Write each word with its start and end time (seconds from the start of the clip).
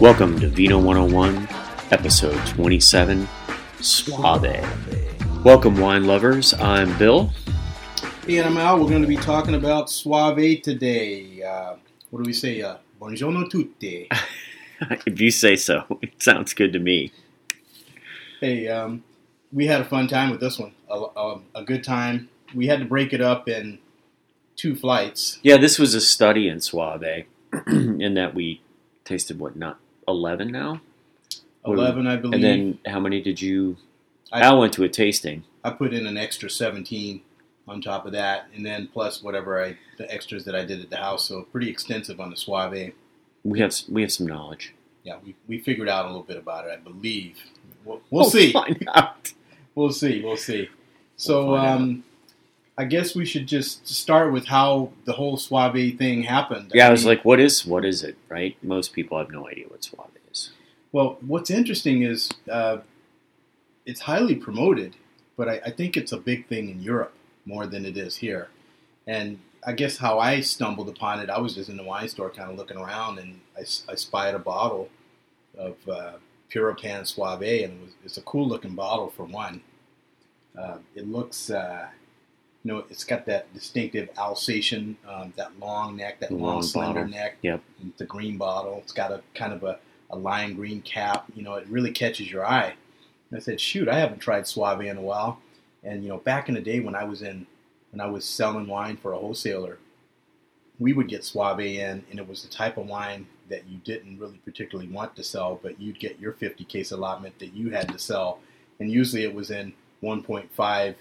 Welcome 0.00 0.40
to 0.40 0.48
Vino 0.48 0.78
101, 0.78 1.46
episode 1.90 2.46
27, 2.46 3.28
Soave. 3.82 5.44
Welcome, 5.44 5.76
wine 5.76 6.06
lovers. 6.06 6.54
I'm 6.54 6.96
Bill. 6.96 7.30
Hey, 8.26 8.38
and 8.38 8.46
I'm 8.46 8.56
Al. 8.56 8.80
We're 8.80 8.88
going 8.88 9.02
to 9.02 9.06
be 9.08 9.18
talking 9.18 9.54
about 9.54 9.90
Soave 9.90 10.62
today. 10.62 11.42
Uh, 11.42 11.74
what 12.08 12.22
do 12.22 12.26
we 12.26 12.32
say? 12.32 12.62
Uh, 12.62 12.78
buongiorno 12.98 13.50
tutti. 13.50 14.08
if 15.06 15.20
you 15.20 15.30
say 15.30 15.54
so, 15.54 15.84
it 16.00 16.22
sounds 16.22 16.54
good 16.54 16.72
to 16.72 16.78
me. 16.78 17.12
Hey, 18.40 18.68
um, 18.68 19.04
we 19.52 19.66
had 19.66 19.82
a 19.82 19.84
fun 19.84 20.08
time 20.08 20.30
with 20.30 20.40
this 20.40 20.58
one. 20.58 20.72
A, 20.88 20.94
a, 20.94 21.40
a 21.56 21.62
good 21.62 21.84
time. 21.84 22.30
We 22.54 22.68
had 22.68 22.78
to 22.78 22.86
break 22.86 23.12
it 23.12 23.20
up 23.20 23.50
in 23.50 23.80
two 24.56 24.74
flights. 24.74 25.38
Yeah, 25.42 25.58
this 25.58 25.78
was 25.78 25.94
a 25.94 26.00
study 26.00 26.48
in 26.48 26.62
Soave, 26.62 27.26
in 27.66 28.14
that 28.14 28.34
we 28.34 28.62
tasted 29.04 29.38
what 29.38 29.56
not 29.56 29.78
eleven 30.10 30.48
now. 30.50 30.80
Eleven, 31.64 32.06
I 32.06 32.16
believe. 32.16 32.34
And 32.34 32.44
then 32.44 32.78
how 32.86 33.00
many 33.00 33.20
did 33.20 33.40
you? 33.40 33.76
I- 34.32 34.40
Al 34.42 34.58
went 34.60 34.72
to 34.74 34.84
a 34.84 34.88
tasting. 34.88 35.44
I 35.62 35.70
put 35.70 35.92
in 35.92 36.06
an 36.06 36.16
extra 36.16 36.48
17 36.48 37.20
on 37.68 37.82
top 37.82 38.06
of 38.06 38.12
that, 38.12 38.46
and 38.54 38.64
then 38.64 38.88
plus 38.92 39.22
whatever 39.22 39.62
I 39.62 39.76
the 39.98 40.10
extras 40.12 40.44
that 40.46 40.54
I 40.56 40.64
did 40.64 40.80
at 40.80 40.88
the 40.90 40.96
house. 40.96 41.26
So 41.28 41.42
pretty 41.42 41.68
extensive 41.68 42.18
on 42.20 42.30
the 42.30 42.36
Soave. 42.36 42.92
We 43.44 43.60
have 43.60 43.74
we 43.88 44.02
have 44.02 44.12
some 44.12 44.26
knowledge. 44.26 44.74
Yeah, 45.02 45.16
we, 45.24 45.34
we 45.48 45.58
figured 45.58 45.88
out 45.88 46.04
a 46.04 46.08
little 46.08 46.22
bit 46.22 46.36
about 46.36 46.66
it, 46.66 46.72
I 46.72 46.76
believe. 46.76 47.38
We'll, 47.84 48.02
we'll 48.10 48.22
We'll 48.22 48.30
see. 48.30 48.52
Find 48.52 48.86
out. 48.94 49.32
We'll 49.76 49.92
see. 49.92 50.20
We'll 50.22 50.36
see. 50.36 50.68
So, 51.16 51.52
We'll 51.52 51.56
um, 51.60 52.04
I 52.80 52.84
guess 52.84 53.14
we 53.14 53.26
should 53.26 53.46
just 53.46 53.86
start 53.86 54.32
with 54.32 54.46
how 54.46 54.92
the 55.04 55.12
whole 55.12 55.36
Soave 55.36 55.98
thing 55.98 56.22
happened. 56.22 56.70
Yeah, 56.72 56.88
I 56.88 56.90
was 56.90 57.02
mean, 57.02 57.14
like, 57.14 57.26
what 57.26 57.38
is 57.38 57.66
what 57.66 57.84
is 57.84 58.02
it? 58.02 58.16
Right? 58.30 58.56
Most 58.62 58.94
people 58.94 59.18
have 59.18 59.30
no 59.30 59.46
idea 59.46 59.66
what 59.68 59.84
Soave 59.84 60.16
is. 60.32 60.52
well, 60.90 61.18
what's 61.20 61.50
interesting 61.50 62.04
is 62.04 62.30
uh, 62.50 62.78
it's 63.84 64.00
highly 64.00 64.34
promoted, 64.34 64.96
but 65.36 65.46
I, 65.46 65.60
I 65.66 65.70
think 65.72 65.98
it's 65.98 66.12
a 66.12 66.16
big 66.16 66.48
thing 66.48 66.70
in 66.70 66.80
Europe 66.80 67.12
more 67.44 67.66
than 67.66 67.84
it 67.84 67.98
is 67.98 68.16
here. 68.16 68.48
And 69.06 69.40
I 69.66 69.72
guess 69.72 69.98
how 69.98 70.18
I 70.18 70.40
stumbled 70.40 70.88
upon 70.88 71.20
it, 71.20 71.28
I 71.28 71.38
was 71.38 71.56
just 71.56 71.68
in 71.68 71.76
the 71.76 71.84
wine 71.84 72.08
store 72.08 72.30
kind 72.30 72.50
of 72.50 72.56
looking 72.56 72.78
around, 72.78 73.18
and 73.18 73.40
I, 73.58 73.60
I 73.92 73.94
spied 73.94 74.34
a 74.34 74.38
bottle 74.38 74.88
of 75.58 75.76
uh, 75.86 76.12
Pieropan 76.50 77.06
Soave, 77.06 77.42
and 77.42 77.72
it 77.74 77.80
was, 77.82 77.92
it's 78.06 78.16
a 78.16 78.22
cool 78.22 78.48
looking 78.48 78.74
bottle 78.74 79.10
for 79.10 79.24
one. 79.24 79.60
Uh, 80.58 80.78
it 80.94 81.06
looks, 81.06 81.50
uh, 81.50 81.88
you 82.64 82.72
know, 82.72 82.84
it's 82.90 83.04
got 83.04 83.24
that 83.26 83.52
distinctive 83.54 84.10
Alsatian, 84.18 84.96
um, 85.08 85.32
that 85.36 85.58
long 85.58 85.96
neck, 85.96 86.20
that 86.20 86.30
long, 86.30 86.54
Long 86.54 86.62
slender 86.62 87.00
bottle. 87.00 87.14
neck. 87.14 87.36
Yep. 87.42 87.62
It's 87.88 88.00
a 88.00 88.04
green 88.04 88.36
bottle. 88.36 88.78
It's 88.82 88.92
got 88.92 89.10
a 89.12 89.22
kind 89.34 89.52
of 89.52 89.62
a, 89.64 89.78
a 90.10 90.16
lime 90.18 90.54
green 90.54 90.82
cap. 90.82 91.24
You 91.34 91.42
know, 91.42 91.54
it 91.54 91.66
really 91.68 91.90
catches 91.90 92.30
your 92.30 92.44
eye. 92.44 92.74
And 93.30 93.38
I 93.38 93.40
said, 93.40 93.60
shoot, 93.60 93.88
I 93.88 93.98
haven't 93.98 94.18
tried 94.18 94.46
Soave 94.46 94.80
in 94.82 94.96
a 94.98 95.02
while. 95.02 95.40
And 95.82 96.02
you 96.02 96.10
know, 96.10 96.18
back 96.18 96.48
in 96.48 96.54
the 96.54 96.60
day 96.60 96.80
when 96.80 96.94
I 96.94 97.04
was 97.04 97.22
in, 97.22 97.46
when 97.92 98.00
I 98.00 98.06
was 98.10 98.24
selling 98.24 98.66
wine 98.66 98.96
for 98.98 99.12
a 99.12 99.18
wholesaler, 99.18 99.78
we 100.78 100.92
would 100.92 101.08
get 101.08 101.24
Soave 101.24 101.60
in, 101.60 102.04
and 102.10 102.18
it 102.18 102.28
was 102.28 102.42
the 102.42 102.48
type 102.48 102.76
of 102.76 102.86
wine 102.86 103.26
that 103.48 103.66
you 103.68 103.78
didn't 103.78 104.18
really 104.18 104.40
particularly 104.44 104.90
want 104.90 105.16
to 105.16 105.24
sell, 105.24 105.58
but 105.62 105.80
you'd 105.80 105.98
get 105.98 106.20
your 106.20 106.32
50 106.32 106.64
case 106.64 106.90
allotment 106.92 107.38
that 107.38 107.52
you 107.54 107.70
had 107.70 107.88
to 107.88 107.98
sell, 107.98 108.40
and 108.78 108.90
usually 108.90 109.24
it 109.24 109.34
was 109.34 109.50
in 109.50 109.72
1.5 110.02 110.94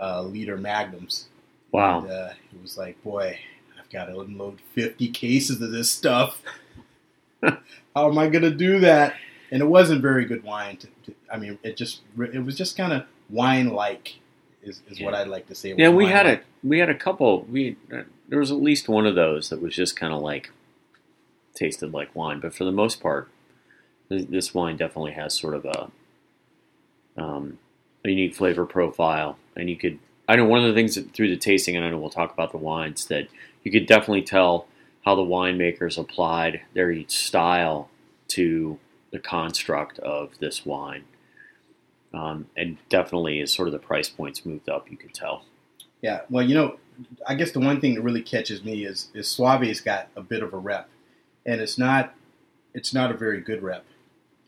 uh, 0.00 0.22
liter 0.22 0.56
magnums. 0.56 1.26
Wow. 1.72 2.00
And, 2.00 2.10
uh, 2.10 2.30
it 2.52 2.62
was 2.62 2.78
like, 2.78 3.02
boy, 3.02 3.38
I've 3.78 3.90
got 3.90 4.06
to 4.06 4.20
unload 4.20 4.60
50 4.74 5.08
cases 5.08 5.60
of 5.60 5.70
this 5.70 5.90
stuff. 5.90 6.40
How 7.42 8.10
am 8.10 8.18
I 8.18 8.28
going 8.28 8.42
to 8.42 8.50
do 8.50 8.80
that? 8.80 9.14
And 9.50 9.62
it 9.62 9.66
wasn't 9.66 10.02
very 10.02 10.24
good 10.24 10.42
wine. 10.42 10.76
To, 10.78 10.86
to, 11.04 11.14
I 11.32 11.36
mean, 11.36 11.58
it 11.62 11.76
just 11.76 12.00
it 12.18 12.44
was 12.44 12.56
just 12.56 12.76
kind 12.76 12.92
of 12.92 13.04
wine 13.30 13.68
like, 13.68 14.16
is, 14.62 14.82
is 14.88 15.00
what 15.00 15.14
I'd 15.14 15.28
like 15.28 15.46
to 15.46 15.54
say. 15.54 15.74
Yeah, 15.76 15.90
we 15.90 16.06
had 16.06 16.26
a 16.26 16.40
we 16.64 16.80
had 16.80 16.90
a 16.90 16.94
couple. 16.94 17.42
We 17.44 17.76
uh, 17.92 18.02
there 18.28 18.40
was 18.40 18.50
at 18.50 18.60
least 18.60 18.88
one 18.88 19.06
of 19.06 19.14
those 19.14 19.50
that 19.50 19.62
was 19.62 19.74
just 19.74 19.96
kind 19.96 20.12
of 20.12 20.20
like 20.20 20.50
tasted 21.54 21.92
like 21.92 22.14
wine, 22.14 22.40
but 22.40 22.54
for 22.54 22.64
the 22.64 22.72
most 22.72 23.00
part, 23.00 23.28
this, 24.08 24.24
this 24.24 24.54
wine 24.54 24.76
definitely 24.76 25.12
has 25.12 25.34
sort 25.34 25.54
of 25.54 25.64
a 25.64 25.90
um, 27.16 27.58
a 28.04 28.10
unique 28.10 28.34
flavor 28.34 28.66
profile, 28.66 29.38
and 29.56 29.68
you 29.70 29.76
could. 29.76 29.98
I 30.28 30.36
know 30.36 30.44
one 30.44 30.60
of 30.60 30.66
the 30.66 30.74
things 30.74 30.96
that, 30.96 31.12
through 31.12 31.30
the 31.30 31.36
tasting, 31.36 31.76
and 31.76 31.84
I 31.84 31.90
know 31.90 31.98
we'll 31.98 32.10
talk 32.10 32.32
about 32.32 32.50
the 32.50 32.58
wines 32.58 33.06
that 33.06 33.28
you 33.62 33.70
could 33.70 33.86
definitely 33.86 34.22
tell 34.22 34.66
how 35.04 35.14
the 35.14 35.22
winemakers 35.22 35.98
applied 35.98 36.62
their 36.74 37.08
style 37.08 37.88
to 38.28 38.78
the 39.12 39.18
construct 39.20 39.98
of 40.00 40.38
this 40.40 40.66
wine. 40.66 41.04
Um, 42.12 42.46
and 42.56 42.78
definitely, 42.88 43.40
as 43.40 43.52
sort 43.52 43.68
of 43.68 43.72
the 43.72 43.78
price 43.78 44.08
points 44.08 44.44
moved 44.44 44.68
up, 44.68 44.90
you 44.90 44.96
could 44.96 45.14
tell. 45.14 45.44
Yeah, 46.02 46.22
well, 46.30 46.44
you 46.44 46.54
know, 46.54 46.78
I 47.26 47.34
guess 47.34 47.52
the 47.52 47.60
one 47.60 47.80
thing 47.80 47.94
that 47.94 48.02
really 48.02 48.22
catches 48.22 48.64
me 48.64 48.84
is 48.84 49.10
is 49.14 49.28
Soave's 49.28 49.80
got 49.80 50.08
a 50.16 50.22
bit 50.22 50.42
of 50.42 50.52
a 50.52 50.58
rep, 50.58 50.88
and 51.44 51.60
it's 51.60 51.78
not 51.78 52.14
it's 52.74 52.92
not 52.92 53.10
a 53.10 53.14
very 53.14 53.40
good 53.40 53.62
rep. 53.62 53.84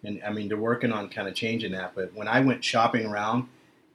And 0.05 0.23
I 0.25 0.31
mean, 0.31 0.49
they're 0.49 0.57
working 0.57 0.93
on 0.93 1.09
kind 1.09 1.29
of 1.29 1.35
changing 1.35 1.73
that. 1.73 1.95
But 1.95 2.15
when 2.15 2.29
I 2.29 2.41
went 2.41 2.65
shopping 2.65 3.07
around 3.07 3.49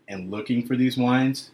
and 0.08 0.30
looking 0.32 0.66
for 0.66 0.76
these 0.76 0.98
wines, 0.98 1.52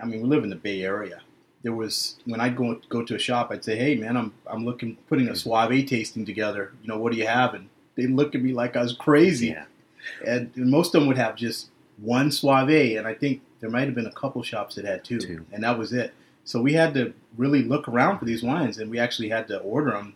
I 0.00 0.06
mean, 0.06 0.22
we 0.22 0.28
live 0.28 0.44
in 0.44 0.50
the 0.50 0.56
Bay 0.56 0.82
Area. 0.82 1.20
There 1.62 1.72
was 1.72 2.16
when 2.24 2.40
I'd 2.40 2.56
go 2.56 2.80
go 2.88 3.02
to 3.02 3.16
a 3.16 3.18
shop, 3.18 3.48
I'd 3.50 3.64
say, 3.64 3.76
"Hey, 3.76 3.96
man, 3.96 4.16
I'm 4.16 4.32
I'm 4.46 4.64
looking 4.64 4.96
putting 5.08 5.28
a 5.28 5.34
Soave 5.34 5.86
tasting 5.86 6.24
together. 6.24 6.72
You 6.82 6.88
know, 6.88 6.98
what 6.98 7.12
do 7.12 7.18
you 7.18 7.26
have?" 7.26 7.54
And 7.54 7.68
they 7.96 8.06
look 8.06 8.34
at 8.34 8.42
me 8.42 8.52
like 8.52 8.76
I 8.76 8.82
was 8.82 8.92
crazy 8.92 9.48
Yeah. 9.48 9.64
and 10.26 10.56
most 10.56 10.94
of 10.94 11.00
them 11.00 11.08
would 11.08 11.18
have 11.18 11.34
just 11.34 11.70
one 11.96 12.30
Soave, 12.30 12.96
and 12.96 13.06
I 13.08 13.14
think 13.14 13.42
there 13.58 13.68
might 13.70 13.86
have 13.86 13.94
been 13.96 14.06
a 14.06 14.12
couple 14.12 14.40
shops 14.44 14.76
that 14.76 14.84
had 14.84 15.02
two, 15.04 15.18
Two. 15.18 15.44
and 15.52 15.64
that 15.64 15.76
was 15.76 15.92
it. 15.92 16.14
So 16.44 16.62
we 16.62 16.72
had 16.74 16.94
to 16.94 17.12
really 17.36 17.62
look 17.64 17.88
around 17.88 18.20
for 18.20 18.24
these 18.24 18.42
wines, 18.42 18.78
and 18.78 18.88
we 18.88 19.00
actually 19.00 19.28
had 19.28 19.48
to 19.48 19.58
order 19.58 19.90
them, 19.90 20.14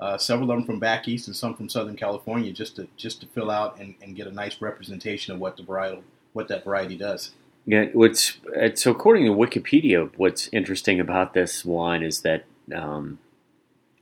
uh, 0.00 0.16
several 0.16 0.50
of 0.50 0.56
them 0.56 0.64
from 0.64 0.78
back 0.78 1.08
east 1.08 1.26
and 1.26 1.36
some 1.36 1.54
from 1.54 1.68
Southern 1.68 1.96
California, 1.96 2.52
just 2.52 2.76
to 2.76 2.88
just 2.96 3.20
to 3.20 3.26
fill 3.26 3.50
out 3.50 3.78
and, 3.80 3.94
and 4.02 4.14
get 4.14 4.26
a 4.26 4.32
nice 4.32 4.60
representation 4.60 5.34
of 5.34 5.40
what 5.40 5.56
the 5.56 5.62
varietal 5.62 6.02
what 6.32 6.48
that 6.48 6.64
variety 6.64 6.96
does. 6.96 7.32
Yeah, 7.66 7.86
what's 7.92 8.38
uh, 8.60 8.74
so 8.74 8.90
according 8.90 9.24
to 9.26 9.32
Wikipedia, 9.32 10.10
what's 10.16 10.48
interesting 10.52 11.00
about 11.00 11.34
this 11.34 11.64
wine 11.64 12.02
is 12.02 12.20
that 12.22 12.44
um, 12.74 13.18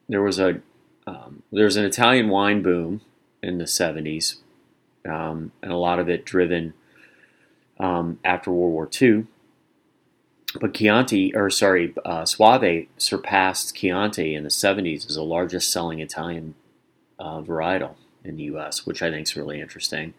there 0.09 0.23
was 0.23 0.39
a 0.39 0.61
um, 1.07 1.43
there 1.51 1.65
was 1.65 1.77
an 1.77 1.85
Italian 1.85 2.29
wine 2.29 2.63
boom 2.63 3.01
in 3.43 3.59
the 3.59 3.65
'70s, 3.65 4.37
um, 5.09 5.53
and 5.63 5.73
a 5.73 5.77
lot 5.77 5.99
of 5.99 6.09
it 6.09 6.25
driven 6.25 6.75
um, 7.81 8.19
after 8.25 8.51
World 8.51 8.73
War 8.73 8.91
II. 9.01 9.27
But 10.61 10.73
Chianti, 10.75 11.35
or 11.35 11.51
sorry, 11.51 11.93
uh, 12.05 12.25
Soave 12.25 12.87
surpassed 12.97 13.75
Chianti 13.77 14.35
in 14.35 14.43
the 14.45 14.49
'70s 14.49 15.07
as 15.09 15.17
the 15.17 15.23
largest 15.23 15.71
selling 15.71 16.01
Italian 16.01 16.55
uh, 17.19 17.41
varietal 17.41 17.95
in 18.25 18.37
the 18.37 18.45
U.S., 18.45 18.87
which 18.87 19.03
I 19.03 19.11
think 19.11 19.27
is 19.27 19.37
really 19.37 19.61
interesting. 19.61 20.15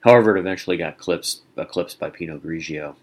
However, 0.00 0.36
it 0.36 0.40
eventually 0.40 0.76
got 0.76 0.94
eclipsed, 0.94 1.42
eclipsed 1.56 1.98
by 1.98 2.10
Pinot 2.10 2.42
Grigio. 2.44 2.96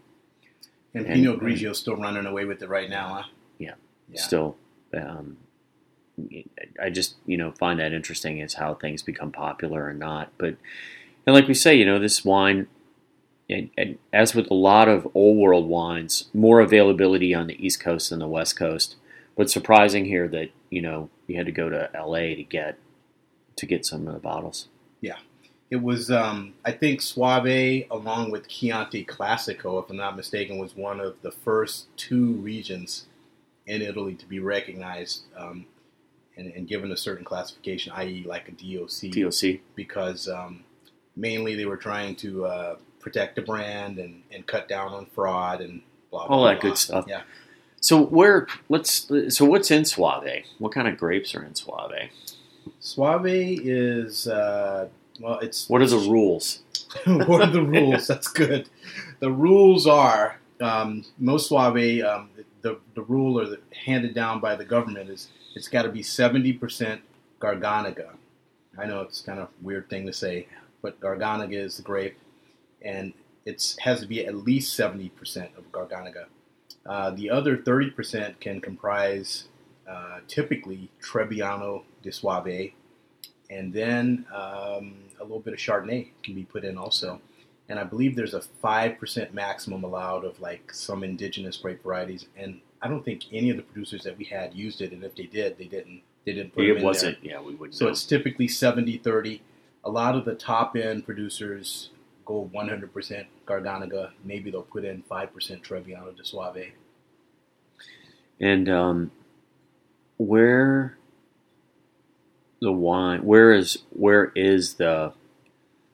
And, 0.93 1.05
And- 1.05 1.15
Pinot 1.15 1.39
Grigio's 1.39 1.77
still 1.79 1.95
running 1.95 2.25
away 2.25 2.45
with 2.45 2.61
it 2.61 2.69
right 2.69 2.89
now, 2.89 3.13
huh? 3.13 3.23
Yeah. 3.57 3.73
Yeah. 4.11 4.21
Still, 4.21 4.57
um, 4.93 5.37
I 6.81 6.89
just 6.89 7.15
you 7.25 7.37
know 7.37 7.51
find 7.51 7.79
that 7.79 7.93
interesting 7.93 8.39
is 8.39 8.55
how 8.55 8.73
things 8.73 9.03
become 9.03 9.31
popular 9.31 9.85
or 9.85 9.93
not. 9.93 10.31
But 10.37 10.55
and 11.27 11.35
like 11.35 11.47
we 11.47 11.53
say, 11.53 11.75
you 11.75 11.85
know, 11.85 11.99
this 11.99 12.25
wine, 12.25 12.67
and, 13.49 13.69
and 13.77 13.97
as 14.13 14.35
with 14.35 14.49
a 14.51 14.55
lot 14.55 14.87
of 14.87 15.07
old 15.13 15.37
world 15.37 15.67
wines, 15.67 16.29
more 16.33 16.59
availability 16.59 17.33
on 17.33 17.47
the 17.47 17.65
East 17.65 17.79
Coast 17.79 18.09
than 18.09 18.19
the 18.19 18.27
West 18.27 18.57
Coast. 18.57 18.95
But 19.35 19.49
surprising 19.49 20.05
here 20.05 20.27
that 20.27 20.49
you 20.69 20.81
know 20.81 21.09
you 21.27 21.37
had 21.37 21.45
to 21.45 21.51
go 21.51 21.69
to 21.69 21.89
L.A. 21.95 22.35
to 22.35 22.43
get 22.43 22.77
to 23.55 23.65
get 23.65 23.85
some 23.85 24.07
of 24.07 24.13
the 24.13 24.19
bottles. 24.19 24.67
Yeah, 25.01 25.17
it 25.69 25.83
was, 25.83 26.09
um, 26.09 26.53
I 26.65 26.71
think, 26.71 27.01
Soave, 27.01 27.85
along 27.91 28.31
with 28.31 28.47
Chianti 28.47 29.05
Classico, 29.05 29.83
if 29.83 29.89
I'm 29.89 29.97
not 29.97 30.17
mistaken, 30.17 30.57
was 30.57 30.75
one 30.75 30.99
of 30.99 31.21
the 31.21 31.31
first 31.31 31.87
two 31.95 32.33
regions 32.33 33.05
in 33.67 33.83
Italy 33.83 34.15
to 34.15 34.25
be 34.25 34.39
recognized 34.39 35.23
um, 35.37 35.67
and, 36.35 36.51
and 36.53 36.67
given 36.67 36.91
a 36.91 36.97
certain 36.97 37.23
classification, 37.23 37.93
i.e., 37.95 38.25
like 38.27 38.49
a 38.49 38.51
DOC, 38.51 39.11
DOC. 39.11 39.59
because 39.75 40.27
um, 40.27 40.63
mainly 41.15 41.55
they 41.55 41.65
were 41.65 41.77
trying 41.77 42.15
to 42.15 42.45
uh, 42.45 42.75
protect 42.99 43.35
the 43.35 43.41
brand 43.41 43.97
and, 43.97 44.23
and 44.31 44.45
cut 44.45 44.67
down 44.67 44.93
on 44.93 45.05
fraud 45.07 45.61
and 45.61 45.81
blah 46.11 46.27
blah. 46.27 46.35
All 46.35 46.43
that 46.45 46.61
blah. 46.61 46.69
good 46.69 46.77
stuff. 46.77 47.05
Yeah. 47.07 47.21
So 47.81 48.01
where 48.01 48.47
let's 48.67 49.09
so 49.29 49.45
what's 49.45 49.71
in 49.71 49.85
Soave? 49.85 50.45
What 50.57 50.71
kind 50.73 50.87
of 50.87 50.97
grapes 50.97 51.33
are 51.35 51.43
in 51.43 51.55
Soave? 51.55 52.09
Soave 52.79 53.25
is 53.25 54.27
uh, 54.27 54.89
well, 55.19 55.39
it's 55.39 55.69
What 55.69 55.81
are 55.81 55.87
the 55.87 55.97
rules? 55.97 56.59
what 57.05 57.41
are 57.41 57.51
the 57.51 57.63
rules? 57.63 58.07
That's 58.07 58.27
good. 58.27 58.69
The 59.19 59.31
rules 59.31 59.87
are 59.87 60.39
um, 60.61 61.05
most 61.17 61.49
Soave. 61.49 62.03
Um, 62.03 62.29
the 62.61 62.77
the 62.95 63.01
rule 63.03 63.39
or 63.39 63.45
the 63.45 63.59
handed 63.85 64.13
down 64.13 64.39
by 64.39 64.55
the 64.55 64.65
government 64.65 65.09
is 65.09 65.29
it's 65.55 65.67
got 65.67 65.83
to 65.83 65.89
be 65.89 66.03
seventy 66.03 66.53
percent 66.53 67.01
Garganega. 67.39 68.09
I 68.77 68.85
know 68.85 69.01
it's 69.01 69.21
kind 69.21 69.39
of 69.39 69.47
a 69.47 69.51
weird 69.61 69.89
thing 69.89 70.05
to 70.05 70.13
say, 70.13 70.47
but 70.81 70.99
Garganega 70.99 71.53
is 71.53 71.77
the 71.77 71.83
grape, 71.83 72.17
and 72.81 73.13
it 73.45 73.75
has 73.79 74.01
to 74.01 74.07
be 74.07 74.25
at 74.25 74.35
least 74.35 74.77
70% 74.77 75.57
of 75.57 75.71
Garganega. 75.71 76.25
Uh, 76.85 77.11
the 77.11 77.29
other 77.29 77.57
30% 77.57 78.39
can 78.39 78.61
comprise 78.61 79.45
uh, 79.87 80.19
typically 80.27 80.89
Trebbiano 81.01 81.83
di 82.03 82.11
Soave, 82.11 82.73
and 83.49 83.73
then 83.73 84.25
um, 84.33 84.95
a 85.19 85.23
little 85.23 85.39
bit 85.39 85.53
of 85.53 85.59
Chardonnay 85.59 86.09
can 86.23 86.35
be 86.35 86.43
put 86.43 86.63
in 86.63 86.77
also. 86.77 87.19
And 87.67 87.79
I 87.79 87.83
believe 87.83 88.15
there's 88.15 88.33
a 88.33 88.41
5% 88.63 89.33
maximum 89.33 89.83
allowed 89.83 90.25
of 90.25 90.39
like 90.39 90.73
some 90.73 91.03
indigenous 91.03 91.57
grape 91.57 91.83
varieties. 91.83 92.25
And 92.35 92.61
I 92.81 92.87
don't 92.87 93.03
think 93.03 93.23
any 93.31 93.49
of 93.49 93.57
the 93.57 93.63
producers 93.63 94.03
that 94.03 94.17
we 94.17 94.25
had 94.25 94.53
used 94.53 94.81
it. 94.81 94.91
And 94.91 95.03
if 95.03 95.15
they 95.15 95.25
did, 95.25 95.57
they 95.57 95.65
didn't. 95.65 96.01
They 96.25 96.33
didn't 96.33 96.53
put 96.53 96.65
it, 96.65 96.77
it 96.77 96.83
wasn't. 96.83 97.21
There. 97.21 97.31
Yeah, 97.31 97.41
we 97.41 97.55
wouldn't. 97.55 97.75
So 97.75 97.85
know. 97.85 97.91
it's 97.91 98.03
typically 98.03 98.47
70 98.47 98.97
30. 98.97 99.41
A 99.83 99.89
lot 99.89 100.15
of 100.15 100.25
the 100.25 100.35
top 100.35 100.75
end 100.75 101.05
producers 101.05 101.89
go 102.29 102.49
100% 102.53 103.25
Garganega. 103.47 104.11
Maybe 104.23 104.51
they'll 104.51 104.61
put 104.61 104.85
in 104.85 105.03
5% 105.09 105.31
Trebbiano 105.63 106.15
de 106.15 106.23
Soave. 106.23 106.71
And 108.39 108.69
um, 108.69 109.11
where 110.17 110.97
the 112.61 112.71
wine, 112.71 113.25
where 113.25 113.51
is 113.51 113.79
where 113.89 114.31
is 114.35 114.75
the 114.75 115.11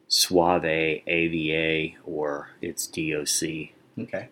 Soave 0.10 0.66
AVA 1.08 1.96
or 2.04 2.50
its 2.62 2.86
DOC? 2.86 3.70
Okay, 3.98 4.30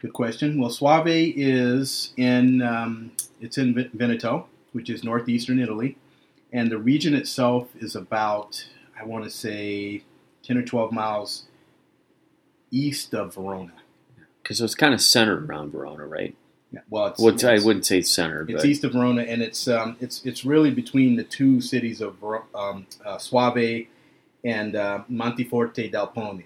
good 0.00 0.12
question. 0.12 0.58
Well, 0.58 0.70
Soave 0.70 1.34
is 1.36 2.14
in 2.16 2.62
um, 2.62 3.12
it's 3.40 3.58
in 3.58 3.90
Veneto, 3.92 4.46
which 4.72 4.88
is 4.88 5.04
northeastern 5.04 5.58
Italy, 5.58 5.98
and 6.52 6.70
the 6.70 6.78
region 6.78 7.14
itself 7.14 7.68
is 7.78 7.94
about 7.94 8.66
I 8.98 9.04
want 9.04 9.24
to 9.24 9.30
say 9.30 10.04
ten 10.46 10.56
or 10.56 10.62
twelve 10.62 10.92
miles 10.92 11.44
east 12.70 13.14
of 13.14 13.34
Verona. 13.34 13.72
Because 14.42 14.60
it's 14.60 14.74
kind 14.74 14.94
of 14.94 15.00
centered 15.00 15.48
around 15.48 15.72
Verona, 15.72 16.06
right? 16.06 16.36
Yeah, 16.72 16.80
well, 16.90 17.06
it's, 17.06 17.20
Well, 17.20 17.34
it's, 17.34 17.44
I 17.44 17.58
wouldn't 17.58 17.86
say 17.86 18.02
centered, 18.02 18.50
it's 18.50 18.62
but 18.62 18.68
east 18.68 18.84
of 18.84 18.92
Verona, 18.92 19.22
and 19.22 19.42
it's 19.42 19.68
um, 19.68 19.96
it's 20.00 20.24
it's 20.24 20.44
really 20.44 20.70
between 20.70 21.16
the 21.16 21.24
two 21.24 21.60
cities 21.60 22.00
of 22.00 22.22
um, 22.54 22.86
uh, 23.04 23.18
Soave 23.18 23.86
and 24.44 24.76
uh, 24.76 25.02
Monteforte 25.10 25.90
d'Alpone, 25.90 26.44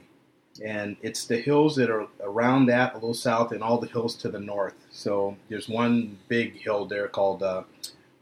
and 0.64 0.96
it's 1.02 1.26
the 1.26 1.38
hills 1.38 1.76
that 1.76 1.90
are 1.90 2.06
around 2.22 2.66
that, 2.66 2.92
a 2.92 2.94
little 2.96 3.14
south, 3.14 3.52
and 3.52 3.62
all 3.62 3.78
the 3.78 3.88
hills 3.88 4.14
to 4.16 4.28
the 4.28 4.40
north. 4.40 4.74
So 4.90 5.36
there's 5.48 5.68
one 5.68 6.18
big 6.28 6.58
hill 6.58 6.86
there 6.86 7.08
called 7.08 7.42
uh, 7.42 7.62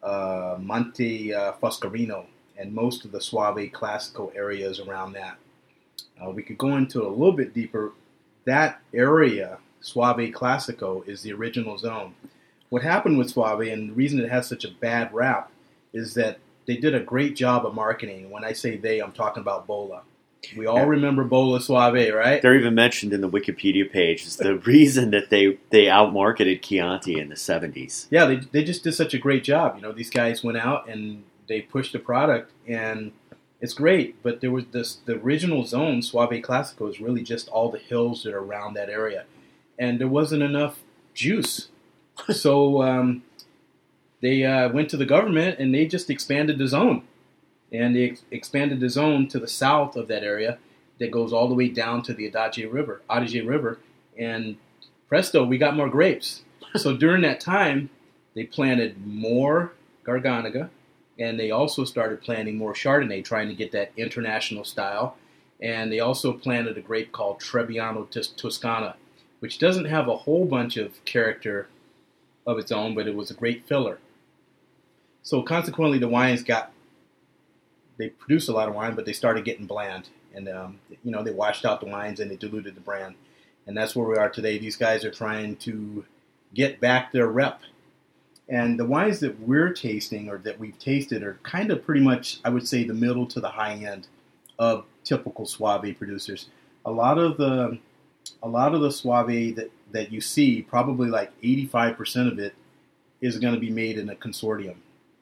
uh, 0.03 0.57
Monte 0.61 1.35
uh, 1.35 1.53
Foscarino, 1.61 2.27
and 2.57 2.73
most 2.73 3.05
of 3.05 3.13
the 3.13 3.21
Soave 3.21 3.73
classical 3.73 4.33
areas 4.35 4.81
around 4.81 5.13
that. 5.13 5.37
Uh, 6.21 6.31
we 6.31 6.43
could 6.43 6.59
go 6.59 6.77
into 6.77 7.07
a 7.07 7.09
little 7.09 7.33
bit 7.33 7.55
deeper. 7.55 7.93
That 8.45 8.81
area, 8.93 9.59
Soave 9.81 10.33
Classico, 10.33 11.07
is 11.07 11.23
the 11.23 11.33
original 11.33 11.79
zone. 11.79 12.15
What 12.71 12.83
happened 12.83 13.19
with 13.19 13.31
Soave, 13.31 13.73
and 13.73 13.91
the 13.91 13.95
reason 13.95 14.21
it 14.21 14.31
has 14.31 14.47
such 14.47 14.65
a 14.65 14.71
bad 14.71 15.13
rap, 15.13 15.51
is 15.93 16.15
that 16.15 16.39
they 16.67 16.77
did 16.77 16.95
a 16.95 17.01
great 17.01 17.35
job 17.35 17.65
of 17.65 17.75
marketing. 17.75 18.31
When 18.31 18.45
I 18.45 18.53
say 18.53 18.77
they, 18.77 19.01
I'm 19.01 19.13
talking 19.13 19.41
about 19.41 19.67
Bolla. 19.67 20.03
We 20.57 20.67
all 20.67 20.87
remember 20.87 21.25
Bolla 21.25 21.61
Soave, 21.61 22.15
right? 22.15 22.41
they're 22.41 22.55
even 22.55 22.75
mentioned 22.75 23.13
in 23.13 23.21
the 23.21 23.29
Wikipedia 23.29 23.91
page 23.91 24.25
as 24.25 24.37
the 24.37 24.59
reason 24.67 25.11
that 25.11 25.31
they 25.31 25.59
they 25.71 25.87
outmarketed 25.87 26.63
Chianti 26.63 27.19
in 27.19 27.29
the 27.29 27.37
seventies. 27.37 28.07
Yeah, 28.11 28.27
they, 28.27 28.37
they 28.37 28.65
just 28.65 28.85
did 28.85 28.95
such 28.95 29.15
a 29.15 29.19
great 29.19 29.43
job. 29.43 29.77
You 29.77 29.83
know, 29.83 29.93
these 29.93 30.11
guys 30.11 30.45
went 30.45 30.59
out 30.59 30.89
and 30.89 31.25
they 31.49 31.63
pushed 31.63 31.93
the 31.93 31.99
product, 31.99 32.53
and 32.67 33.13
it's 33.61 33.75
great. 33.75 34.23
But 34.23 34.41
there 34.41 34.51
was 34.51 34.67
this 34.67 34.97
the 35.05 35.15
original 35.15 35.65
zone, 35.65 36.03
Soave 36.03 36.43
Classico, 36.43 36.89
is 36.89 37.01
really 37.01 37.23
just 37.23 37.49
all 37.49 37.71
the 37.71 37.79
hills 37.79 38.23
that 38.23 38.35
are 38.35 38.41
around 38.41 38.75
that 38.75 38.89
area, 38.89 39.25
and 39.79 40.01
there 40.01 40.09
wasn't 40.09 40.43
enough 40.43 40.81
juice, 41.15 41.69
so 42.31 42.83
um, 42.83 43.23
they 44.21 44.45
uh, 44.45 44.69
went 44.71 44.91
to 44.91 44.97
the 44.97 45.07
government 45.07 45.59
and 45.59 45.75
they 45.75 45.87
just 45.87 46.11
expanded 46.11 46.59
the 46.59 46.69
zone, 46.69 47.03
and 47.73 47.95
they 47.95 48.11
ex- 48.11 48.23
expanded 48.31 48.81
the 48.81 48.89
zone 48.89 49.29
to 49.29 49.39
the 49.39 49.49
south 49.49 49.97
of 49.97 50.09
that 50.09 50.23
area 50.23 50.59
that 50.99 51.11
goes 51.11 51.33
all 51.33 51.49
the 51.49 51.55
way 51.55 51.69
down 51.69 52.03
to 52.03 52.13
the 52.13 52.31
Adige 52.31 52.71
River, 52.71 53.03
Adige 53.09 53.47
River, 53.47 53.79
and 54.19 54.57
presto, 55.09 55.45
we 55.45 55.59
got 55.59 55.77
more 55.77 55.89
grapes. 55.89 56.43
so 56.77 56.97
during 56.97 57.23
that 57.23 57.41
time, 57.41 57.91
they 58.35 58.45
planted 58.45 59.07
more 59.07 59.73
Garganega, 60.05 60.71
and 61.19 61.39
they 61.39 61.51
also 61.51 61.85
started 61.85 62.23
planting 62.23 62.57
more 62.57 62.73
Chardonnay, 62.73 63.25
trying 63.25 63.49
to 63.49 63.55
get 63.55 63.73
that 63.73 63.93
international 63.97 64.65
style. 64.65 65.17
And 65.61 65.91
they 65.91 65.99
also 65.99 66.33
planted 66.33 66.79
a 66.79 66.81
grape 66.81 67.11
called 67.11 67.41
Trebbiano 67.41 68.09
Toscana, 68.37 68.95
which 69.41 69.59
doesn't 69.59 69.87
have 69.87 70.07
a 70.07 70.17
whole 70.17 70.45
bunch 70.45 70.77
of 70.77 71.05
character 71.05 71.69
of 72.47 72.59
its 72.59 72.71
own, 72.71 72.95
but 72.95 73.09
it 73.09 73.15
was 73.17 73.31
a 73.31 73.35
great 73.35 73.67
filler. 73.67 73.99
So 75.23 75.43
consequently, 75.43 75.99
the 75.99 76.09
wines 76.09 76.43
got 76.43 76.73
they 77.99 78.09
produced 78.09 78.49
a 78.49 78.53
lot 78.53 78.69
of 78.69 78.75
wine, 78.75 78.95
but 78.95 79.05
they 79.05 79.13
started 79.13 79.45
getting 79.45 79.67
bland, 79.67 80.09
and 80.33 80.49
um, 80.49 80.79
you 81.05 81.11
know 81.11 81.23
they 81.23 81.33
washed 81.33 81.65
out 81.65 81.81
the 81.81 81.87
wines 81.87 82.21
and 82.21 82.31
they 82.31 82.37
diluted 82.37 82.77
the 82.77 82.81
brand, 82.81 83.17
and 83.67 83.77
that's 83.77 83.95
where 83.95 84.09
we 84.09 84.17
are 84.17 84.31
today. 84.31 84.57
These 84.57 84.77
guys 84.77 85.05
are 85.05 85.11
trying 85.11 85.57
to 85.57 86.05
get 86.55 86.81
back 86.81 87.13
their 87.13 87.27
rep, 87.27 87.61
and 88.49 88.79
the 88.79 88.85
wines 88.85 89.21
that 89.21 89.39
we're 89.41 89.73
tasting 89.73 90.29
or 90.29 90.39
that 90.39 90.59
we've 90.59 90.79
tasted 90.79 91.23
are 91.23 91.39
kind 91.43 91.71
of 91.71 91.85
pretty 91.85 92.01
much, 92.01 92.41
I 92.45 92.49
would 92.49 92.67
say, 92.67 92.85
the 92.85 92.95
middle 92.95 93.27
to 93.27 93.41
the 93.41 93.51
high 93.51 93.75
end 93.75 94.07
of 94.59 94.87
typical 95.05 95.47
Soave 95.47 95.97
producers. 95.99 96.49
A 96.85 96.91
lot 96.91 97.19
of 97.19 97.37
the 97.37 97.79
a 98.43 98.49
lot 98.49 98.75
of 98.75 98.81
the 98.81 98.91
Soave 98.91 99.57
that 99.57 99.71
that 99.93 100.13
you 100.13 100.21
see, 100.21 100.63
probably 100.63 101.09
like 101.09 101.33
85% 101.43 102.33
of 102.33 102.39
it, 102.39 102.55
is 103.21 103.39
going 103.39 103.55
to 103.55 103.61
be 103.61 103.71
made 103.71 103.99
in 103.99 104.09
a 104.09 104.15
consortium. 104.15 104.77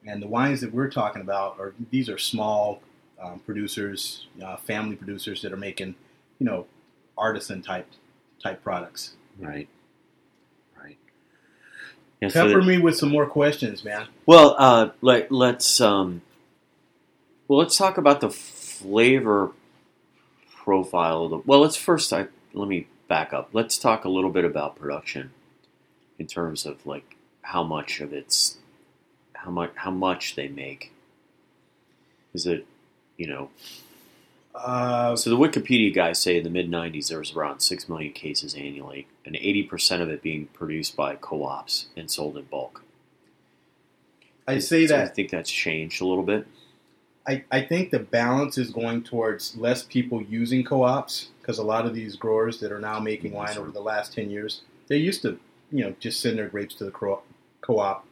And 0.07 0.23
the 0.23 0.29
wines 0.29 0.61
that 0.61 0.73
we're 0.73 0.91
talking 0.91 1.23
about 1.23 1.59
are 1.59 1.75
these 1.91 2.09
are 2.09 2.19
small 2.19 2.81
um, 3.21 3.41
producers, 3.41 4.27
uh, 4.45 4.57
family 4.57 4.97
producers 4.97 5.43
that 5.43 5.53
are 5.53 5.57
making, 5.57 5.97
you 6.39 6.47
know, 6.47 6.67
artisan 7.19 7.63
type 7.63 7.89
type 8.41 8.63
products. 8.63 9.15
Right. 9.39 9.49
Right. 9.49 9.69
Yeah, 12.27 12.33
so 12.33 12.47
Pepper 12.47 12.61
that- 12.61 12.67
me 12.67 12.79
with 12.79 12.97
some 12.97 13.09
more 13.11 13.27
questions, 13.27 13.85
man. 13.85 14.07
well, 14.27 14.55
uh, 14.59 14.91
let, 15.01 15.31
let's 15.33 15.81
um, 15.81 16.23
well, 17.49 17.59
let's 17.59 17.77
talk 17.77 17.97
about 17.99 18.21
the 18.21 18.31
flavor 18.31 19.53
profile. 20.65 21.25
Of 21.25 21.31
the, 21.31 21.39
well, 21.47 21.61
let's 21.61 21.77
first. 21.77 22.13
I, 22.13 22.27
let 22.53 22.69
me 22.69 22.87
back 23.09 23.33
up. 23.33 23.51
Let's 23.53 23.79
talk 23.79 24.05
a 24.05 24.09
little 24.09 24.31
bit 24.31 24.45
about 24.45 24.77
production 24.77 25.31
in 26.19 26.27
terms 26.27 26.67
of 26.67 26.85
like 26.87 27.17
how 27.43 27.63
much 27.63 28.01
of 28.01 28.13
it's 28.13 28.59
how 29.35 29.51
much 29.51 29.71
how 29.77 29.91
much 29.91 30.35
they 30.35 30.49
make. 30.49 30.93
Is 32.35 32.47
it, 32.47 32.67
you 33.17 33.27
know, 33.27 33.51
Uh, 34.55 35.15
So 35.17 35.31
the 35.31 35.37
Wikipedia 35.39 35.95
guys 35.95 36.21
say 36.21 36.37
in 36.39 36.45
the 36.45 36.51
mid 36.51 36.71
'90s 36.71 37.09
there 37.09 37.19
was 37.19 37.33
around 37.33 37.61
six 37.61 37.89
million 37.89 38.13
cases 38.13 38.55
annually, 38.55 39.07
and 39.27 39.37
80 39.37 39.65
percent 39.65 40.03
of 40.03 40.09
it 40.09 40.23
being 40.23 40.47
produced 40.47 40.97
by 40.97 41.17
co-ops 41.17 41.87
and 41.97 42.11
sold 42.11 42.37
in 42.39 42.45
bulk. 42.45 42.83
I 44.49 44.61
say 44.61 44.87
So 44.87 44.97
I 44.97 45.07
think 45.07 45.31
that's 45.31 45.51
changed 45.51 46.01
a 46.01 46.07
little 46.07 46.23
bit. 46.23 46.47
I, 47.27 47.45
I 47.51 47.61
think 47.63 47.91
the 47.91 47.99
balance 47.99 48.57
is 48.57 48.71
going 48.71 49.03
towards 49.03 49.57
less 49.57 49.83
people 49.83 50.23
using 50.23 50.63
co-ops 50.63 51.31
because 51.41 51.59
a 51.59 51.65
lot 51.65 51.87
of 51.87 51.95
these 51.95 52.17
growers 52.17 52.61
that 52.61 52.71
are 52.71 52.79
now 52.79 53.01
making 53.01 53.31
mm-hmm. 53.31 53.39
wine 53.39 53.59
over 53.59 53.71
the 53.71 53.81
last 53.81 54.13
10 54.15 54.31
years 54.31 54.63
they 54.89 54.97
used 54.97 55.23
to 55.23 55.39
you 55.73 55.85
know 55.85 55.95
just 55.99 56.21
send 56.21 56.39
their 56.39 56.49
grapes 56.49 56.75
to 56.77 56.85
the 56.85 56.91
co- 56.91 57.23
co-op 57.61 58.07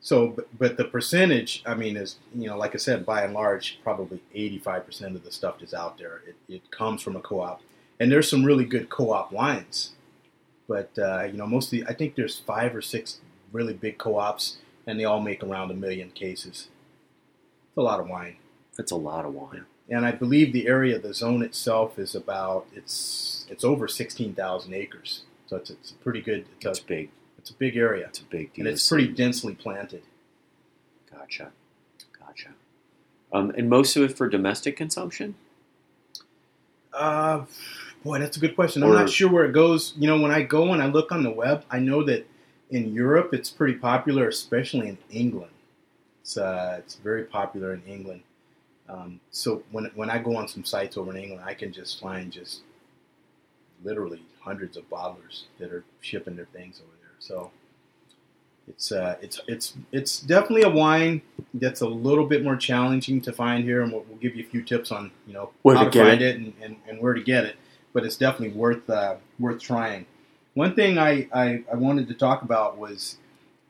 so 0.00 0.28
but, 0.28 0.58
but 0.58 0.76
the 0.76 0.84
percentage 0.84 1.62
i 1.66 1.74
mean 1.74 1.96
is 1.96 2.16
you 2.34 2.48
know 2.48 2.56
like 2.56 2.74
i 2.74 2.78
said 2.78 3.04
by 3.04 3.22
and 3.22 3.34
large 3.34 3.78
probably 3.82 4.20
85% 4.34 5.16
of 5.16 5.24
the 5.24 5.32
stuff 5.32 5.56
that's 5.58 5.74
out 5.74 5.98
there 5.98 6.22
it, 6.26 6.36
it 6.48 6.70
comes 6.70 7.02
from 7.02 7.16
a 7.16 7.20
co-op 7.20 7.60
and 8.00 8.10
there's 8.10 8.28
some 8.28 8.44
really 8.44 8.64
good 8.64 8.88
co-op 8.88 9.32
wines 9.32 9.92
but 10.68 10.90
uh, 10.98 11.22
you 11.24 11.34
know 11.34 11.46
mostly 11.46 11.84
i 11.86 11.92
think 11.92 12.14
there's 12.14 12.38
five 12.38 12.74
or 12.74 12.82
six 12.82 13.20
really 13.52 13.74
big 13.74 13.98
co-ops 13.98 14.56
and 14.86 14.98
they 14.98 15.04
all 15.04 15.20
make 15.20 15.42
around 15.42 15.70
a 15.70 15.74
million 15.74 16.10
cases 16.10 16.68
it's 17.68 17.76
a 17.76 17.82
lot 17.82 18.00
of 18.00 18.08
wine 18.08 18.36
That's 18.76 18.92
a 18.92 18.96
lot 18.96 19.24
of 19.24 19.34
wine. 19.34 19.66
and 19.88 20.04
I 20.06 20.12
believe 20.12 20.52
the 20.52 20.66
area, 20.66 20.98
the 20.98 21.12
zone 21.14 21.42
itself, 21.42 21.98
is 21.98 22.14
about 22.14 22.66
it's 22.74 23.46
it's 23.50 23.64
over 23.64 23.86
sixteen 23.88 24.32
thousand 24.34 24.72
acres. 24.74 25.22
So 25.46 25.56
it's, 25.58 25.70
it's 25.70 25.90
a 25.92 25.94
pretty 26.04 26.20
good. 26.22 26.46
It's 26.56 26.66
It's 26.66 26.80
a, 26.80 26.84
big. 26.84 27.10
it's 27.38 27.50
a 27.50 27.54
big 27.54 27.76
area, 27.76 28.06
It's 28.06 28.18
a 28.20 28.24
big 28.24 28.52
deal. 28.54 28.64
and 28.66 28.72
it's 28.74 28.88
pretty 28.88 29.08
densely 29.08 29.54
planted. 29.54 30.02
Gotcha. 31.12 31.52
Gotcha. 32.18 32.50
Um, 33.32 33.50
and 33.58 33.68
most 33.68 33.94
of 33.96 34.02
it 34.02 34.16
for 34.16 34.26
domestic 34.28 34.76
consumption. 34.76 35.34
Uh, 36.92 37.44
boy, 38.04 38.18
that's 38.18 38.36
a 38.36 38.40
good 38.40 38.54
question. 38.54 38.82
I'm 38.82 38.90
Or- 38.90 38.94
not 38.94 39.10
sure 39.10 39.30
where 39.30 39.44
it 39.46 39.52
goes. 39.52 39.94
You 39.98 40.06
know, 40.06 40.20
when 40.20 40.30
I 40.30 40.42
go 40.42 40.72
and 40.72 40.82
I 40.82 40.86
look 40.86 41.10
on 41.10 41.22
the 41.22 41.30
web, 41.30 41.64
I 41.70 41.78
know 41.78 42.02
that 42.04 42.26
in 42.70 42.92
Europe 42.94 43.32
it's 43.34 43.50
pretty 43.50 43.74
popular, 43.78 44.28
especially 44.28 44.88
in 44.88 44.98
England. 45.10 45.50
It's 46.22 46.36
uh, 46.36 46.76
it's 46.78 46.94
very 46.96 47.24
popular 47.24 47.72
in 47.74 47.82
England. 47.84 48.22
Um, 48.88 49.20
so 49.30 49.62
when 49.70 49.86
when 49.94 50.10
I 50.10 50.18
go 50.18 50.36
on 50.36 50.46
some 50.48 50.64
sites 50.64 50.96
over 50.96 51.10
in 51.10 51.16
England, 51.22 51.42
I 51.44 51.54
can 51.54 51.72
just 51.72 52.00
find 52.00 52.30
just 52.32 52.60
literally 53.82 54.22
hundreds 54.40 54.76
of 54.76 54.88
bottlers 54.90 55.42
that 55.58 55.72
are 55.72 55.84
shipping 56.00 56.36
their 56.36 56.46
things 56.46 56.80
over 56.80 56.92
there. 57.02 57.12
So 57.18 57.50
it's 58.66 58.92
uh, 58.92 59.16
it's 59.20 59.40
it's 59.46 59.74
it's 59.92 60.20
definitely 60.20 60.62
a 60.62 60.70
wine 60.70 61.20
that's 61.54 61.82
a 61.82 61.86
little 61.88 62.26
bit 62.26 62.42
more 62.42 62.56
challenging 62.56 63.20
to 63.22 63.32
find 63.32 63.64
here, 63.64 63.82
and 63.82 63.92
we'll, 63.92 64.04
we'll 64.08 64.18
give 64.18 64.34
you 64.34 64.44
a 64.44 64.48
few 64.48 64.62
tips 64.62 64.90
on 64.90 65.10
you 65.26 65.34
know 65.34 65.50
Where 65.62 65.76
how 65.76 65.84
to 65.84 65.90
to, 65.90 65.98
find 66.04 66.22
it. 66.22 66.36
it, 66.36 66.36
and, 66.36 66.52
and, 66.62 66.76
and 66.88 67.00
where 67.00 67.12
to 67.14 67.22
get 67.22 67.44
it. 67.44 67.56
But 67.94 68.04
it's 68.04 68.16
definitely 68.16 68.54
worth 68.56 68.90
uh, 68.90 69.14
worth 69.38 69.62
trying. 69.62 70.04
One 70.52 70.74
thing 70.74 70.98
I, 70.98 71.26
I, 71.32 71.64
I 71.72 71.76
wanted 71.76 72.06
to 72.08 72.14
talk 72.14 72.42
about 72.42 72.76
was 72.76 73.16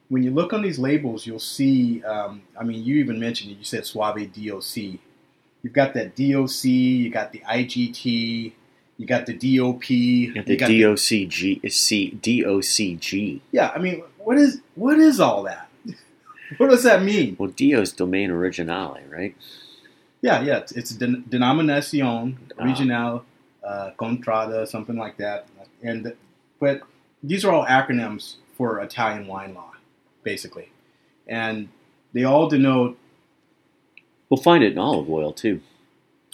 when 0.09 0.23
you 0.25 0.31
look 0.33 0.53
on 0.53 0.63
these 0.63 0.79
labels, 0.79 1.27
you'll 1.27 1.39
see. 1.39 2.03
Um, 2.03 2.43
I 2.59 2.65
mean, 2.65 2.83
you 2.85 2.97
even 2.97 3.21
mentioned 3.21 3.53
it. 3.53 3.59
You 3.59 3.65
said 3.65 3.87
Soave 3.87 4.33
DOC. 4.33 4.99
You've 5.63 5.73
got 5.73 5.95
that 5.95 6.17
DOC. 6.17 6.65
You 6.65 7.11
got 7.11 7.33
the 7.33 7.41
IGT. 7.41 8.53
You 8.99 9.07
got 9.07 9.27
the 9.27 9.33
DOP. 9.33 9.91
You 9.91 10.35
got 10.35 10.47
the 10.47 10.53
you 10.53 10.59
got 10.59 10.71
DOCG, 10.71 11.73
C, 11.73 12.19
DOCG. 12.23 13.41
yeah, 13.51 13.73
I 13.75 13.79
mean, 13.79 14.03
what 14.19 14.39
is 14.39 14.61
what 14.75 14.99
is 14.99 15.21
all 15.21 15.43
that? 15.45 15.69
what 16.59 16.71
does 16.71 16.83
that 16.85 17.03
mean? 17.03 17.37
Well, 17.39 17.51
Dio's 17.51 17.93
domain 17.93 18.31
originale, 18.31 19.01
right? 19.11 19.35
Yeah, 20.21 20.41
yeah, 20.43 20.59
it's, 20.59 20.73
it's 20.73 20.91
den- 20.93 21.25
denominación 21.29 22.37
Ah. 22.59 23.21
Uh, 23.67 23.91
contrada, 23.99 24.67
something 24.69 24.97
like 24.97 25.17
that. 25.19 25.47
And 25.83 26.15
but 26.61 26.83
these 27.23 27.45
are 27.45 27.53
all 27.53 27.65
acronyms 27.67 28.37
for 28.57 28.81
Italian 28.81 29.27
wine 29.27 29.55
law, 29.55 29.73
basically, 30.23 30.71
and 31.27 31.69
they 32.13 32.25
all 32.25 32.49
denote. 32.49 32.99
We'll 34.31 34.43
find 34.43 34.65
it 34.65 34.73
in 34.73 34.79
olive 34.79 35.09
oil 35.11 35.33
too. 35.33 35.61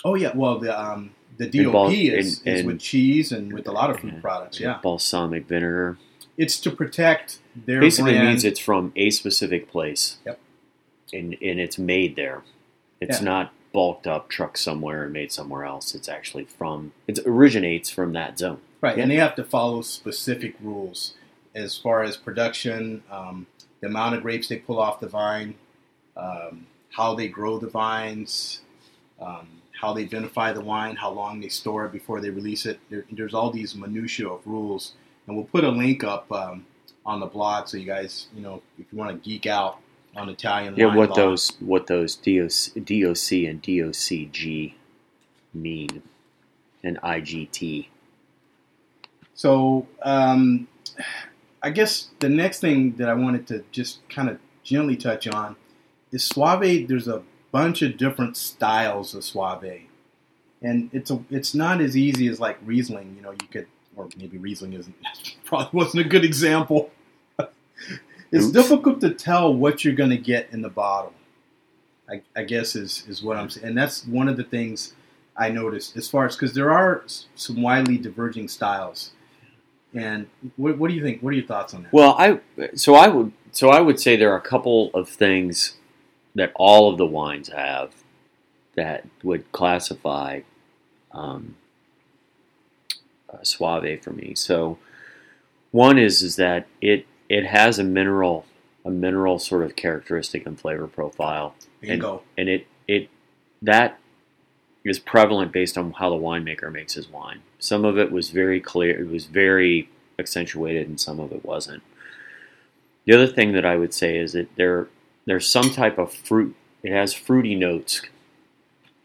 Oh 0.05 0.15
yeah, 0.15 0.33
well 0.35 0.59
the 0.59 0.79
um, 0.79 1.11
the 1.39 1.49
DOP 1.49 1.73
bal- 1.73 1.91
is, 1.91 2.43
in- 2.43 2.57
is 2.57 2.65
with 2.65 2.81
cheese 2.81 3.33
and 3.33 3.53
with 3.53 3.67
a 3.67 3.73
lot 3.73 3.91
of 3.91 4.01
food 4.01 4.15
Yeah. 4.15 4.21
products. 4.21 4.61
Yeah, 4.61 4.79
Balsamic 4.83 5.47
vinegar. 5.47 5.99
it's 6.37 6.59
to 6.61 6.71
protect 6.71 7.39
their 7.55 7.81
Basically 7.81 8.13
brand. 8.13 8.29
means 8.29 8.45
it's 8.45 8.61
from 8.61 8.93
a 8.97 9.11
specific 9.11 9.71
place. 9.71 10.19
Yep. 10.27 10.39
And 11.13 11.35
and 11.43 11.61
it's 11.61 11.79
made 11.79 12.17
there. 12.17 12.43
It's 13.01 13.19
Yeah. 13.19 13.25
not 13.25 13.53
bulked 13.73 14.07
up, 14.07 14.29
trucked 14.29 14.59
somewhere, 14.59 15.05
and 15.05 15.12
made 15.12 15.31
somewhere 15.33 15.65
else. 15.65 15.95
It's 15.95 16.09
actually 16.09 16.45
from. 16.45 16.93
It 17.07 17.19
originates 17.27 17.91
from 17.91 18.12
that 18.15 18.39
zone. 18.39 18.61
Right, 18.81 18.97
Yeah. 18.97 19.03
and 19.05 19.11
they 19.12 19.17
have 19.17 19.35
to 19.37 19.45
follow 19.45 19.83
specific 19.83 20.55
rules 20.61 21.15
as 21.55 21.77
far 21.77 22.03
as 22.03 22.17
production, 22.17 23.03
um, 23.11 23.47
the 23.81 23.87
amount 23.89 24.15
of 24.15 24.23
grapes 24.23 24.49
they 24.49 24.57
pull 24.59 24.79
off 24.81 25.00
the 25.00 25.09
vine, 25.09 25.55
um, 26.17 26.67
how 26.91 27.15
they 27.15 27.29
grow 27.29 27.59
the 27.59 27.69
vines, 27.69 28.61
um, 29.21 29.47
how 29.81 29.93
they 29.93 30.03
identify 30.03 30.53
the 30.53 30.61
wine, 30.61 30.97
how 30.97 31.11
long 31.11 31.41
they 31.41 31.49
store 31.49 31.87
it 31.87 31.93
before 31.93 32.21
they 32.21 32.31
release 32.31 32.67
it. 32.67 32.79
There, 32.91 33.05
there's 33.11 33.35
all 33.35 33.50
these 33.50 33.75
minutiae 33.75 34.29
of 34.29 34.47
rules, 34.47 34.95
and 35.27 35.37
we'll 35.37 35.47
put 35.47 35.65
a 35.65 35.71
link 35.71 36.05
up 36.05 36.31
um, 36.33 36.67
on 37.07 37.21
the 37.21 37.27
blog 37.27 37.69
so 37.69 37.77
you 37.77 37.87
guys, 37.87 38.27
you 38.35 38.43
know, 38.43 38.62
if 38.79 38.87
you 38.93 38.99
want 38.99 39.11
to 39.11 39.29
geek 39.29 39.47
out 39.47 39.79
on 40.17 40.29
Italian 40.29 40.75
Yeah, 40.76 40.87
wine 40.87 40.97
what 40.97 41.11
law. 41.11 41.17
those 41.17 41.52
what 41.61 41.87
those 41.87 42.17
DOC, 42.17 42.75
DOC 42.85 43.33
and 43.49 43.62
DOCG 43.62 44.75
mean, 45.55 46.02
and 46.83 47.00
IGT. 47.00 47.88
So, 49.35 49.87
um, 50.02 50.69
I 51.62 51.71
guess 51.71 52.09
the 52.19 52.29
next 52.29 52.61
thing 52.61 52.97
that 52.97 53.09
I 53.09 53.14
wanted 53.14 53.47
to 53.49 53.64
just 53.73 54.07
kind 54.09 54.29
of 54.29 54.38
gently 54.62 54.97
touch 54.97 55.26
on 55.26 55.57
is 56.12 56.25
Soave. 56.25 56.88
There's 56.88 57.09
a 57.09 57.23
bunch 57.52 57.83
of 57.83 57.97
different 57.97 58.37
styles 58.37 59.14
of 59.14 59.25
Soave, 59.25 59.83
and 60.62 60.90
it's 60.93 61.11
a 61.11 61.23
it's 61.31 61.55
not 61.55 61.81
as 61.81 61.97
easy 61.97 62.29
as 62.29 62.40
like 62.40 62.59
Riesling. 62.64 63.14
You 63.17 63.23
know, 63.23 63.31
you 63.33 63.49
could 63.50 63.67
or 63.97 64.09
maybe 64.17 64.38
Riesling 64.38 64.73
isn't 64.75 64.95
probably 65.45 65.69
wasn't 65.73 66.07
a 66.07 66.09
good 66.09 66.25
example. 66.25 66.90
It's 68.33 68.47
Oops. 68.47 68.53
difficult 68.53 69.01
to 69.01 69.11
tell 69.11 69.53
what 69.53 69.85
you're 69.85 69.95
going 69.95 70.11
to 70.11 70.19
get 70.19 70.49
in 70.53 70.63
the 70.63 70.69
bottle. 70.69 71.13
I, 72.09 72.23
I 72.35 72.43
guess 72.43 72.75
is 72.75 73.05
is 73.09 73.23
what 73.23 73.37
I'm 73.37 73.51
saying, 73.51 73.69
and 73.69 73.79
that's 73.79 74.05
one 74.07 74.29
of 74.29 74.37
the 74.37 74.45
things 74.45 74.95
I 75.37 75.49
noticed 75.49 75.97
as 75.97 76.09
far 76.09 76.27
as 76.27 76.37
because 76.37 76.55
there 76.55 76.71
are 76.71 77.05
some 77.35 77.63
widely 77.63 77.99
diverging 77.99 78.49
styles. 78.49 79.13
And 79.95 80.29
what, 80.57 80.79
what 80.79 80.89
do 80.89 80.95
you 80.95 81.03
think? 81.03 81.23
What 81.23 81.31
are 81.31 81.37
your 81.37 81.47
thoughts 81.47 81.75
on 81.75 81.85
that? 81.85 81.93
Well, 81.93 82.15
I 82.19 82.41
so 82.75 82.95
I 82.95 83.09
would 83.09 83.33
so 83.53 83.71
I 83.71 83.81
would 83.81 84.01
say 84.01 84.17
there 84.17 84.33
are 84.33 84.37
a 84.37 84.43
couple 84.43 84.91
of 84.93 85.09
things 85.09 85.75
that 86.35 86.53
all 86.55 86.91
of 86.91 86.99
the 86.99 87.07
wines 87.07 87.49
have 87.49 87.93
that 88.77 89.07
would 89.23 89.51
classify 89.53 90.41
um, 91.13 91.57
uh, 93.29 93.43
Soave 93.43 94.03
for 94.03 94.13
me. 94.13 94.35
So 94.35 94.79
one 95.71 95.99
is 95.99 96.23
is 96.23 96.37
that 96.37 96.67
it 96.81 97.07
it 97.31 97.47
has 97.47 97.79
a 97.79 97.85
mineral 97.85 98.45
a 98.85 98.91
mineral 98.91 99.39
sort 99.39 99.63
of 99.63 99.77
characteristic 99.77 100.45
and 100.45 100.61
flavor 100.61 100.87
profile 100.87 101.55
Bingo. 101.81 102.23
and 102.37 102.49
it 102.49 102.67
it 102.87 103.09
that 103.63 103.99
is 104.85 104.99
prevalent 104.99 105.53
based 105.53 105.79
on 105.79 105.93
how 105.93 106.11
the 106.11 106.17
winemaker 106.17 106.73
makes 106.73 106.95
his 106.95 107.09
wine. 107.09 107.43
Some 107.59 107.85
of 107.85 107.99
it 107.99 108.11
was 108.11 108.31
very 108.31 108.61
clear, 108.61 108.99
it 108.99 109.11
was 109.11 109.27
very 109.27 109.91
accentuated, 110.19 110.89
and 110.89 110.99
some 110.99 111.21
of 111.21 111.33
it 111.33 111.45
wasn't. 111.45 111.83
The 113.05 113.15
other 113.15 113.27
thing 113.27 113.53
that 113.53 113.67
I 113.67 113.77
would 113.77 113.95
say 113.95 114.17
is 114.17 114.33
that 114.33 114.55
there 114.57 114.89
there's 115.27 115.49
some 115.49 115.71
type 115.71 115.99
of 115.99 116.13
fruit. 116.13 116.57
It 116.83 116.93
has 116.93 117.13
fruity 117.13 117.55
notes 117.55 118.03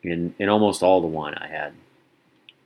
in 0.03 0.35
in 0.39 0.49
almost 0.49 0.81
all 0.83 1.01
the 1.01 1.07
wine 1.07 1.35
I 1.35 1.47
had. 1.47 1.73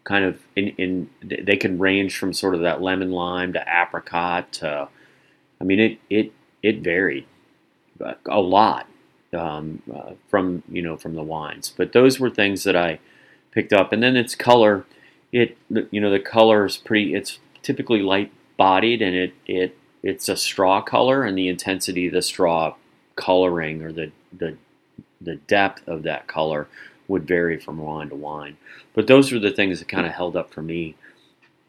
Kind 0.04 0.25
of 0.25 0.39
in 0.56 0.70
in 0.78 1.10
they 1.22 1.58
can 1.58 1.80
range 1.80 2.18
from 2.18 2.34
sort 2.34 2.56
of 2.56 2.62
that 2.62 2.82
lemon 2.82 3.12
lime 3.12 3.54
to 3.54 3.66
apricot 3.68 4.51
to, 4.54 4.89
I 5.60 5.63
mean 5.63 5.80
it 5.80 6.00
it 6.10 6.32
it 6.62 6.80
varied 6.80 7.25
a 8.25 8.39
lot 8.39 8.88
um, 9.34 9.82
uh, 9.94 10.13
from 10.28 10.63
you 10.70 10.82
know 10.82 10.98
from 10.98 11.16
the 11.16 11.24
wines. 11.24 11.74
But 11.75 11.94
those 11.94 12.20
were 12.20 12.30
things 12.30 12.63
that 12.63 12.75
I 12.75 13.00
picked 13.51 13.74
up, 13.74 13.92
and 13.92 14.01
then 14.01 14.16
its 14.16 14.36
color. 14.36 14.86
It 15.32 15.58
you 15.92 16.01
know 16.01 16.10
the 16.10 16.20
color 16.20 16.66
is 16.66 16.78
pretty. 16.78 17.13
It's 17.13 17.39
typically 17.62 18.01
light 18.01 18.32
bodied, 18.58 19.01
and 19.01 19.16
it 19.16 19.34
it 19.46 19.78
it's 20.01 20.30
a 20.30 20.36
straw 20.36 20.82
color, 20.82 21.24
and 21.24 21.38
the 21.38 21.48
intensity 21.48 22.08
of 22.08 22.13
the 22.13 22.22
straw 22.22 22.75
coloring 23.16 23.84
or 23.84 23.92
the 23.92 24.12
the 24.36 24.58
the 25.22 25.36
depth 25.36 25.88
of 25.88 26.04
that 26.04 26.28
color 26.28 26.68
would 27.08 27.28
vary 27.28 27.60
from 27.60 27.78
wine 27.78 28.10
to 28.10 28.16
wine. 28.16 28.58
But 28.94 29.08
those 29.08 29.32
were 29.32 29.39
the 29.39 29.51
things 29.51 29.80
that 29.80 29.88
kind 29.88 30.08
of 30.08 30.13
held 30.13 30.36
up 30.36 30.54
for 30.54 30.62
me, 30.62 30.96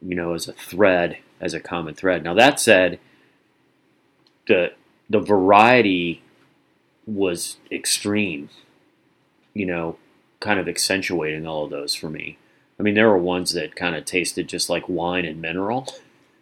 you 0.00 0.14
know, 0.14 0.34
as 0.34 0.48
a 0.48 0.52
thread, 0.52 1.18
as 1.40 1.54
a 1.54 1.60
common 1.60 1.94
thread. 1.94 2.22
Now 2.22 2.34
that 2.34 2.60
said, 2.60 2.98
the 4.50 4.72
the 5.08 5.20
variety 5.20 6.22
was 7.06 7.56
extreme, 7.72 8.50
you 9.54 9.66
know, 9.66 9.96
kind 10.40 10.60
of 10.60 10.68
accentuating 10.68 11.46
all 11.46 11.64
of 11.64 11.70
those 11.70 11.94
for 11.94 12.10
me. 12.10 12.36
I 12.78 12.82
mean, 12.82 12.94
there 12.94 13.08
were 13.08 13.18
ones 13.18 13.52
that 13.52 13.74
kind 13.76 13.96
of 13.96 14.04
tasted 14.04 14.48
just 14.48 14.68
like 14.70 14.88
wine 14.88 15.24
and 15.24 15.40
mineral, 15.40 15.86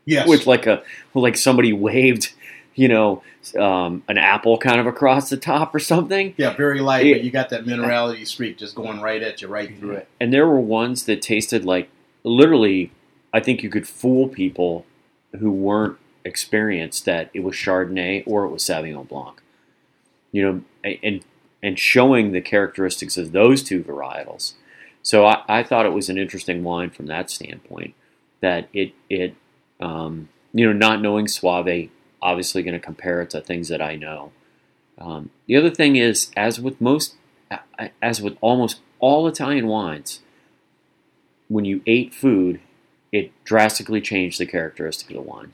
yes. 0.04 0.28
with 0.28 0.46
like 0.46 0.66
a 0.66 0.82
like 1.14 1.36
somebody 1.36 1.72
waved, 1.72 2.32
you 2.74 2.88
know, 2.88 3.22
um, 3.58 4.02
an 4.08 4.18
apple 4.18 4.58
kind 4.58 4.80
of 4.80 4.86
across 4.86 5.30
the 5.30 5.36
top 5.36 5.74
or 5.74 5.78
something. 5.78 6.34
yeah, 6.36 6.54
very 6.56 6.80
light, 6.80 7.06
Yeah. 7.06 7.14
but 7.16 7.24
you 7.24 7.30
got 7.30 7.50
that 7.50 7.64
minerality 7.64 8.26
streak 8.26 8.58
just 8.58 8.74
going 8.74 9.00
right 9.00 9.22
at 9.22 9.40
you, 9.42 9.48
right 9.48 9.76
through 9.78 9.92
it. 9.92 10.08
And 10.20 10.32
there 10.32 10.46
were 10.46 10.60
ones 10.60 11.04
that 11.04 11.22
tasted 11.22 11.64
like 11.64 11.88
literally. 12.24 12.90
I 13.30 13.40
think 13.40 13.62
you 13.62 13.68
could 13.68 13.86
fool 13.86 14.26
people 14.28 14.86
who 15.38 15.50
weren't 15.50 15.98
experienced 16.24 17.04
that 17.04 17.30
it 17.34 17.40
was 17.40 17.54
Chardonnay 17.54 18.24
or 18.26 18.44
it 18.44 18.50
was 18.50 18.62
Sauvignon 18.62 19.08
Blanc. 19.08 19.40
You 20.32 20.42
know, 20.42 20.94
and 21.02 21.24
and 21.62 21.78
showing 21.78 22.32
the 22.32 22.40
characteristics 22.40 23.16
of 23.16 23.32
those 23.32 23.62
two 23.62 23.82
varietals. 23.82 24.52
So 25.02 25.24
I, 25.24 25.42
I 25.48 25.62
thought 25.62 25.86
it 25.86 25.92
was 25.92 26.08
an 26.08 26.18
interesting 26.18 26.62
wine 26.62 26.90
from 26.90 27.06
that 27.06 27.30
standpoint. 27.30 27.94
That 28.40 28.68
it 28.72 28.92
it 29.08 29.34
um, 29.80 30.28
you 30.52 30.66
know 30.66 30.72
not 30.72 31.00
knowing 31.00 31.26
Soave, 31.26 31.90
obviously 32.20 32.62
going 32.62 32.78
to 32.78 32.84
compare 32.84 33.22
it 33.22 33.30
to 33.30 33.40
things 33.40 33.68
that 33.68 33.82
I 33.82 33.96
know. 33.96 34.32
Um, 34.98 35.30
the 35.46 35.56
other 35.56 35.70
thing 35.70 35.96
is, 35.96 36.30
as 36.36 36.60
with 36.60 36.80
most, 36.80 37.14
as 38.02 38.20
with 38.20 38.36
almost 38.40 38.80
all 38.98 39.28
Italian 39.28 39.66
wines, 39.66 40.20
when 41.48 41.64
you 41.64 41.82
ate 41.86 42.12
food, 42.12 42.60
it 43.12 43.32
drastically 43.44 44.00
changed 44.00 44.38
the 44.38 44.46
characteristic 44.46 45.10
of 45.10 45.16
the 45.16 45.22
wine. 45.22 45.52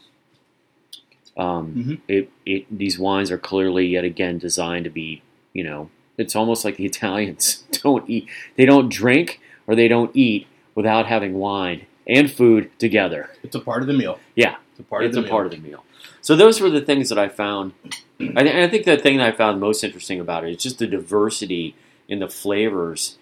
Um, 1.36 1.74
Mhm. 1.74 2.00
it, 2.08 2.30
it, 2.46 2.66
these 2.78 2.98
wines 2.98 3.30
are 3.30 3.38
clearly 3.38 3.86
yet 3.86 4.04
again 4.04 4.38
designed 4.38 4.84
to 4.84 4.90
be, 4.90 5.22
you 5.52 5.64
know, 5.64 5.90
it's 6.16 6.36
almost 6.36 6.64
like 6.64 6.76
the 6.76 6.84
Italians 6.92 7.64
don't 7.82 8.08
eat, 8.08 8.28
they 8.56 8.64
don't 8.64 8.88
drink 8.88 9.40
or 9.66 9.74
they 9.74 9.88
don't 9.88 10.10
eat 10.14 10.46
without 10.74 11.06
having 11.06 11.34
wine 11.34 11.86
and 12.06 12.30
food 12.30 12.70
together. 12.78 13.30
It's 13.42 13.54
a 13.56 13.60
part 13.60 13.80
of 13.82 13.88
the 13.88 13.94
meal. 13.94 14.20
Yeah, 14.36 14.56
It's 14.72 14.80
a 14.80 14.82
part 14.84 15.04
it's 15.04 15.16
of 15.16 15.24
a 15.24 15.26
the 15.26 15.30
part 15.30 15.46
meal. 15.46 15.54
of 15.58 15.62
the 15.62 15.68
meal. 15.70 15.84
So 16.20 16.36
those 16.36 16.60
were 16.60 16.70
the 16.70 16.80
things 16.80 17.08
that 17.08 17.18
I 17.18 17.28
found. 17.28 17.72
I, 18.20 18.42
th- 18.44 18.54
I 18.54 18.68
think 18.68 18.84
the 18.84 18.96
thing 18.96 19.18
that 19.18 19.26
I 19.26 19.32
found 19.32 19.60
most 19.60 19.82
interesting 19.82 20.20
about 20.20 20.44
it 20.44 20.50
is 20.52 20.62
just 20.62 20.78
the 20.78 20.86
diversity 20.86 21.74
in 22.08 22.18
the 22.20 22.28
flavors 22.28 23.18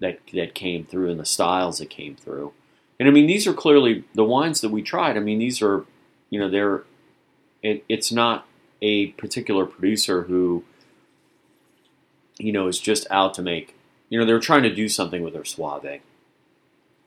that 0.00 0.18
that 0.34 0.54
came 0.54 0.84
through 0.84 1.10
and 1.10 1.18
the 1.20 1.24
styles 1.24 1.78
that 1.78 1.88
came 1.90 2.14
through. 2.16 2.52
And 2.98 3.08
I 3.08 3.12
mean, 3.12 3.26
these 3.26 3.46
are 3.46 3.52
clearly 3.54 4.04
the 4.14 4.24
wines 4.24 4.60
that 4.60 4.70
we 4.70 4.82
tried. 4.82 5.16
I 5.16 5.20
mean, 5.20 5.38
these 5.38 5.62
are, 5.62 5.84
you 6.30 6.38
know, 6.38 6.48
they're. 6.50 6.82
It, 7.64 7.84
it's 7.88 8.12
not 8.12 8.46
a 8.80 9.08
particular 9.12 9.66
producer 9.66 10.22
who, 10.24 10.62
you 12.38 12.52
know, 12.52 12.68
is 12.68 12.78
just 12.78 13.06
out 13.10 13.34
to 13.34 13.42
make. 13.42 13.74
You 14.10 14.20
know, 14.20 14.26
they're 14.26 14.38
trying 14.38 14.62
to 14.64 14.74
do 14.74 14.88
something 14.88 15.22
with 15.22 15.32
their 15.32 15.44
Soave. 15.44 16.00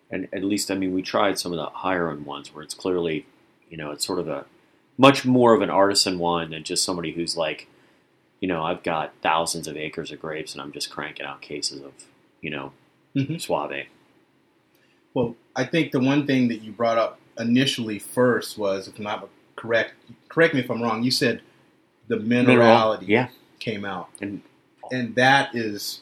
And 0.10 0.28
at 0.34 0.44
least, 0.44 0.72
I 0.72 0.76
mean, 0.76 0.94
we 0.94 1.02
tried 1.02 1.38
some 1.38 1.54
of 1.54 1.58
the 1.58 1.68
higher 1.68 2.12
end 2.12 2.26
ones 2.26 2.54
where 2.54 2.64
it's 2.64 2.74
clearly, 2.74 3.26
you 3.70 3.78
know, 3.78 3.92
it's 3.92 4.06
sort 4.06 4.20
of 4.20 4.28
a 4.28 4.46
much 4.98 5.24
more 5.26 5.54
of 5.54 5.62
an 5.62 5.70
artisan 5.70 6.18
wine 6.18 6.50
than 6.50 6.64
just 6.64 6.84
somebody 6.84 7.12
who's 7.14 7.38
like, 7.38 7.68
you 8.40 8.48
know, 8.48 8.64
I've 8.64 8.84
got 8.84 9.14
thousands 9.22 9.68
of 9.68 9.78
acres 9.78 10.12
of 10.12 10.20
grapes 10.20 10.54
and 10.54 10.62
I'm 10.62 10.72
just 10.72 10.90
cranking 10.90 11.26
out 11.26 11.42
cases 11.42 11.82
of, 11.82 11.94
you 12.42 12.50
know, 12.50 12.72
Mhm. 13.16 13.40
Soave. 13.42 13.88
Well, 15.14 15.36
I 15.56 15.66
think 15.66 15.92
the 15.92 16.00
one 16.00 16.28
thing 16.28 16.48
that 16.50 16.62
you 16.62 16.72
brought 16.72 16.98
up 16.98 17.20
initially 17.40 18.00
first 18.00 18.58
was, 18.58 18.88
if 18.88 19.00
not 19.00 19.30
correct, 19.58 19.94
correct 20.30 20.54
me 20.54 20.62
if 20.62 20.72
I'm 20.72 20.82
wrong. 20.82 21.04
You 21.04 21.12
said 21.12 21.42
the 22.08 22.16
minerality 22.18 23.08
Yeah. 23.08 23.28
came 23.60 23.84
out, 23.84 24.10
And 24.22 24.42
and 24.92 25.14
that 25.16 25.54
is 25.54 26.02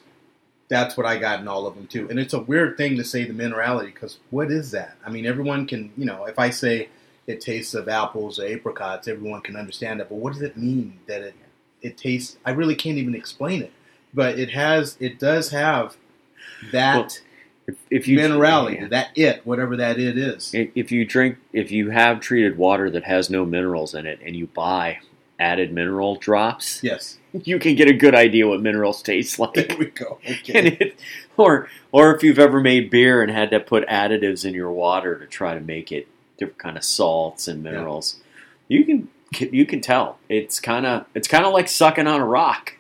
that's 0.68 0.98
what 0.98 1.06
I 1.06 1.18
got 1.18 1.40
in 1.40 1.48
all 1.48 1.68
of 1.68 1.76
them 1.76 1.88
too. 1.88 2.08
And 2.10 2.20
it's 2.20 2.34
a 2.34 2.40
weird 2.40 2.78
thing 2.78 2.98
to 2.98 3.04
say 3.04 3.24
the 3.24 3.34
minerality 3.34 3.88
because 3.94 4.18
what 4.32 4.52
is 4.52 4.72
that? 4.72 4.96
I 5.06 5.10
mean, 5.12 5.26
everyone 5.26 5.68
can, 5.68 5.92
you 5.96 6.06
know, 6.06 6.26
if 6.26 6.40
I 6.40 6.50
say 6.50 6.90
it 7.28 7.40
tastes 7.42 7.74
of 7.76 7.88
apples 7.88 8.40
or 8.40 8.48
apricots, 8.48 9.08
everyone 9.08 9.42
can 9.42 9.56
understand 9.56 10.00
that. 10.00 10.10
But 10.10 10.16
what 10.18 10.34
does 10.34 10.42
it 10.42 10.58
mean 10.58 11.00
that 11.08 11.22
it 11.22 11.36
it 11.82 11.98
tastes? 11.98 12.38
I 12.46 12.52
really 12.52 12.76
can't 12.76 12.98
even 12.98 13.16
explain 13.16 13.62
it. 13.62 13.72
But 14.14 14.40
it 14.40 14.52
has, 14.52 14.96
it 15.00 15.20
does 15.20 15.50
have 15.50 15.98
that 16.72 16.96
Well, 16.96 17.10
if, 17.68 17.76
if 17.90 18.08
you 18.08 18.20
minerality, 18.20 18.82
yeah. 18.82 18.88
that 18.90 19.10
it, 19.16 19.46
whatever 19.46 19.76
that 19.78 20.00
it 20.00 20.18
is. 20.18 20.52
If 20.54 20.92
you 20.92 21.06
drink, 21.06 21.38
if 21.52 21.72
you 21.72 21.90
have 21.90 22.20
treated 22.20 22.58
water 22.58 22.90
that 22.92 23.04
has 23.06 23.30
no 23.30 23.46
minerals 23.46 23.96
in 23.96 24.06
it, 24.06 24.20
and 24.24 24.36
you 24.36 24.48
buy 24.48 25.00
added 25.40 25.74
mineral 25.74 26.16
drops, 26.16 26.84
Yes, 26.84 27.18
you 27.34 27.58
can 27.60 27.76
get 27.76 27.90
a 27.90 27.94
good 27.94 28.14
idea 28.14 28.48
what 28.48 28.62
minerals 28.62 29.02
taste 29.02 29.40
like. 29.40 29.54
there 29.54 29.78
we 29.78 29.88
go. 29.88 30.20
Okay. 30.26 30.78
it, 30.80 31.00
or 31.38 31.68
or 31.92 32.16
if 32.16 32.24
you've 32.24 32.40
ever 32.40 32.60
made 32.60 32.90
beer 32.90 33.22
and 33.22 33.32
had 33.32 33.50
to 33.52 33.60
put 33.60 33.88
additives 33.88 34.46
in 34.46 34.54
your 34.54 34.72
water 34.72 35.18
to 35.18 35.26
try 35.26 35.54
to 35.54 35.60
make 35.60 35.92
it 35.92 36.08
different 36.38 36.60
kind 36.60 36.78
of 36.78 36.84
salts 36.84 37.48
and 37.48 37.64
minerals, 37.64 38.18
you 38.68 38.86
can 38.86 39.10
you 39.40 39.66
can 39.66 39.82
tell 39.82 40.20
it's 40.30 40.60
kind 40.60 40.86
of 40.86 41.06
it's 41.16 41.28
kind 41.28 41.46
of 41.46 41.54
like 41.54 41.68
sucking 41.68 42.08
on 42.08 42.22
a 42.22 42.26
rock. 42.26 42.74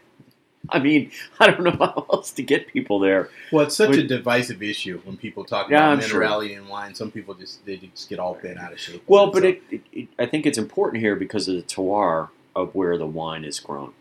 I 0.69 0.79
mean, 0.79 1.11
I 1.39 1.51
don't 1.51 1.63
know 1.63 1.71
how 1.71 2.05
else 2.11 2.31
to 2.31 2.43
get 2.43 2.67
people 2.67 2.99
there. 2.99 3.29
Well, 3.51 3.65
it's 3.65 3.75
such 3.75 3.95
a 3.97 4.03
divisive 4.07 4.61
issue 4.63 4.99
when 5.03 5.17
people 5.17 5.43
talk 5.45 5.69
Yeah, 5.69 5.93
about 5.93 6.03
sure. 6.03 6.21
minerality 6.21 6.51
in 6.57 6.67
wine. 6.67 6.95
Some 6.95 7.11
people 7.11 7.33
just 7.33 7.65
they 7.65 7.77
just 7.77 8.09
get 8.09 8.19
all 8.19 8.35
bent 8.41 8.57
out 8.59 8.73
of 8.73 8.79
shape. 8.79 9.03
Well, 9.07 9.31
but 9.31 9.43
it, 9.45 9.61
it, 9.71 9.81
it 9.91 10.07
I 10.19 10.25
think 10.25 10.45
it's 10.45 10.57
important 10.57 11.01
here 11.03 11.15
because 11.15 11.47
of 11.47 11.55
the 11.55 11.63
terroir 11.63 12.29
of 12.55 12.73
where 12.75 12.97
the 12.97 13.07
wine 13.07 13.43
is 13.43 13.59
grown. 13.59 13.93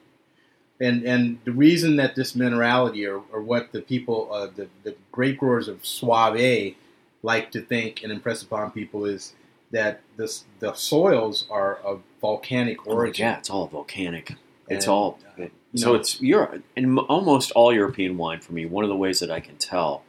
and 0.80 1.04
and 1.04 1.38
the 1.44 1.52
reason 1.52 1.97
that 1.97 2.14
this 2.16 2.33
minerality 2.35 3.09
or, 3.09 3.23
or 3.33 3.42
what 3.42 3.73
the 3.73 3.80
people 3.80 4.28
uh, 4.33 4.47
the 4.54 4.68
the 4.83 4.94
grape 5.12 5.38
growers 5.38 5.68
of 5.68 5.85
Soave 5.85 6.75
like 7.23 7.50
to 7.52 7.61
think 7.61 8.02
and 8.02 8.12
impress 8.12 8.42
upon 8.42 8.71
people 8.71 9.04
is 9.06 9.35
that 9.71 10.00
this 10.16 10.44
the 10.61 10.73
soils 10.75 11.47
are 11.50 11.76
of 11.76 12.02
volcanic 12.21 12.87
origin. 12.87 13.25
Oh, 13.26 13.30
yeah, 13.30 13.38
it's 13.38 13.50
all 13.50 13.66
volcanic. 13.66 14.32
It's 14.69 14.84
And, 14.86 14.93
all 14.93 15.19
uh, 15.39 15.47
so 15.75 15.89
know- 15.91 15.95
it's 15.95 16.21
Europe 16.21 16.63
and 16.76 16.99
almost 17.00 17.50
all 17.52 17.73
European 17.73 18.17
wine 18.17 18.41
for 18.41 18.52
me. 18.52 18.67
One 18.67 18.84
of 18.84 18.91
the 18.91 18.97
ways 18.97 19.21
that 19.21 19.30
I 19.30 19.41
can 19.41 19.56
tell 19.56 20.02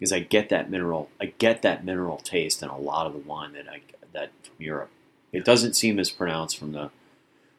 is 0.00 0.12
I 0.12 0.20
get 0.20 0.48
that 0.50 0.70
mineral. 0.70 1.10
I 1.20 1.26
get 1.38 1.62
that 1.62 1.84
mineral 1.84 2.18
taste 2.18 2.62
in 2.62 2.68
a 2.68 2.78
lot 2.78 3.06
of 3.06 3.12
the 3.12 3.18
wine 3.18 3.52
that 3.54 3.68
I 3.68 3.80
that 4.12 4.30
from 4.42 4.64
Europe. 4.64 4.90
It 5.32 5.44
doesn't 5.44 5.74
seem 5.74 5.98
as 5.98 6.10
pronounced 6.10 6.56
from 6.58 6.72
the. 6.72 6.90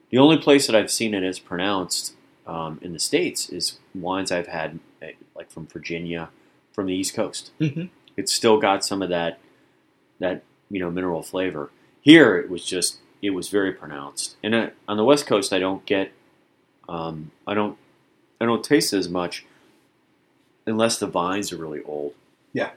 The 0.10 0.18
only 0.18 0.38
place 0.38 0.66
that 0.66 0.76
I've 0.76 0.90
seen 0.90 1.14
it 1.14 1.24
as 1.24 1.38
pronounced 1.38 2.16
um, 2.48 2.80
in 2.82 2.94
the 2.94 3.00
states 3.00 3.48
is 3.50 3.78
wines 3.94 4.32
I've 4.32 4.48
had 4.48 4.80
eh, 5.04 5.12
like 5.36 5.52
from 5.52 5.68
Virginia, 5.68 6.30
from 6.74 6.88
the 6.88 6.96
East 6.96 7.14
Coast. 7.14 7.52
Mhm. 7.60 7.90
It's 8.18 8.34
still 8.34 8.58
got 8.60 8.84
some 8.84 9.02
of 9.04 9.10
that 9.10 9.38
that 10.20 10.44
you 10.70 10.80
know 10.80 10.90
mineral 10.90 11.22
flavor. 11.22 11.70
Here 12.02 12.38
it 12.38 12.50
was 12.50 12.66
just 12.66 12.98
it 13.22 13.32
was 13.32 13.50
very 13.50 13.72
pronounced. 13.74 14.38
And 14.42 14.56
uh, 14.56 14.70
on 14.88 14.98
the 14.98 15.04
West 15.04 15.28
Coast, 15.28 15.52
I 15.54 15.60
don't 15.60 15.86
get 15.86 16.12
um, 16.90 17.32
I 17.48 17.54
don't 17.54 17.78
I 18.42 18.46
don't 18.46 18.64
taste 18.64 18.94
as 18.94 19.08
much 19.10 19.46
unless 20.66 21.00
the 21.00 21.08
vines 21.08 21.54
are 21.54 21.58
really 21.58 21.84
old. 21.84 22.14
Yeah. 22.52 22.72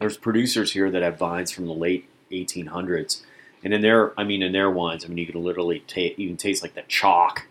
there's 0.00 0.16
producers 0.16 0.72
here 0.72 0.90
that 0.90 1.02
have 1.02 1.18
vines 1.18 1.50
from 1.50 1.66
the 1.66 1.74
late 1.74 2.08
1800s, 2.30 3.22
and 3.62 3.74
in 3.74 3.82
their 3.82 4.18
I 4.18 4.24
mean 4.24 4.42
in 4.42 4.52
their 4.52 4.70
wines, 4.70 5.04
I 5.04 5.08
mean 5.08 5.18
you 5.18 5.26
can 5.26 5.42
literally 5.42 5.80
taste 5.80 6.18
you 6.18 6.28
can 6.28 6.36
taste 6.36 6.62
like 6.62 6.74
the 6.74 6.82
chalk 6.82 7.46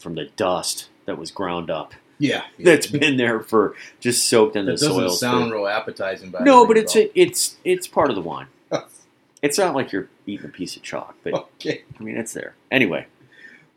from 0.00 0.16
the 0.16 0.26
dust 0.36 0.90
that 1.06 1.16
was 1.16 1.30
ground 1.30 1.70
up 1.70 1.94
yeah, 2.18 2.44
that's 2.58 2.88
been 2.88 3.16
there 3.16 3.40
for 3.40 3.74
just 4.00 4.28
soaked 4.28 4.56
in 4.56 4.66
that 4.66 4.72
the 4.72 4.78
soil. 4.78 5.00
doesn't 5.02 5.18
sound 5.18 5.52
real 5.52 5.66
appetizing. 5.66 6.30
By 6.30 6.40
no, 6.40 6.66
but 6.66 6.76
it's 6.76 6.96
it's 6.96 7.56
it's 7.64 7.86
part 7.86 8.10
of 8.10 8.16
the 8.16 8.22
wine. 8.22 8.46
It's 9.40 9.56
not 9.56 9.72
like 9.72 9.92
you're 9.92 10.08
eating 10.26 10.46
a 10.46 10.48
piece 10.48 10.74
of 10.74 10.82
chalk, 10.82 11.14
but 11.22 11.32
okay. 11.32 11.84
I 11.98 12.02
mean 12.02 12.16
it's 12.16 12.32
there 12.32 12.56
anyway. 12.72 13.06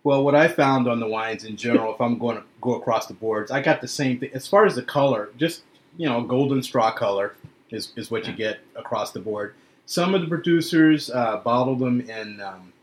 Well, 0.04 0.24
what 0.24 0.34
I 0.34 0.48
found 0.48 0.88
on 0.88 1.00
the 1.00 1.08
wines 1.08 1.44
in 1.44 1.58
general, 1.58 1.94
if 1.94 2.02
I'm 2.02 2.18
going 2.18 2.38
to 2.38 2.44
go 2.60 2.76
across 2.76 3.06
the 3.06 3.14
boards, 3.14 3.52
I 3.52 3.62
got 3.62 3.82
the 3.82 3.88
same 3.88 4.20
thing. 4.20 4.32
As 4.34 4.48
far 4.48 4.66
as 4.66 4.76
the 4.76 4.82
color, 4.82 5.30
just 5.38 5.62
you 5.98 6.08
know, 6.08 6.22
golden 6.24 6.64
straw 6.64 6.92
color 6.92 7.36
is, 7.70 7.94
is 7.96 8.10
what 8.10 8.28
you 8.28 8.34
get 8.34 8.60
across 8.76 9.12
the 9.12 9.20
board. 9.20 9.56
Some 9.86 10.16
of 10.16 10.22
the 10.22 10.28
producers 10.28 11.10
uh, 11.10 11.38
bottle 11.38 11.76
them 11.76 12.02
in, 12.02 12.40
um, 12.42 12.74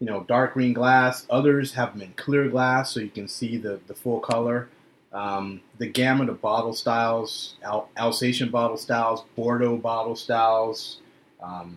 you 0.00 0.06
know, 0.06 0.24
dark 0.24 0.54
green 0.54 0.72
glass. 0.72 1.26
Others 1.30 1.74
have 1.74 1.92
them 1.92 2.02
in 2.02 2.12
clear 2.14 2.48
glass, 2.48 2.92
so 2.92 3.00
you 3.00 3.10
can 3.10 3.28
see 3.28 3.56
the, 3.56 3.80
the 3.86 3.94
full 3.94 4.20
color. 4.20 4.68
Um, 5.12 5.60
the 5.78 5.86
gamut 5.86 6.28
of 6.28 6.40
bottle 6.40 6.72
styles, 6.72 7.56
Al- 7.62 7.88
Alsatian 7.96 8.50
bottle 8.50 8.76
styles, 8.76 9.24
Bordeaux 9.36 9.76
bottle 9.76 10.16
styles, 10.16 11.00
um, 11.42 11.76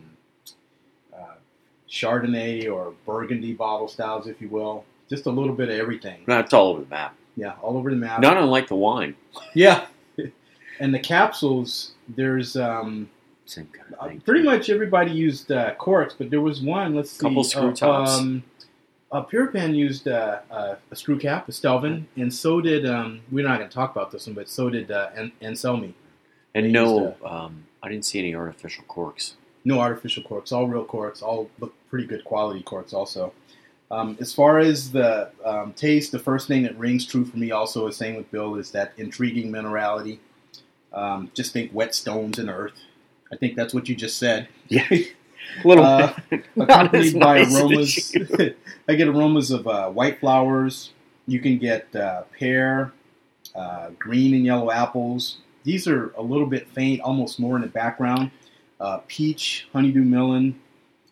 Chardonnay 1.93 2.69
or 2.71 2.93
Burgundy 3.05 3.53
bottle 3.53 3.87
styles, 3.87 4.25
if 4.27 4.41
you 4.41 4.49
will. 4.49 4.83
Just 5.09 5.27
a 5.27 5.29
little 5.29 5.53
bit 5.53 5.69
of 5.69 5.75
everything. 5.75 6.23
That's 6.25 6.51
all 6.51 6.69
over 6.69 6.81
the 6.81 6.89
map. 6.89 7.15
Yeah, 7.35 7.53
all 7.61 7.77
over 7.77 7.91
the 7.91 7.95
map. 7.95 8.19
Not 8.19 8.35
unlike 8.37 8.67
the 8.67 8.75
wine. 8.75 9.15
Yeah. 9.53 9.85
and 10.79 10.93
the 10.93 10.99
capsules, 10.99 11.91
there's 12.07 12.55
um, 12.55 13.09
Same 13.45 13.67
kind 13.67 13.93
uh, 13.93 14.05
of 14.05 14.09
thing. 14.09 14.21
pretty 14.21 14.43
much 14.43 14.71
everybody 14.71 15.11
used 15.11 15.51
uh, 15.51 15.75
corks, 15.75 16.15
but 16.17 16.31
there 16.31 16.41
was 16.41 16.61
one. 16.61 16.95
Let's 16.95 17.11
see, 17.11 17.19
Couple 17.19 17.43
screw 17.43 17.69
uh, 17.69 17.75
tops. 17.75 18.11
Um, 18.17 18.43
uh, 19.11 19.23
used 19.67 20.07
uh, 20.07 20.39
uh, 20.49 20.75
a 20.89 20.95
screw 20.95 21.19
cap, 21.19 21.47
a 21.47 21.51
Stelvin, 21.51 22.07
and 22.15 22.33
so 22.33 22.59
did. 22.59 22.87
Um, 22.87 23.21
we're 23.31 23.47
not 23.47 23.59
going 23.59 23.69
to 23.69 23.73
talk 23.73 23.91
about 23.91 24.11
this 24.11 24.25
one, 24.25 24.33
but 24.33 24.49
so 24.49 24.71
did 24.71 24.89
uh, 24.89 25.11
An- 25.15 25.31
Anselmi. 25.43 25.93
And 26.55 26.65
They 26.65 26.71
no, 26.71 27.09
used 27.09 27.23
um, 27.23 27.65
I 27.83 27.89
didn't 27.89 28.05
see 28.05 28.17
any 28.17 28.33
artificial 28.33 28.83
corks. 28.87 29.35
No 29.65 29.79
artificial 29.79 30.23
corks, 30.23 30.51
all 30.51 30.67
real 30.67 30.85
corks, 30.85 31.21
all 31.21 31.49
look 31.59 31.73
pretty 31.89 32.05
good 32.05 32.23
quality 32.25 32.61
corks. 32.63 32.93
Also, 32.93 33.33
um, 33.91 34.17
as 34.19 34.33
far 34.33 34.59
as 34.59 34.91
the 34.91 35.29
um, 35.45 35.73
taste, 35.73 36.11
the 36.11 36.19
first 36.19 36.47
thing 36.47 36.63
that 36.63 36.77
rings 36.77 37.05
true 37.05 37.25
for 37.25 37.37
me, 37.37 37.51
also 37.51 37.87
is 37.87 37.95
same 37.95 38.15
with 38.15 38.29
Bill, 38.31 38.55
is 38.55 38.71
that 38.71 38.93
intriguing 38.97 39.51
minerality. 39.51 40.19
Um, 40.91 41.31
just 41.33 41.53
think 41.53 41.71
wet 41.73 41.93
stones 41.95 42.39
and 42.39 42.49
earth. 42.49 42.73
I 43.31 43.35
think 43.35 43.55
that's 43.55 43.73
what 43.73 43.89
you 43.89 43.95
just 43.95 44.17
said. 44.17 44.47
Yeah, 44.67 44.87
a 44.91 45.07
little 45.65 45.83
Uh, 45.83 46.13
accompanied 46.57 47.19
by 47.19 47.43
nice 47.43 47.55
aromas. 47.55 48.15
I 48.87 48.95
get 48.95 49.07
aromas 49.07 49.51
of 49.51 49.67
uh, 49.67 49.89
white 49.89 50.19
flowers. 50.19 50.91
You 51.27 51.39
can 51.39 51.57
get 51.57 51.95
uh, 51.95 52.23
pear, 52.37 52.91
uh, 53.55 53.89
green 53.97 54.33
and 54.33 54.45
yellow 54.45 54.71
apples. 54.71 55.37
These 55.63 55.87
are 55.87 56.11
a 56.17 56.21
little 56.21 56.47
bit 56.47 56.67
faint, 56.69 57.01
almost 57.01 57.39
more 57.39 57.55
in 57.55 57.61
the 57.61 57.67
background. 57.67 58.31
Uh, 58.83 58.99
peach, 59.07 59.65
honeydew 59.71 60.03
melon, 60.03 60.59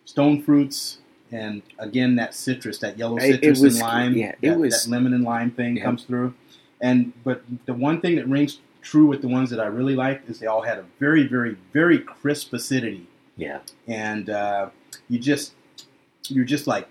stone 0.03 0.41
fruits, 0.43 0.97
and 1.31 1.61
again 1.79 2.17
that 2.17 2.35
citrus, 2.35 2.79
that 2.79 2.97
yellow 2.99 3.15
It- 3.17 3.23
it 3.23 3.33
citrus 3.35 3.61
was- 3.61 3.75
and 3.75 3.81
lime. 3.81 4.13
yeah, 4.17 4.33
it 4.41 4.49
that, 4.49 4.59
was- 4.59 4.83
that 4.83 4.91
lemon 4.91 5.13
and 5.13 5.23
lime 5.23 5.51
thing 5.51 5.77
Yeah. 5.77 5.83
comes 5.85 6.03
through. 6.03 6.33
And 6.81 7.13
but 7.23 7.43
the 7.65 7.73
one 7.73 8.01
thing 8.01 8.17
that 8.17 8.27
rings 8.27 8.59
true 8.81 9.05
with 9.05 9.21
the 9.21 9.29
ones 9.29 9.49
that 9.51 9.59
I 9.61 9.67
really 9.67 9.95
liked 9.95 10.29
is 10.29 10.39
they 10.39 10.47
all 10.47 10.63
had 10.63 10.79
a 10.79 10.85
very, 10.99 11.25
very, 11.25 11.55
very 11.71 11.97
crisp 11.99 12.51
acidity 12.51 13.07
Yeah, 13.37 13.59
and 13.87 14.29
uh, 14.29 14.69
you 15.09 15.17
just 15.17 15.53
you're 16.27 16.43
just 16.43 16.67
like 16.67 16.89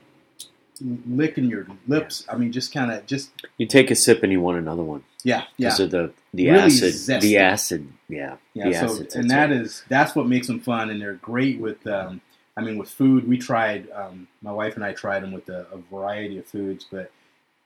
licking 1.06 1.44
your 1.44 1.66
lips. 1.86 2.24
I 2.26 2.38
mean, 2.38 2.52
just 2.52 2.72
kind 2.72 2.90
of 2.90 3.04
just 3.04 3.32
you 3.58 3.66
take 3.66 3.90
a 3.90 3.94
sip 3.94 4.22
and 4.22 4.32
you 4.32 4.40
want 4.40 4.56
another 4.56 4.82
one. 4.82 5.02
Yeah, 5.24 5.44
yeah, 5.56 5.68
because 5.68 5.80
of 5.80 5.90
the 5.90 6.12
the 6.34 6.50
Really 6.50 6.64
acid. 6.64 6.94
zesty. 6.94 7.20
The 7.20 7.38
acid, 7.38 7.88
yeah, 8.08 8.36
yeah. 8.54 8.86
so, 8.86 9.04
and 9.14 9.30
that 9.30 9.50
right. 9.50 9.52
is 9.60 9.82
that's 9.88 10.14
what 10.14 10.26
makes 10.26 10.46
them 10.46 10.60
fun, 10.60 10.90
and 10.90 11.00
they're 11.00 11.14
great 11.14 11.58
with. 11.60 11.86
Um, 11.86 12.20
I 12.56 12.62
mean, 12.62 12.78
with 12.78 12.88
food, 12.90 13.28
we 13.28 13.38
tried. 13.38 13.90
Um, 13.90 14.28
my 14.42 14.52
wife 14.52 14.74
and 14.76 14.84
I 14.84 14.92
tried 14.92 15.22
them 15.22 15.32
with 15.32 15.48
a, 15.48 15.66
a 15.72 15.78
variety 15.90 16.38
of 16.38 16.46
foods, 16.46 16.86
but 16.90 17.10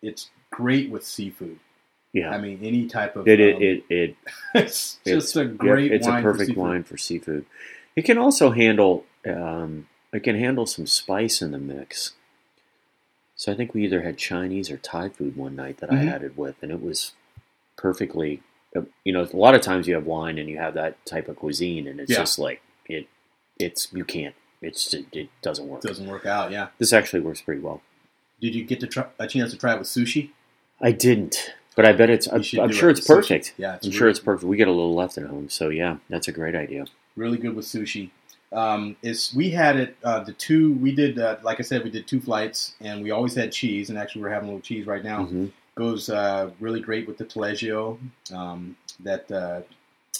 it's 0.03 0.31
great 0.51 0.91
with 0.91 1.05
seafood. 1.05 1.59
yeah. 2.13 2.31
I 2.31 2.39
mean, 2.39 2.61
any 2.63 2.87
type 2.87 3.17
of. 3.17 3.27
it, 3.27 3.41
it, 3.41 3.57
um, 3.57 3.63
it, 3.63 3.85
it 3.91 4.17
it's 4.55 4.99
just 5.07 5.37
a 5.37 5.45
great. 5.45 5.93
it's 5.93 6.07
a 6.07 6.13
for 6.17 6.23
perfect 6.23 6.49
seafood. 6.49 6.63
wine 6.63 6.83
for 6.85 6.97
seafood. 6.97 7.47
It 7.97 8.03
can 8.05 8.19
also 8.19 8.51
handle. 8.51 9.05
Um, 9.27 9.87
it 10.13 10.23
can 10.23 10.39
handle 10.39 10.67
some 10.67 10.87
spice 10.87 11.43
in 11.43 11.51
the 11.51 11.59
mix. 11.59 12.13
So 13.37 13.51
I 13.53 13.57
think 13.57 13.75
we 13.75 13.85
either 13.85 14.03
had 14.03 14.17
Chinese 14.17 14.71
or 14.71 14.77
Thai 14.77 15.09
food 15.09 15.37
one 15.37 15.57
night 15.57 15.79
that 15.79 15.91
I 15.91 15.97
Mhm. 15.97 16.09
had 16.09 16.23
it 16.23 16.39
with, 16.39 16.55
and 16.63 16.71
it 16.71 16.81
was 16.81 17.13
perfectly. 17.77 18.43
uh, 18.77 18.83
You 19.05 19.13
know, 19.13 19.23
a 19.23 19.37
lot 19.37 19.55
of 19.55 19.61
times 19.61 19.87
you 19.87 19.95
have 19.95 20.07
wine 20.07 20.39
and 20.39 20.49
you 20.49 20.59
have 20.59 20.75
that 20.75 21.05
type 21.07 21.29
of 21.29 21.37
cuisine, 21.37 21.87
and 21.89 22.01
it's 22.01 22.11
Yeah. 22.11 22.19
just 22.19 22.39
like 22.39 22.61
it. 22.89 23.07
It's 23.59 23.93
you 23.93 24.05
can't. 24.05 24.35
It's 24.63 24.93
it, 24.95 25.07
it 25.13 25.29
doesn't 25.43 25.69
work. 25.69 25.85
It 25.85 25.89
Doesn't 25.89 26.09
work 26.09 26.27
out. 26.27 26.51
Yeah. 26.51 26.69
This 26.79 26.93
actually 26.93 27.21
works 27.21 27.41
pretty 27.43 27.61
well. 27.61 27.83
Did 28.41 28.55
you 28.55 28.65
get 28.65 28.81
to 28.81 28.87
try, 28.87 29.07
a 29.19 29.27
chance 29.27 29.51
to 29.53 29.59
try 29.59 29.75
it 29.75 29.79
with 29.79 29.89
sushi? 29.89 30.31
I 30.81 30.91
didn't, 30.91 31.53
but 31.77 31.85
I 31.87 31.93
bet 31.93 32.11
it's. 32.11 32.27
I'm, 32.27 32.37
I'm 32.61 32.73
sure 32.73 32.91
it 32.91 32.99
it's 32.99 33.09
with 33.09 33.19
sushi. 33.19 33.29
perfect. 33.29 33.55
Yeah, 33.59 33.77
it's 33.77 33.87
I'm 33.87 33.93
sure 33.93 34.09
it's 34.09 34.19
perfect. 34.21 34.45
We 34.49 34.57
get 34.57 34.69
a 34.69 34.73
little 34.73 34.95
left 34.95 35.17
at 35.19 35.27
home, 35.27 35.49
so 35.49 35.69
yeah, 35.69 35.99
that's 36.09 36.29
a 36.29 36.33
great 36.33 36.55
idea. 36.55 36.87
really 37.17 37.39
good 37.39 37.55
with 37.55 37.65
sushi. 37.67 38.11
Um, 38.53 38.97
is 39.03 39.33
we 39.35 39.51
had 39.51 39.77
it 39.77 39.97
uh, 40.05 40.21
the 40.21 40.33
two 40.33 40.75
we 40.75 40.95
did 40.95 41.19
uh, 41.19 41.37
like 41.43 41.59
I 41.59 41.63
said 41.65 41.83
we 41.83 41.91
did 41.91 42.07
two 42.07 42.21
flights 42.21 42.75
and 42.81 43.03
we 43.03 43.11
always 43.11 43.35
had 43.35 43.51
cheese 43.51 43.89
and 43.91 43.99
actually 43.99 44.23
we're 44.23 44.31
having 44.31 44.49
a 44.49 44.53
little 44.53 44.61
cheese 44.61 44.87
right 44.87 45.03
now 45.03 45.25
Mhm. 45.27 45.51
Goes 45.75 46.09
uh, 46.09 46.51
really 46.61 46.81
great 46.81 47.07
with 47.07 47.19
the 47.19 47.25
Taleggio 47.25 47.99
um, 48.33 48.77
that 49.01 49.31
uh, 49.31 49.61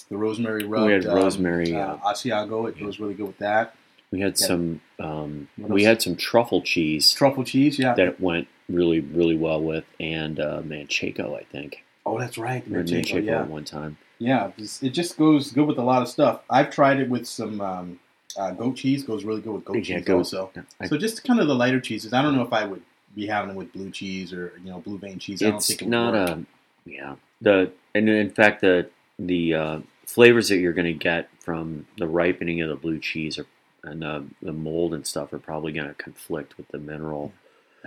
the 0.09 0.17
rosemary 0.17 0.63
rub 0.65 0.85
We 0.87 0.93
had 0.93 1.05
rosemary, 1.05 1.73
uh, 1.75 1.95
uh, 1.95 2.13
Asiago 2.13 2.67
it 2.69 2.79
goes 2.79 2.99
really 2.99 3.13
good 3.13 3.27
with 3.27 3.37
that 3.39 3.75
We 4.11 4.19
had 4.21 4.39
Yeah. 4.39 4.47
some. 4.47 4.81
Um, 4.99 5.49
we 5.57 5.83
had 5.83 6.01
some 6.01 6.15
truffle 6.15 6.61
cheese 6.61 7.11
truffle 7.13 7.43
cheese 7.43 7.77
yeah 7.79 7.93
that 7.95 8.19
went 8.19 8.47
really, 8.69 8.99
really 8.99 9.35
well 9.35 9.61
with, 9.61 9.83
and 9.99 10.39
uh, 10.39 10.61
manchego. 10.61 11.37
I 11.39 11.43
think 11.43 11.83
oh 12.05 12.19
that's 12.19 12.37
right 12.37 12.67
Manchego, 12.69 13.03
manchego 13.03 13.25
yeah 13.25 13.43
one 13.45 13.65
time. 13.65 13.97
yeah 14.19 14.51
it 14.81 14.89
just 14.89 15.17
goes 15.17 15.51
good 15.51 15.67
with 15.67 15.77
a 15.77 15.83
lot 15.83 16.01
of 16.01 16.07
stuff 16.07 16.41
I've 16.49 16.69
tried 16.69 16.99
it 16.99 17.09
with 17.09 17.25
some 17.27 17.59
um, 17.61 17.99
uh, 18.37 18.51
goat 18.51 18.75
cheese 18.75 19.03
goes 19.03 19.23
really 19.25 19.41
good 19.41 19.53
with 19.53 19.65
goat 19.65 19.77
Yeah, 19.77 19.97
cheese 19.97 20.05
goat- 20.05 20.17
also 20.17 20.51
I- 20.81 20.87
So 20.87 20.97
just 20.97 21.23
kind 21.23 21.39
of 21.39 21.47
the 21.47 21.55
lighter 21.55 21.79
cheeses. 21.79 22.13
I 22.13 22.21
don't 22.21 22.35
know 22.35 22.43
if 22.43 22.53
I 22.53 22.65
would 22.65 22.83
be 23.15 23.25
having 23.27 23.51
it 23.51 23.55
with 23.55 23.71
blue 23.73 23.91
cheese 23.91 24.33
or 24.33 24.53
you 24.63 24.69
know 24.71 24.79
blue 24.79 24.97
vein 24.97 25.19
cheese. 25.19 25.41
I 25.41 25.47
don't 25.47 25.55
it's 25.57 25.69
it 25.69 25.87
not 25.87 26.13
work. 26.13 26.29
a 26.29 26.45
yeah. 26.89 27.15
The 27.41 27.71
and 27.93 28.09
in 28.09 28.29
fact 28.31 28.61
the 28.61 28.89
the 29.19 29.53
uh, 29.53 29.79
flavors 30.05 30.49
that 30.49 30.57
you're 30.57 30.73
going 30.73 30.85
to 30.85 30.93
get 30.93 31.29
from 31.39 31.87
the 31.97 32.07
ripening 32.07 32.61
of 32.61 32.69
the 32.69 32.75
blue 32.75 32.99
cheese 32.99 33.37
are, 33.39 33.45
and 33.83 34.03
uh, 34.03 34.21
the 34.41 34.51
mold 34.53 34.93
and 34.93 35.05
stuff 35.07 35.31
are 35.33 35.39
probably 35.39 35.71
going 35.71 35.87
to 35.87 35.93
conflict 35.93 36.57
with 36.57 36.67
the 36.69 36.77
mineral. 36.77 37.31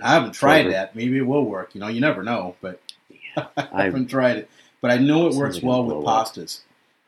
I 0.01 0.13
haven't 0.13 0.31
tried 0.33 0.61
flavor. 0.63 0.71
that. 0.71 0.95
Maybe 0.95 1.17
it 1.17 1.27
will 1.27 1.43
work. 1.45 1.75
You 1.75 1.81
know, 1.81 1.87
you 1.87 1.99
never 2.01 2.23
know. 2.23 2.55
But 2.61 2.81
Yeah, 3.09 3.47
I 3.57 3.83
haven't 3.85 4.07
tried 4.07 4.37
it. 4.37 4.49
But 4.81 4.91
I 4.91 4.97
know 4.97 5.27
it 5.27 5.35
works 5.35 5.61
well 5.61 5.83
with 5.83 5.97
up. 6.07 6.27
pastas. 6.33 6.61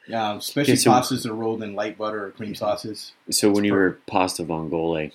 Yeah, 0.07 0.35
especially 0.35 0.73
Okay, 0.73 0.79
so- 0.81 0.91
pastas 0.91 1.23
that 1.23 1.31
are 1.31 1.35
rolled 1.35 1.63
in 1.63 1.73
light 1.73 1.97
butter 1.97 2.25
or 2.25 2.31
cream 2.31 2.53
sauces. 2.53 3.13
so 3.29 3.49
when 3.49 3.63
It's 3.63 3.67
you 3.69 3.73
were 3.73 3.97
pasta 4.07 4.43
vongole, 4.43 5.11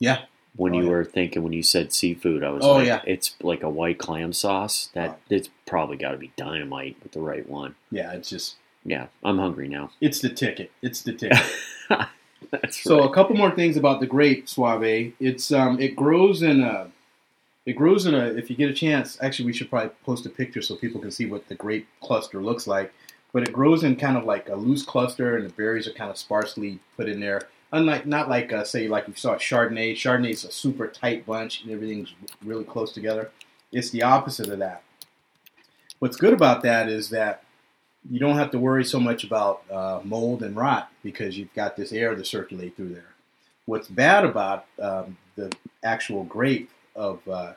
Yeah. 0.00 0.22
When 0.56 0.74
Oh, 0.74 0.78
you 0.78 0.84
yeah. 0.84 0.90
were 0.90 1.04
thinking 1.04 1.42
when 1.42 1.52
you 1.54 1.62
said 1.62 1.92
seafood, 1.92 2.44
I 2.44 2.50
was 2.50 2.64
Oh, 2.64 2.74
like, 2.74 2.86
yeah. 2.86 3.00
it's 3.06 3.34
like 3.42 3.62
a 3.62 3.70
white 3.70 3.98
clam 3.98 4.32
sauce. 4.32 4.90
That 4.94 5.10
Wow. 5.10 5.16
it's 5.30 5.48
probably 5.66 5.96
got 5.96 6.10
to 6.12 6.18
be 6.18 6.32
dynamite 6.36 6.96
with 7.02 7.12
the 7.12 7.20
right 7.20 7.48
one. 7.48 7.74
Yeah, 7.90 8.12
it's 8.12 8.28
just 8.28 8.56
Yeah, 8.84 9.06
I'm 9.24 9.38
hungry 9.38 9.68
now. 9.68 9.90
it's 10.00 10.20
the 10.20 10.28
ticket. 10.28 10.70
It's 10.82 11.02
the 11.02 11.12
ticket. 11.14 11.38
That's 12.50 12.82
So 12.82 12.98
right. 13.00 13.08
a 13.10 13.12
couple 13.14 13.36
more 13.36 13.50
things 13.52 13.76
about 13.76 14.00
the 14.00 14.06
grape 14.06 14.48
Soave. 14.48 15.14
It's 15.20 15.52
um, 15.52 15.80
it 15.80 15.96
grows 15.96 16.42
in 16.42 16.60
a 16.60 16.88
it 17.64 17.74
grows 17.74 18.04
in 18.06 18.14
a 18.14 18.26
if 18.26 18.50
you 18.50 18.56
get 18.56 18.68
a 18.68 18.74
chance. 18.74 19.16
Actually, 19.22 19.46
we 19.46 19.52
should 19.52 19.70
probably 19.70 19.90
post 20.04 20.26
a 20.26 20.30
picture 20.30 20.60
so 20.60 20.74
people 20.76 21.00
can 21.00 21.10
see 21.12 21.26
what 21.26 21.48
the 21.48 21.54
grape 21.54 21.86
cluster 22.02 22.42
looks 22.42 22.66
like. 22.66 22.92
But 23.32 23.44
it 23.48 23.52
grows 23.52 23.84
in 23.84 23.96
kind 23.96 24.18
of 24.18 24.24
like 24.24 24.48
a 24.50 24.56
loose 24.56 24.82
cluster, 24.82 25.36
and 25.36 25.46
the 25.48 25.52
berries 25.54 25.86
are 25.88 25.92
kind 25.92 26.10
of 26.10 26.18
sparsely 26.18 26.80
put 26.96 27.08
in 27.08 27.20
there. 27.20 27.42
Unlike 27.72 28.06
not 28.06 28.28
like 28.28 28.52
uh, 28.52 28.64
say 28.64 28.86
like 28.86 29.08
you 29.08 29.14
saw 29.16 29.36
Chardonnay. 29.36 29.94
Chardonnay 29.94 30.30
is 30.30 30.44
a 30.44 30.52
super 30.52 30.86
tight 30.86 31.24
bunch, 31.24 31.62
and 31.62 31.72
everything's 31.72 32.14
really 32.44 32.64
close 32.64 32.92
together. 32.92 33.30
It's 33.72 33.90
the 33.90 34.02
opposite 34.02 34.50
of 34.50 34.58
that. 34.58 34.82
What's 35.98 36.16
good 36.16 36.34
about 36.34 36.62
that 36.62 36.88
is 36.88 37.10
that 37.10 37.44
you 38.10 38.18
don't 38.18 38.36
have 38.36 38.50
to 38.50 38.58
worry 38.58 38.84
so 38.84 39.00
much 39.00 39.24
about 39.24 39.62
uh, 39.70 40.00
mold 40.04 40.42
and 40.42 40.56
rot 40.56 40.90
because 41.02 41.38
you've 41.38 41.54
got 41.54 41.76
this 41.76 41.92
air 41.92 42.14
to 42.14 42.24
circulate 42.24 42.76
through 42.76 42.92
there. 42.92 43.14
What's 43.66 43.88
bad 43.88 44.24
about 44.24 44.66
um, 44.80 45.16
the 45.36 45.52
actual 45.84 46.24
grape 46.24 46.70
of 46.96 47.26
uh, 47.28 47.32
uh, 47.32 47.54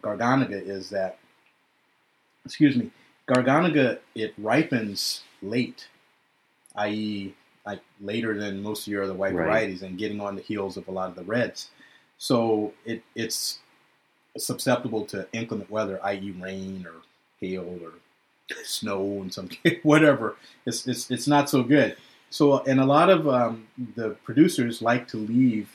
Garganega 0.00 0.60
is 0.60 0.90
that, 0.90 1.18
excuse 2.44 2.76
me, 2.76 2.90
Garganega 3.28 3.98
it 4.14 4.34
ripens 4.36 5.22
late, 5.40 5.88
i.e., 6.76 7.34
like 7.66 7.80
later 8.00 8.38
than 8.38 8.62
most 8.62 8.86
of 8.86 8.92
your 8.92 9.04
other 9.04 9.14
white 9.14 9.34
Right. 9.34 9.46
varieties, 9.46 9.82
and 9.82 9.98
getting 9.98 10.20
on 10.20 10.36
the 10.36 10.42
heels 10.42 10.76
of 10.76 10.86
a 10.88 10.90
lot 10.90 11.08
of 11.08 11.16
the 11.16 11.24
reds. 11.24 11.70
So 12.18 12.72
it, 12.84 13.02
it's 13.14 13.58
susceptible 14.36 15.04
to 15.06 15.26
inclement 15.32 15.70
weather, 15.70 16.00
i.e., 16.04 16.30
rain 16.40 16.86
or 16.86 17.02
hail 17.40 17.78
or 17.82 17.92
snow 18.64 19.02
and 19.22 19.32
some 19.32 19.48
whatever. 19.82 20.36
It's, 20.66 20.86
it's 20.86 21.10
it's 21.10 21.26
not 21.26 21.48
so 21.48 21.62
good. 21.62 21.96
So 22.30 22.58
and 22.64 22.80
a 22.80 22.84
lot 22.84 23.10
of 23.10 23.28
um, 23.28 23.66
the 23.96 24.10
producers 24.24 24.82
like 24.82 25.06
to 25.08 25.16
leave 25.16 25.70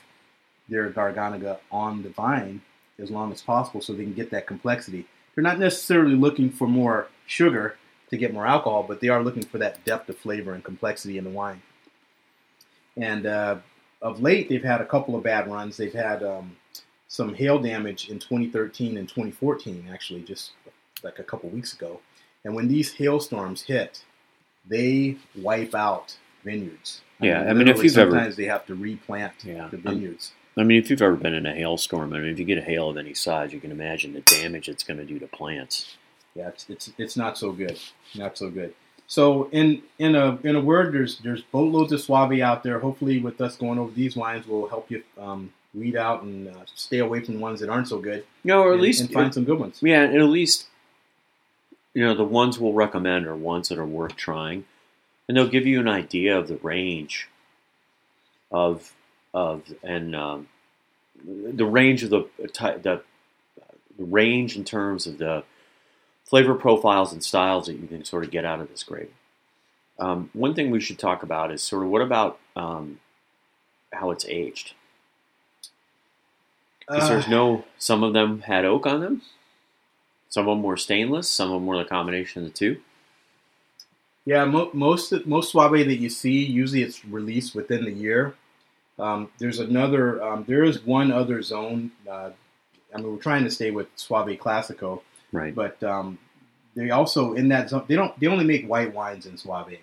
their 0.68 0.90
Garganega 0.90 1.58
on 1.72 2.02
the 2.02 2.10
vine 2.10 2.62
as 2.98 3.10
long 3.10 3.32
as 3.32 3.42
possible 3.42 3.80
so 3.80 3.92
they 3.92 4.04
can 4.04 4.12
get 4.14 4.30
that 4.30 4.46
complexity. 4.46 5.06
They're 5.34 5.42
not 5.44 5.58
necessarily 5.58 6.14
looking 6.14 6.50
for 6.50 6.68
more 6.68 7.08
sugar 7.26 7.76
to 8.10 8.16
get 8.16 8.34
more 8.34 8.46
alcohol, 8.46 8.84
but 8.86 9.00
they 9.00 9.08
are 9.08 9.22
looking 9.22 9.44
for 9.44 9.58
that 9.58 9.84
depth 9.84 10.08
of 10.08 10.18
flavor 10.18 10.52
and 10.52 10.62
complexity 10.62 11.16
in 11.16 11.24
the 11.24 11.30
wine. 11.30 11.62
And 12.96 13.26
uh, 13.26 13.58
of 14.02 14.20
late, 14.20 14.48
they've 14.48 14.64
had 14.64 14.80
a 14.80 14.86
couple 14.86 15.16
of 15.16 15.22
bad 15.22 15.48
runs. 15.50 15.76
They've 15.76 15.92
had 15.92 16.22
um, 16.22 16.56
some 17.08 17.34
hail 17.34 17.58
damage 17.58 18.08
in 18.08 18.18
2013 18.18 18.96
and 18.96 19.08
2014, 19.08 19.88
actually, 19.92 20.22
just 20.22 20.52
like 21.02 21.18
a 21.18 21.24
couple 21.24 21.48
weeks 21.50 21.72
ago. 21.74 22.00
And 22.44 22.54
when 22.54 22.68
these 22.68 22.92
hailstorms 22.92 23.62
hit, 23.62 24.04
they 24.68 25.16
wipe 25.36 25.74
out 25.74 26.16
vineyards. 26.44 27.02
Yeah, 27.20 27.42
I 27.42 27.52
mean, 27.52 27.68
if 27.68 27.82
you've 27.82 27.96
ever- 27.98 28.10
sometimes 28.10 28.36
they 28.36 28.44
have 28.44 28.66
to 28.66 28.74
replant 28.74 29.44
Yeah, 29.44 29.68
the 29.70 29.76
vineyards. 29.76 30.32
I 30.56 30.62
mean, 30.62 30.78
if 30.78 30.90
you've 30.90 31.02
ever 31.02 31.16
been 31.16 31.34
in 31.34 31.46
a 31.46 31.54
hailstorm, 31.54 32.12
I 32.12 32.18
mean, 32.18 32.32
if 32.32 32.38
you 32.38 32.44
get 32.44 32.58
a 32.58 32.62
hail 32.62 32.90
of 32.90 32.96
any 32.96 33.14
size, 33.14 33.52
you 33.52 33.60
can 33.60 33.70
imagine 33.70 34.12
the 34.12 34.20
damage 34.20 34.68
it's 34.68 34.82
going 34.82 34.98
to 34.98 35.04
do 35.04 35.18
to 35.18 35.26
plants. 35.26 35.96
Yeah, 36.34 36.48
it's, 36.48 36.68
it's 36.68 36.92
it's 36.96 37.16
not 37.16 37.36
so 37.38 37.52
good, 37.52 37.78
not 38.14 38.38
so 38.38 38.50
good. 38.50 38.74
So 39.10 39.48
in 39.50 39.82
in 39.98 40.14
a 40.14 40.38
in 40.44 40.54
a 40.54 40.60
word, 40.60 40.94
there's 40.94 41.18
there's 41.18 41.42
boatloads 41.42 41.90
of 41.90 42.00
Soave 42.00 42.40
out 42.40 42.62
there. 42.62 42.78
Hopefully, 42.78 43.18
with 43.18 43.40
us 43.40 43.56
going 43.56 43.76
over 43.76 43.90
these 43.90 44.14
wines, 44.14 44.46
will 44.46 44.68
help 44.68 44.88
you 44.88 45.02
um, 45.18 45.52
weed 45.74 45.96
out 45.96 46.22
and 46.22 46.46
uh, 46.46 46.60
stay 46.76 46.98
away 46.98 47.20
from 47.20 47.34
the 47.34 47.40
ones 47.40 47.58
that 47.58 47.68
aren't 47.68 47.88
so 47.88 47.98
good, 47.98 48.24
No, 48.44 48.62
or 48.62 48.68
at 48.68 48.74
and, 48.74 48.82
least 48.82 49.00
and 49.00 49.12
find 49.12 49.34
some 49.34 49.44
good 49.44 49.58
ones. 49.58 49.80
Yeah, 49.82 50.02
and 50.02 50.14
at 50.22 50.28
least 50.28 50.68
you 51.92 52.04
know 52.04 52.14
the 52.14 52.22
ones 52.22 52.60
we'll 52.60 52.72
recommend 52.72 53.26
are 53.26 53.34
ones 53.34 53.68
that 53.70 53.78
are 53.78 53.84
worth 53.84 54.14
trying, 54.14 54.64
and 55.26 55.36
they'll 55.36 55.48
give 55.48 55.66
you 55.66 55.80
an 55.80 55.88
idea 55.88 56.38
of 56.38 56.46
the 56.46 56.58
range 56.58 57.28
of 58.52 58.92
of 59.34 59.64
and 59.82 60.14
um, 60.14 60.46
the 61.26 61.66
range 61.66 62.04
of 62.04 62.10
the 62.10 62.28
the 62.44 63.02
the 63.98 64.04
range 64.04 64.56
in 64.56 64.62
terms 64.64 65.08
of 65.08 65.18
the 65.18 65.42
flavor 66.30 66.54
profiles 66.54 67.12
and 67.12 67.22
styles 67.24 67.66
that 67.66 67.74
you 67.74 67.88
can 67.88 68.04
sort 68.04 68.24
of 68.24 68.30
get 68.30 68.44
out 68.44 68.60
of 68.60 68.68
this 68.70 68.84
grape. 68.84 69.12
Um, 69.98 70.30
one 70.32 70.54
thing 70.54 70.70
we 70.70 70.80
should 70.80 70.98
talk 70.98 71.24
about 71.24 71.50
is 71.50 71.60
sort 71.60 71.82
of 71.82 71.90
what 71.90 72.02
about 72.02 72.38
um, 72.54 73.00
how 73.92 74.12
it's 74.12 74.24
aged. 74.26 74.74
Because 76.78 77.04
Uh, 77.04 77.08
there's 77.08 77.28
no, 77.28 77.64
some 77.78 78.04
of 78.04 78.12
them 78.12 78.42
had 78.42 78.64
oak 78.64 78.86
on 78.86 79.00
them. 79.00 79.22
Some 80.28 80.48
of 80.48 80.56
them 80.56 80.62
were 80.62 80.76
stainless. 80.76 81.28
Some 81.28 81.48
of 81.50 81.56
them 81.56 81.66
were 81.66 81.76
the 81.76 81.84
combination 81.84 82.42
of 82.44 82.48
the 82.48 82.54
two. 82.56 82.80
Yeah, 84.24 84.44
mo- 84.44 84.70
most 84.72 85.12
most 85.26 85.50
Soave 85.50 85.86
that 85.86 85.96
you 85.96 86.08
see, 86.08 86.44
usually 86.44 86.82
it's 86.82 87.04
released 87.04 87.54
within 87.54 87.84
the 87.84 87.90
year. 87.92 88.34
Um, 88.98 89.30
there's 89.38 89.58
another, 89.58 90.22
um, 90.22 90.44
there 90.46 90.62
is 90.62 90.84
one 90.84 91.10
other 91.10 91.42
zone. 91.42 91.90
Uh, 92.08 92.30
I 92.94 92.98
mean, 92.98 93.10
we're 93.10 93.18
trying 93.18 93.44
to 93.44 93.50
stay 93.50 93.70
with 93.70 93.88
Soave 93.96 94.38
Classico, 94.38 95.02
Right. 95.32 95.54
but 95.54 95.82
um, 95.82 96.18
they 96.74 96.90
also 96.90 97.34
in 97.34 97.48
that 97.48 97.70
zone. 97.70 97.84
They 97.88 97.96
don't. 97.96 98.18
They 98.20 98.26
only 98.26 98.44
make 98.44 98.66
white 98.66 98.92
wines 98.94 99.26
in 99.26 99.36
Soave. 99.36 99.78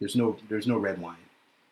There's 0.00 0.16
no. 0.16 0.36
There's 0.48 0.66
no 0.66 0.78
red 0.78 1.00
wine. 1.00 1.16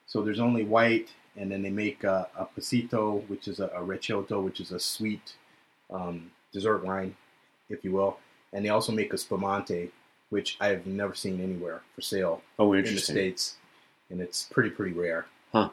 So 0.07 0.23
there's 0.23 0.41
only 0.41 0.65
white, 0.65 1.09
and 1.37 1.51
then 1.51 1.63
they 1.63 1.71
make 1.71 2.05
uh, 2.05 2.27
a 2.39 2.47
passito, 2.47 3.29
which 3.29 3.49
is 3.49 3.59
a, 3.61 3.67
a 3.67 3.81
recioto, 3.81 4.43
which 4.43 4.61
is 4.61 4.71
a 4.73 4.79
sweet 4.79 5.35
um, 5.91 6.31
dessert 6.53 6.85
wine, 6.85 7.17
if 7.69 7.85
you 7.85 7.93
will. 7.93 8.19
And 8.53 8.65
they 8.65 8.69
also 8.71 8.93
make 8.93 9.13
a 9.13 9.19
spumante, 9.19 9.91
which 10.31 10.57
I've 10.61 10.87
never 10.87 11.15
seen 11.15 11.41
anywhere 11.41 11.83
for 11.95 12.01
sale 12.03 12.43
Oh, 12.59 12.73
in 12.73 12.85
the 12.85 12.97
states, 12.99 13.57
and 14.11 14.21
it's 14.21 14.45
pretty 14.45 14.71
pretty 14.71 14.93
rare. 14.95 15.27
Huh. 15.53 15.71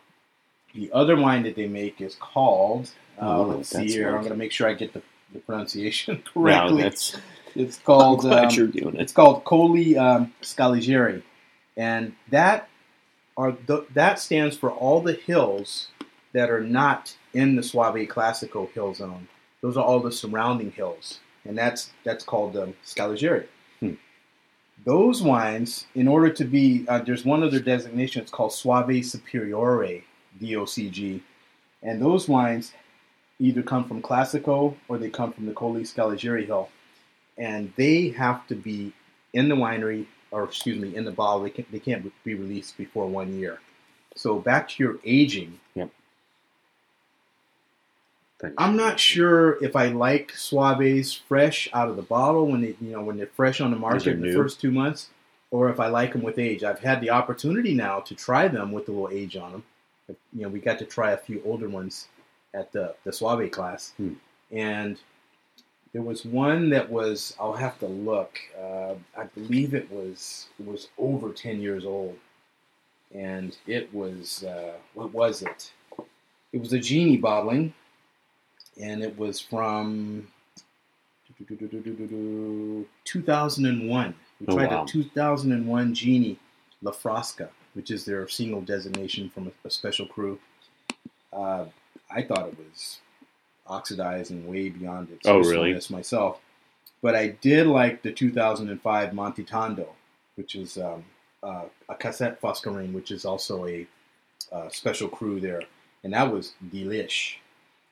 The 0.73 0.91
other 0.91 1.15
wine 1.15 1.43
that 1.43 1.55
they 1.55 1.67
make 1.67 2.01
is 2.01 2.15
called. 2.15 2.89
Uh, 3.21 3.37
Oh, 3.37 3.43
let's 3.43 3.69
see 3.69 3.85
here. 3.85 4.09
I'm 4.09 4.21
going 4.21 4.31
to 4.31 4.35
make 4.37 4.51
sure 4.51 4.67
I 4.67 4.73
get 4.73 4.93
the, 4.93 5.03
the 5.33 5.39
pronunciation 5.39 6.23
correctly. 6.33 6.83
that's 6.83 7.17
it's 7.55 7.77
I'm 7.77 7.83
called. 7.83 8.19
glad 8.21 8.45
um, 8.45 8.55
you're 8.55 8.67
doing 8.67 8.95
it. 8.95 9.01
it's 9.01 9.13
called 9.13 9.43
Colli 9.43 9.97
um, 9.97 10.33
Scaligeri, 10.41 11.21
and 11.77 12.13
that 12.29 12.69
are 13.37 13.55
the, 13.65 13.85
that 13.93 14.19
stands 14.19 14.55
for 14.55 14.71
all 14.71 15.01
the 15.01 15.13
hills 15.13 15.89
that 16.33 16.49
are 16.49 16.61
not 16.61 17.15
in 17.33 17.55
the 17.55 17.63
Soave 17.63 18.07
Classico 18.07 18.71
hill 18.71 18.93
zone. 18.93 19.27
Those 19.61 19.77
are 19.77 19.83
all 19.83 19.99
the 19.99 20.11
surrounding 20.11 20.71
hills, 20.71 21.19
and 21.45 21.57
that's 21.57 21.91
that's 22.03 22.23
called 22.23 22.57
um, 22.57 22.73
Scaligeri. 22.85 23.45
Hmm. 23.79 23.93
Those 24.85 25.21
wines, 25.21 25.85
in 25.95 26.07
order 26.07 26.29
to 26.31 26.43
be, 26.43 26.85
uh, 26.87 26.99
there's 26.99 27.23
one 27.23 27.43
other 27.43 27.59
designation. 27.59 28.21
It's 28.21 28.31
called 28.31 28.53
Soave 28.53 29.05
Superiore, 29.05 30.03
DOCG, 30.41 31.21
and 31.81 32.01
those 32.01 32.27
wines 32.27 32.73
either 33.43 33.61
come 33.61 33.83
from 33.83 34.01
Classico 34.01 34.75
or 34.87 34.97
they 34.97 35.09
come 35.09 35.33
from 35.33 35.45
the 35.45 35.53
Colli 35.53 35.83
Scaligeri 35.83 36.45
hill 36.45 36.69
and 37.37 37.73
they 37.75 38.07
have 38.09 38.47
to 38.47 38.55
be 38.55 38.93
in 39.33 39.49
the 39.49 39.55
winery, 39.55 40.05
or 40.31 40.45
excuse 40.45 40.79
me, 40.79 40.95
in 40.95 41.03
the 41.03 41.11
bottle. 41.11 41.43
They, 41.43 41.49
can, 41.49 41.65
they 41.71 41.79
can't 41.79 42.11
be 42.23 42.35
released 42.35 42.77
before 42.77 43.07
one 43.07 43.37
year. 43.37 43.59
So 44.15 44.39
back 44.39 44.69
to 44.69 44.83
your 44.83 44.99
aging, 45.03 45.59
Yep. 45.75 45.89
I'm 48.57 48.75
not 48.75 48.99
sure 48.99 49.63
if 49.63 49.75
I 49.75 49.87
like 49.87 50.31
Soaves 50.31 51.13
fresh 51.13 51.69
out 51.73 51.89
of 51.89 51.95
the 51.95 52.01
bottle 52.01 52.47
when 52.47 52.61
they, 52.61 52.75
you 52.81 52.91
know, 52.91 53.01
when 53.01 53.17
they're 53.17 53.27
fresh 53.27 53.61
on 53.61 53.71
the 53.71 53.77
market 53.77 54.07
in 54.07 54.21
the 54.21 54.33
first 54.33 54.59
two 54.59 54.71
months, 54.71 55.09
or 55.49 55.69
if 55.69 55.79
I 55.79 55.87
like 55.87 56.11
them 56.11 56.21
with 56.21 56.37
age. 56.37 56.63
I've 56.63 56.79
had 56.79 56.99
the 56.99 57.09
opportunity 57.09 57.73
now 57.73 58.01
to 58.01 58.15
try 58.15 58.47
them 58.47 58.71
with 58.71 58.89
a 58.89 58.91
little 58.91 59.09
age 59.09 59.37
on 59.37 59.51
them. 59.53 59.63
You 60.33 60.43
know, 60.43 60.49
we 60.49 60.59
got 60.59 60.77
to 60.79 60.85
try 60.85 61.11
a 61.11 61.17
few 61.17 61.41
older 61.45 61.69
ones 61.69 62.09
at 62.53 62.71
the 62.71 62.95
the 63.03 63.11
Soave 63.13 63.51
class, 63.51 63.93
Hmm. 63.97 64.13
and 64.51 64.97
there 65.93 66.01
was 66.01 66.25
one 66.25 66.69
that 66.71 66.89
was 66.89 67.35
I'll 67.39 67.53
have 67.53 67.77
to 67.79 67.87
look. 67.87 68.39
Uh, 68.59 68.95
I 69.17 69.25
believe 69.35 69.73
it 69.73 69.91
was 69.91 70.47
it 70.59 70.65
was 70.65 70.89
over 70.97 71.31
ten 71.31 71.61
years 71.61 71.85
old, 71.85 72.17
and 73.13 73.55
it 73.67 73.93
was 73.93 74.43
uh, 74.43 74.73
what 74.93 75.13
was 75.13 75.41
it? 75.41 75.71
It 76.51 76.59
was 76.59 76.73
a 76.73 76.79
Gini 76.79 77.19
bottling, 77.19 77.73
and 78.79 79.01
it 79.03 79.17
was 79.17 79.39
from 79.39 80.27
2001. 83.05 84.15
We 84.39 84.47
Oh, 84.47 84.55
tried 84.55 84.71
wow. 84.71 84.83
a 84.83 84.87
2001 84.87 85.93
Gini 85.95 86.37
La 86.81 86.91
Frosca, 86.91 87.49
which 87.73 87.91
is 87.91 88.03
their 88.05 88.27
single 88.27 88.61
designation 88.61 89.29
from 89.29 89.47
a, 89.47 89.51
a 89.67 89.69
special 89.69 90.05
crew. 90.05 90.39
Uh, 91.31 91.65
I 92.13 92.21
thought 92.23 92.47
it 92.47 92.57
was 92.57 92.99
oxidized 93.67 94.31
and 94.31 94.47
way 94.47 94.69
beyond 94.69 95.09
its 95.11 95.27
Oh, 95.27 95.37
really? 95.39 95.69
usefulness 95.71 95.89
myself. 95.89 96.39
But 97.01 97.15
I 97.15 97.27
did 97.29 97.67
like 97.67 98.01
the 98.01 98.11
2005 98.11 99.13
Monte 99.13 99.43
Tondo, 99.43 99.87
which 100.35 100.55
is 100.55 100.77
um, 100.77 101.03
uh, 101.41 101.63
a 101.89 101.95
cassette 101.95 102.41
Foscarine, 102.41 102.93
which 102.93 103.11
is 103.11 103.25
also 103.25 103.65
a 103.67 103.87
uh, 104.51 104.69
special 104.69 105.07
crew 105.09 105.39
there, 105.39 105.61
and 106.03 106.13
that 106.13 106.31
was 106.31 106.53
delish. 106.71 107.35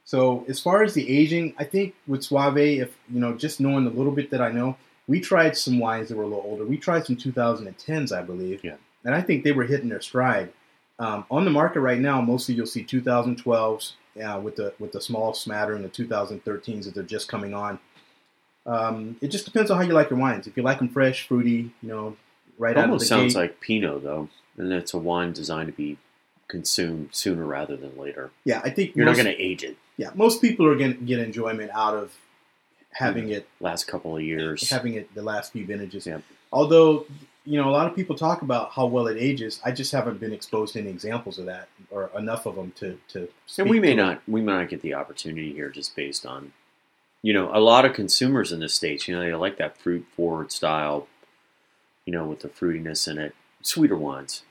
So 0.05 0.45
as 0.47 0.59
far 0.59 0.83
as 0.83 0.93
the 0.93 1.09
aging, 1.09 1.53
I 1.57 1.63
think 1.63 1.95
with 2.07 2.23
Soave, 2.23 2.57
if 2.57 2.95
you 3.11 3.19
know, 3.19 3.33
just 3.33 3.59
knowing 3.59 3.85
the 3.85 3.91
little 3.91 4.11
bit 4.11 4.29
that 4.31 4.41
I 4.41 4.51
know, 4.51 4.77
we 5.07 5.19
tried 5.19 5.57
some 5.57 5.79
wines 5.79 6.09
that 6.09 6.15
were 6.17 6.23
a 6.23 6.27
little 6.27 6.43
older. 6.45 6.65
We 6.65 6.77
tried 6.77 7.05
some 7.05 7.15
2010s, 7.15 8.11
I 8.15 8.21
believe, 8.21 8.63
Yeah. 8.63 8.75
and 9.03 9.13
I 9.15 9.21
think 9.21 9.43
they 9.43 9.51
were 9.51 9.63
hitting 9.65 9.89
their 9.89 10.01
stride. 10.01 10.51
Um, 10.99 11.25
on 11.31 11.45
the 11.45 11.51
market 11.51 11.79
right 11.81 11.99
now, 11.99 12.21
mostly 12.21 12.55
you'll 12.55 12.65
see 12.67 12.83
2012s 12.83 13.93
uh, 14.23 14.39
with 14.39 14.55
the 14.55 14.73
with 14.79 14.91
the 14.91 15.01
small 15.01 15.33
smattering 15.33 15.83
of 15.85 15.91
2013s 15.91 16.85
that 16.85 16.93
they're 16.95 17.03
just 17.03 17.27
coming 17.27 17.53
on. 17.53 17.79
Um, 18.65 19.17
it 19.21 19.29
just 19.29 19.45
depends 19.45 19.71
on 19.71 19.77
how 19.77 19.83
you 19.83 19.93
like 19.93 20.09
your 20.09 20.19
wines. 20.19 20.47
If 20.47 20.55
you 20.55 20.63
like 20.63 20.77
them 20.79 20.89
fresh, 20.89 21.27
fruity, 21.27 21.71
you 21.81 21.89
know, 21.89 22.15
right 22.57 22.71
It 22.71 22.77
out 22.77 22.83
of 22.85 22.89
almost 22.91 23.03
the 23.03 23.07
sounds 23.07 23.33
gate. 23.33 23.39
like 23.39 23.59
Pinot, 23.59 24.03
though, 24.03 24.29
and 24.57 24.71
it's 24.71 24.93
a 24.93 24.97
wine 24.99 25.33
designed 25.33 25.67
to 25.67 25.73
be 25.73 25.97
consumed 26.47 27.09
sooner 27.11 27.45
rather 27.45 27.75
than 27.77 27.97
later. 27.97 28.29
yeah, 28.43 28.61
I 28.63 28.69
think 28.69 28.95
You're 28.95 29.05
most, 29.05 29.17
not 29.17 29.23
going 29.23 29.35
to 29.35 29.41
age 29.41 29.63
it 29.63 29.77
yeah, 29.97 30.09
most 30.15 30.41
people 30.41 30.65
are 30.67 30.75
going 30.75 30.93
to 30.97 31.03
get 31.03 31.19
enjoyment 31.19 31.69
out 31.75 31.93
of 31.95 32.13
having 32.93 33.29
it 33.29 33.47
last 33.59 33.85
couple 33.87 34.17
of 34.17 34.23
years. 34.23 34.69
having 34.69 34.95
it 34.95 35.13
the 35.13 35.21
last 35.21 35.53
few 35.53 35.65
vintages. 35.65 36.07
Yeah. 36.07 36.19
Although, 36.51 37.05
you 37.45 37.59
know, 37.59 37.69
a 37.69 37.71
lot 37.71 37.87
of 37.87 37.95
people 37.95 38.15
talk 38.15 38.41
about 38.41 38.71
how 38.71 38.85
well 38.85 39.07
it 39.07 39.17
ages. 39.17 39.59
I 39.65 39.71
just 39.71 39.91
haven't 39.91 40.19
been 40.19 40.33
exposed 40.33 40.73
to 40.73 40.79
any 40.79 40.89
examples 40.89 41.39
of 41.39 41.45
that 41.45 41.69
or 41.89 42.11
enough 42.17 42.45
of 42.45 42.55
them 42.55 42.71
to 42.77 42.99
to. 43.09 43.27
And 43.57 43.69
we 43.69 43.79
may 43.79 43.95
not 43.95 44.21
we 44.27 44.41
may 44.41 44.53
not 44.53 44.69
get 44.69 44.81
the 44.81 44.93
opportunity 44.93 45.53
here 45.53 45.69
just 45.69 45.95
based 45.95 46.25
on 46.25 46.53
you 47.21 47.33
know, 47.33 47.51
a 47.53 47.59
lot 47.59 47.85
of 47.85 47.93
consumers 47.93 48.51
in 48.51 48.59
the 48.59 48.69
States, 48.69 49.07
you 49.07 49.15
know, 49.15 49.21
they 49.21 49.33
like 49.33 49.57
that 49.57 49.77
fruit 49.77 50.05
forward 50.15 50.51
style, 50.51 51.07
you 52.05 52.13
know, 52.13 52.25
with 52.25 52.39
the 52.39 52.49
fruitiness 52.49 53.07
in 53.07 53.17
it. 53.17 53.35
Sweeter 53.61 53.95
wines. 53.95 54.43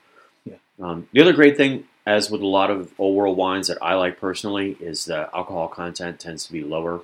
Yeah. 0.45 0.55
Um, 0.81 1.09
the 1.11 1.21
other 1.21 1.33
great 1.33 1.57
thing, 1.57 1.85
as 2.05 2.31
with 2.31 2.41
a 2.41 2.47
lot 2.47 2.71
of 2.71 2.93
old 2.97 3.15
world 3.15 3.37
wines 3.37 3.67
that 3.67 3.77
I 3.81 3.95
like 3.95 4.19
personally, 4.19 4.77
is 4.79 5.05
the 5.05 5.29
alcohol 5.35 5.67
content 5.67 6.19
tends 6.19 6.45
to 6.45 6.53
be 6.53 6.63
lower. 6.63 7.01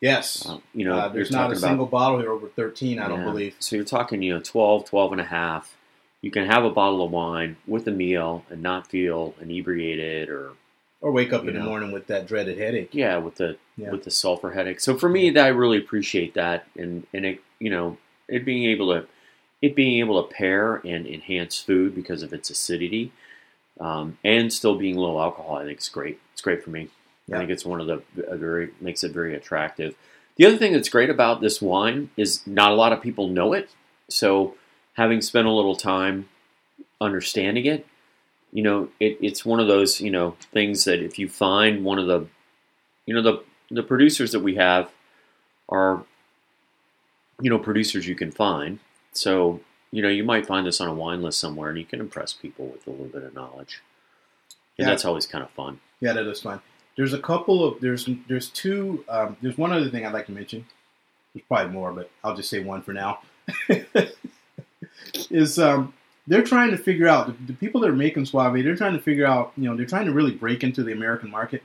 Yes. 0.00 0.46
Um, 0.48 0.62
you 0.74 0.84
know, 0.84 0.96
uh, 0.98 1.08
there's 1.08 1.30
not 1.30 1.50
a 1.52 1.56
single 1.56 1.86
about 1.86 1.90
bottle 1.90 2.18
here 2.20 2.30
over 2.30 2.48
13, 2.48 2.98
I 2.98 3.08
don't 3.08 3.18
Yeah. 3.18 3.24
believe. 3.24 3.56
So 3.58 3.76
you're 3.76 3.84
talking, 3.84 4.22
you 4.22 4.34
know, 4.34 4.40
12, 4.40 4.84
12 4.84 5.12
and 5.12 5.20
a 5.20 5.24
half. 5.24 5.76
You 6.22 6.30
can 6.30 6.46
have 6.46 6.64
a 6.64 6.70
bottle 6.70 7.04
of 7.04 7.10
wine 7.10 7.56
with 7.66 7.86
a 7.88 7.90
meal 7.92 8.44
and 8.50 8.62
not 8.62 8.88
feel 8.88 9.34
inebriated 9.40 10.28
or 10.28 10.52
Or 11.00 11.12
wake 11.12 11.32
up 11.32 11.46
in 11.46 11.54
the 11.54 11.60
morning 11.60 11.92
with 11.92 12.08
that 12.08 12.26
dreaded 12.26 12.58
headache. 12.58 12.88
yeah, 12.92 13.18
with 13.18 13.36
the 13.36 13.56
Yeah. 13.76 13.90
with 13.90 14.02
the 14.02 14.10
sulfur 14.10 14.50
headache. 14.50 14.80
So 14.80 14.96
for 14.96 15.08
me, 15.08 15.30
that 15.30 15.44
I 15.44 15.48
really 15.48 15.78
appreciate 15.78 16.34
that, 16.34 16.66
and 16.76 17.06
and 17.12 17.24
it 17.24 17.40
you 17.60 17.70
know 17.70 17.98
it 18.26 18.44
being 18.44 18.64
able 18.64 18.92
to 18.92 19.06
it 19.62 19.76
being 19.76 20.00
able 20.00 20.20
to 20.22 20.28
pair 20.34 20.76
and 20.84 21.06
enhance 21.06 21.60
food 21.60 21.94
because 21.94 22.22
of 22.24 22.32
its 22.32 22.50
acidity, 22.50 23.12
um, 23.78 24.18
and 24.24 24.52
still 24.52 24.74
being 24.74 24.96
low 24.96 25.20
alcohol. 25.20 25.56
I 25.56 25.64
think 25.64 25.78
it's 25.78 25.88
great. 25.88 26.18
It's 26.32 26.42
great 26.42 26.64
for 26.64 26.70
me. 26.70 26.88
Yeah. 27.28 27.36
I 27.36 27.38
think 27.40 27.50
it's 27.50 27.64
one 27.64 27.80
of 27.80 27.86
the 27.86 28.02
a 28.26 28.36
very 28.36 28.70
makes 28.80 29.04
it 29.04 29.12
very 29.12 29.34
attractive. 29.34 29.94
The 30.36 30.46
other 30.46 30.56
thing 30.56 30.72
that's 30.72 30.88
great 30.88 31.10
about 31.10 31.40
this 31.40 31.60
wine 31.60 32.10
is 32.16 32.46
not 32.46 32.72
a 32.72 32.74
lot 32.74 32.92
of 32.92 33.02
people 33.02 33.28
know 33.28 33.52
it. 33.52 33.70
So 34.08 34.54
having 34.94 35.20
spent 35.20 35.46
a 35.46 35.52
little 35.52 35.76
time 35.76 36.28
understanding 37.00 37.66
it, 37.66 37.86
you 38.52 38.62
know, 38.62 38.88
it, 38.98 39.18
it's 39.20 39.44
one 39.44 39.60
of 39.60 39.66
those 39.68 40.00
you 40.00 40.10
know 40.10 40.36
things 40.52 40.84
that 40.84 41.00
if 41.02 41.18
you 41.18 41.28
find 41.28 41.84
one 41.84 41.98
of 41.98 42.06
the 42.06 42.26
you 43.06 43.14
know 43.14 43.22
the 43.22 43.42
the 43.70 43.82
producers 43.82 44.32
that 44.32 44.40
we 44.40 44.54
have 44.56 44.90
are 45.68 46.04
you 47.40 47.50
know 47.50 47.58
producers 47.58 48.06
you 48.08 48.14
can 48.14 48.30
find 48.32 48.78
so 49.12 49.60
you 49.90 50.02
know 50.02 50.08
you 50.08 50.24
might 50.24 50.46
find 50.46 50.66
this 50.66 50.80
on 50.80 50.88
a 50.88 50.94
wine 50.94 51.22
list 51.22 51.38
somewhere 51.38 51.68
and 51.68 51.78
you 51.78 51.84
can 51.84 52.00
impress 52.00 52.32
people 52.32 52.66
with 52.66 52.86
a 52.86 52.90
little 52.90 53.06
bit 53.06 53.22
of 53.22 53.34
knowledge 53.34 53.80
and 54.78 54.86
Yeah. 54.86 54.90
that's 54.90 55.04
always 55.04 55.26
kind 55.26 55.44
of 55.44 55.50
fun 55.50 55.80
Yeah, 56.00 56.14
that 56.14 56.26
is 56.26 56.40
fine. 56.40 56.60
There's 56.98 57.12
a 57.14 57.18
couple 57.20 57.64
of 57.64 57.80
there's 57.80 58.08
there's 58.26 58.50
two 58.50 59.04
um, 59.08 59.36
there's 59.40 59.56
one 59.56 59.72
other 59.72 59.88
thing 59.88 60.04
I'd 60.04 60.12
like 60.12 60.26
to 60.26 60.32
mention. 60.32 60.66
There's 61.32 61.44
probably 61.46 61.72
more, 61.72 61.92
but 61.92 62.10
I'll 62.24 62.34
just 62.34 62.50
say 62.50 62.58
one 62.60 62.82
for 62.82 62.92
now. 62.92 63.20
is 65.30 65.58
um, 65.60 65.94
they're 66.26 66.42
trying 66.42 66.72
to 66.72 66.76
figure 66.76 67.06
out 67.08 67.26
the, 67.28 67.34
the 67.46 67.52
people 67.52 67.80
that 67.82 67.90
are 67.90 67.94
making 67.96 68.24
Soave. 68.26 68.64
They're 68.64 68.74
trying 68.76 68.94
to 68.94 69.00
figure 69.00 69.26
out 69.26 69.52
you 69.56 69.70
know 69.70 69.76
they're 69.76 69.86
trying 69.86 70.06
to 70.06 70.12
really 70.12 70.32
break 70.32 70.64
into 70.64 70.82
the 70.82 70.92
American 70.92 71.30
market, 71.30 71.62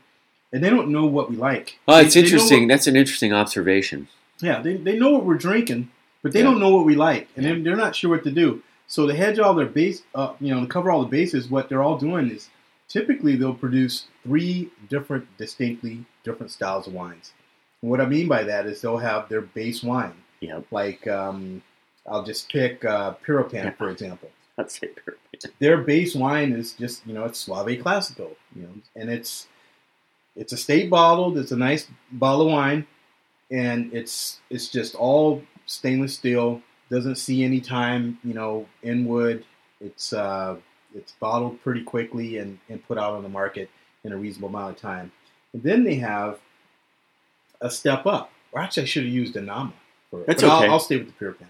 and 0.52 0.63
they 0.63 0.69
don't 0.69 0.89
know 0.89 1.06
what 1.08 1.30
we 1.32 1.36
like. 1.36 1.80
oh 1.88 2.00
it's 2.00 2.13
They- 2.13 2.22
they 2.22 2.26
interesting 2.28 2.62
what- 2.63 2.67
that's 2.69 2.88
an 2.88 2.96
interesting 2.96 3.34
observation 3.34 4.08
yeah, 4.39 4.62
they, 4.62 4.76
they 4.76 5.00
know 5.00 5.12
what 5.12 5.24
we're 5.26 5.36
drinking, 5.36 5.89
but 6.22 6.34
they 6.34 6.39
Yeah. 6.39 6.46
don't 6.46 6.60
know 6.60 6.69
what 6.76 6.86
we 6.86 6.96
like, 6.96 7.30
and 7.36 7.46
Yeah. 7.46 7.54
they're, 7.54 7.62
they're 7.63 7.76
not 7.78 7.96
sure 7.96 8.10
what 8.10 8.24
to 8.26 8.32
do. 8.32 8.62
So 8.88 9.08
to 9.08 9.13
hedge 9.15 9.39
all 9.39 9.54
their 9.54 9.67
base, 9.67 10.04
uh, 10.13 10.34
you 10.41 10.54
know, 10.54 10.60
to 10.60 10.67
cover 10.67 10.91
all 10.91 11.02
the 11.02 11.08
bases, 11.08 11.50
what 11.50 11.69
they're 11.69 11.82
all 11.82 11.98
doing 11.98 12.30
is 12.30 12.50
typically 12.88 13.36
they'll 13.36 13.54
produce 13.54 14.06
three 14.24 14.72
different, 14.89 15.26
distinctly 15.38 16.06
different 16.24 16.52
styles 16.52 16.88
of 16.88 16.93
wines. 16.93 17.34
And 17.82 17.91
what 17.91 18.02
I 18.02 18.06
mean 18.06 18.28
by 18.28 18.43
that 18.43 18.65
is 18.65 18.82
they'll 18.82 18.98
have 18.98 19.30
their 19.30 19.41
base 19.41 19.84
wine, 19.84 20.13
yeah 20.39 20.62
like 20.72 21.08
um, 21.08 21.62
I'll 22.08 22.24
just 22.24 22.50
pick 22.50 22.84
uh, 22.86 23.15
Pieropan 23.26 23.76
for 23.78 23.89
example. 23.89 24.30
that's 24.58 24.80
it 24.82 24.96
perfect. 24.96 25.48
Their 25.60 25.78
base 25.78 26.15
wine 26.15 26.54
is 26.54 26.74
just 26.74 27.06
you 27.06 27.13
know 27.13 27.26
it's 27.26 27.39
Soave 27.39 27.82
Classico, 27.84 28.36
you 28.56 28.63
know, 28.63 28.74
and 28.96 29.10
it's 29.10 29.48
it's 30.36 30.54
a 30.54 30.58
state 30.58 30.89
bottled. 30.89 31.38
It's 31.38 31.52
a 31.52 31.58
nice 31.58 31.88
bottle 32.12 32.48
of 32.48 32.54
wine, 32.54 32.88
and 33.52 33.93
it's 33.93 34.39
it's 34.50 34.67
just 34.67 34.96
all 34.96 35.43
stainless 35.65 36.15
steel. 36.15 36.62
Doesn't 36.89 37.15
see 37.15 37.43
any 37.43 37.62
time, 37.62 38.19
you 38.24 38.34
know, 38.34 38.67
in 38.82 39.06
wood. 39.06 39.46
It's 39.80 40.13
uh, 40.13 40.58
it's 40.95 41.13
bottled 41.13 41.62
pretty 41.62 41.84
quickly 41.84 42.38
and, 42.38 42.60
and 42.69 42.86
put 42.88 42.97
out 42.97 43.13
on 43.13 43.23
the 43.23 43.29
market 43.29 43.69
in 44.03 44.12
a 44.12 44.17
reasonable 44.17 44.49
amount 44.49 44.75
of 44.75 44.82
time. 44.82 45.12
And 45.53 45.63
then 45.63 45.84
they 45.84 45.95
have 45.95 46.39
a 47.62 47.69
step 47.69 48.06
up. 48.06 48.32
Or 48.51 48.62
actually, 48.62 48.84
I 48.84 48.86
should 48.86 49.03
have 49.03 49.13
used 49.13 49.36
Inama 49.36 49.73
for 50.10 50.21
it. 50.21 50.27
That's 50.27 50.41
but 50.41 50.51
okay. 50.58 50.65
I'll, 50.67 50.73
I'll 50.73 50.79
stay 50.79 50.97
with 50.97 51.08
the 51.08 51.25
Pieropan. 51.25 51.47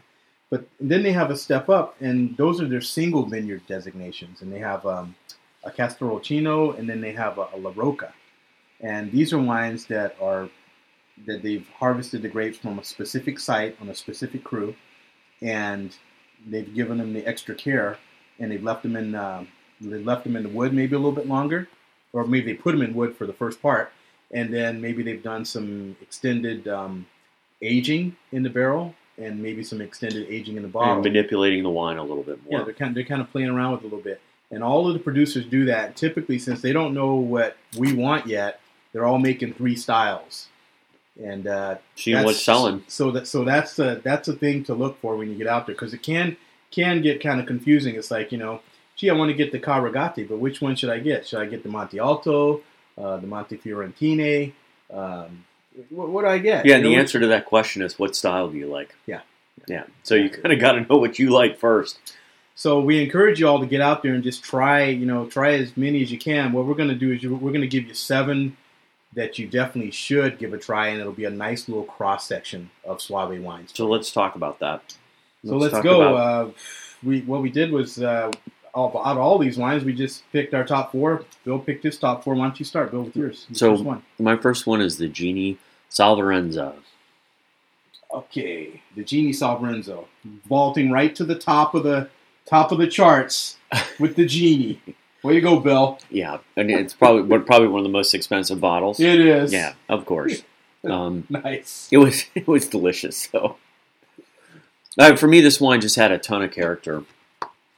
But 0.49 0.67
then 0.79 1.01
they 1.01 1.11
have 1.11 1.31
a 1.31 1.35
step 1.35 1.67
up, 1.67 1.95
and 1.99 2.37
those 2.37 2.61
are 2.61 2.67
their 2.67 2.79
single 2.79 3.25
vineyard 3.25 3.65
designations, 3.67 4.43
and 4.43 4.53
they 4.53 4.59
have 4.59 4.85
um, 4.85 5.15
a 5.63 5.71
Castorolcino, 5.71 6.77
and 6.77 6.87
then 6.87 7.01
they 7.01 7.11
have 7.11 7.39
a, 7.39 7.47
a 7.53 7.57
La 7.57 7.71
Rocca, 7.75 8.13
and 8.79 9.11
these 9.11 9.33
are 9.33 9.39
wines 9.39 9.87
that 9.87 10.15
are 10.21 10.49
that 11.25 11.41
they've 11.41 11.67
harvested 11.69 12.21
the 12.21 12.27
grapes 12.27 12.57
from 12.57 12.77
a 12.77 12.83
specific 12.83 13.39
site 13.39 13.75
on 13.81 13.89
a 13.89 13.95
specific 13.95 14.43
crew, 14.43 14.75
and 15.41 15.95
they've 16.45 16.73
given 16.75 16.99
them 16.99 17.13
the 17.13 17.25
extra 17.25 17.55
care, 17.55 17.97
and 18.39 18.51
they've 18.51 18.63
left 18.63 18.83
them 18.83 18.95
in 18.95 19.15
uh, 19.15 19.45
they 19.81 19.99
left 19.99 20.23
them 20.23 20.35
in 20.35 20.43
the 20.43 20.49
wood 20.49 20.73
maybe 20.73 20.95
a 20.95 20.99
little 20.99 21.11
bit 21.11 21.27
longer, 21.27 21.67
or 22.13 22.25
maybe 22.25 22.53
they 22.53 22.57
put 22.57 22.71
them 22.71 22.81
in 22.81 22.93
wood 22.93 23.15
for 23.15 23.25
the 23.25 23.33
first 23.33 23.61
part, 23.61 23.91
and 24.31 24.53
then 24.53 24.81
maybe 24.81 25.03
they've 25.03 25.23
done 25.23 25.45
some 25.45 25.95
extended 26.01 26.67
um, 26.67 27.05
aging 27.61 28.15
in 28.31 28.43
the 28.43 28.49
barrel, 28.49 28.95
and 29.17 29.41
maybe 29.41 29.63
some 29.63 29.81
extended 29.81 30.27
aging 30.29 30.57
in 30.57 30.63
the 30.63 30.67
bottle. 30.67 30.93
And 30.95 31.03
manipulating 31.03 31.63
the 31.63 31.69
wine 31.69 31.97
a 31.97 32.03
little 32.03 32.23
bit 32.23 32.43
more. 32.43 32.59
Yeah, 32.59 32.65
they're 32.65 32.73
kind 32.73 32.89
of, 32.89 32.95
they're 32.95 33.03
kind 33.03 33.21
of 33.21 33.31
playing 33.31 33.49
around 33.49 33.73
with 33.73 33.81
it 33.81 33.83
a 33.83 33.87
little 33.87 34.03
bit. 34.03 34.21
And 34.51 34.63
all 34.63 34.87
of 34.87 34.93
the 34.93 34.99
producers 34.99 35.45
do 35.45 35.65
that. 35.65 35.95
Typically, 35.95 36.37
since 36.37 36.61
they 36.61 36.73
don't 36.73 36.93
know 36.93 37.15
what 37.15 37.57
we 37.77 37.93
want 37.93 38.27
yet, 38.27 38.59
they're 38.91 39.05
all 39.05 39.17
making 39.17 39.55
three 39.55 39.75
styles. 39.75 40.47
And 41.21 41.47
uh, 41.47 41.77
Seeing 41.95 42.23
what's 42.23 42.43
selling. 42.43 42.83
So 42.87 43.11
that 43.11 43.27
so 43.27 43.43
that's 43.43 43.77
a, 43.79 44.01
that's 44.03 44.27
a 44.27 44.33
thing 44.33 44.63
to 44.65 44.73
look 44.73 44.99
for 44.99 45.15
when 45.15 45.29
you 45.29 45.35
get 45.35 45.47
out 45.47 45.65
there 45.65 45.75
because 45.75 45.93
it 45.93 46.03
can 46.03 46.37
can 46.73 47.01
get 47.01 47.21
kind 47.21 47.39
of 47.39 47.45
confusing. 47.45 47.95
It's 47.95 48.11
like 48.11 48.31
you 48.31 48.37
know, 48.37 48.61
gee, 48.95 49.09
I 49.09 49.13
want 49.13 49.29
to 49.29 49.35
get 49.35 49.51
the 49.51 49.59
Carugate, 49.59 50.27
but 50.27 50.39
which 50.39 50.61
one 50.61 50.75
should 50.75 50.89
I 50.89 50.99
get? 50.99 51.27
Should 51.27 51.39
I 51.39 51.45
get 51.45 51.63
the 51.63 51.69
Monte 51.69 51.99
Alto, 51.99 52.61
uh, 52.97 53.17
the 53.17 53.27
Monte 53.27 53.57
Fiorentine? 53.57 54.53
Um, 54.91 55.45
what, 55.89 56.09
what 56.09 56.21
do 56.23 56.27
I 56.27 56.37
get? 56.37 56.65
Yeah, 56.65 56.77
You 56.77 56.77
and 56.77 56.85
the 56.85 56.95
answer 56.95 57.19
to 57.19 57.27
that 57.27 57.45
question 57.45 57.81
is 57.81 57.97
what 57.97 58.15
style 58.15 58.49
do 58.49 58.57
you 58.57 58.67
like? 58.67 58.95
Yeah. 59.05 59.21
Yeah. 59.67 59.85
So 60.03 60.15
you 60.15 60.29
kind 60.29 60.53
of 60.53 60.59
got 60.59 60.73
to 60.73 60.81
know 60.81 60.97
what 60.97 61.19
you 61.19 61.29
like 61.29 61.57
first. 61.57 61.99
So 62.55 62.79
we 62.79 63.01
encourage 63.03 63.39
you 63.39 63.47
all 63.47 63.59
to 63.59 63.65
get 63.65 63.81
out 63.81 64.03
there 64.03 64.13
and 64.13 64.23
just 64.23 64.43
try, 64.43 64.85
you 64.85 65.05
know, 65.05 65.25
try 65.25 65.53
as 65.53 65.75
many 65.75 66.03
as 66.03 66.11
you 66.11 66.19
can. 66.19 66.51
What 66.51 66.65
we're 66.65 66.75
going 66.75 66.89
to 66.89 66.95
do 66.95 67.11
is 67.11 67.23
we're 67.23 67.51
going 67.51 67.61
to 67.61 67.67
give 67.67 67.87
you 67.87 67.93
seven 67.93 68.57
that 69.13 69.39
you 69.39 69.47
definitely 69.47 69.91
should 69.91 70.39
give 70.39 70.53
a 70.53 70.57
try, 70.57 70.87
and 70.87 70.99
it'll 70.99 71.13
be 71.13 71.25
a 71.25 71.29
nice 71.29 71.67
little 71.67 71.83
cross 71.83 72.27
section 72.27 72.69
of 72.83 72.99
Soave 73.01 73.41
wines. 73.41 73.71
So 73.73 73.87
let's 73.87 74.11
talk 74.11 74.35
about 74.35 74.59
that. 74.59 74.95
So 75.45 75.57
let's, 75.57 75.73
talk 75.73 75.83
go. 75.83 76.01
about- 76.01 76.15
uh, 76.47 76.51
we 77.03 77.21
what 77.21 77.41
we 77.41 77.49
did 77.49 77.71
was 77.71 78.01
uh, 78.01 78.31
out 78.75 78.95
out 78.95 78.95
of 78.95 79.17
all 79.17 79.37
these 79.37 79.57
wines, 79.57 79.83
we 79.83 79.93
just 79.93 80.23
picked 80.31 80.53
our 80.53 80.63
top 80.63 80.91
four. 80.93 81.25
Bill 81.43 81.59
picked 81.59 81.83
his 81.83 81.97
top 81.97 82.23
four. 82.23 82.33
Why 82.35 82.45
don't 82.45 82.57
you 82.59 82.65
start, 82.65 82.91
Bill, 82.91 83.03
with 83.03 83.15
yours? 83.15 83.45
Your 83.49 83.55
So- 83.55 83.83
first 83.83 84.01
my 84.19 84.35
first 84.37 84.65
one 84.67 84.79
is 84.81 84.97
the 84.97 85.09
Gini 85.09 85.57
Salvarenza. 85.91 86.73
Okay, 88.13 88.81
the 88.95 89.03
Gini 89.03 89.29
Salvarenza, 89.29 90.05
vaulting 90.47 90.91
right 90.91 91.15
to 91.15 91.23
the 91.25 91.35
top 91.35 91.73
of 91.73 91.83
the 91.83 92.09
top 92.45 92.71
of 92.71 92.77
the 92.77 92.87
charts 92.87 93.57
with 93.99 94.15
the 94.15 94.25
Gini. 94.25 94.77
Way 95.23 95.35
to 95.35 95.41
go, 95.41 95.59
Bill! 95.59 95.99
Yeah, 96.11 96.37
and 96.55 96.69
it's 96.69 96.93
probably 96.93 97.39
probably 97.39 97.69
one 97.69 97.79
of 97.79 97.85
the 97.85 97.89
most 97.91 98.13
expensive 98.13 98.59
bottles. 98.59 98.99
It 98.99 99.19
is. 99.19 99.51
Yeah, 99.53 99.73
of 99.89 100.05
course. 100.05 100.43
Um, 100.85 101.25
Nice. 101.29 101.87
it 101.93 101.97
was 101.97 102.25
it 102.35 102.45
was 102.45 102.67
delicious. 102.67 103.29
So 103.31 103.55
uh, 104.97 105.15
for 105.15 105.27
me, 105.27 105.41
this 105.41 105.59
wine 105.59 105.81
just 105.81 105.95
had 105.95 106.11
a 106.11 106.17
ton 106.17 106.43
of 106.43 106.51
character. 106.51 107.03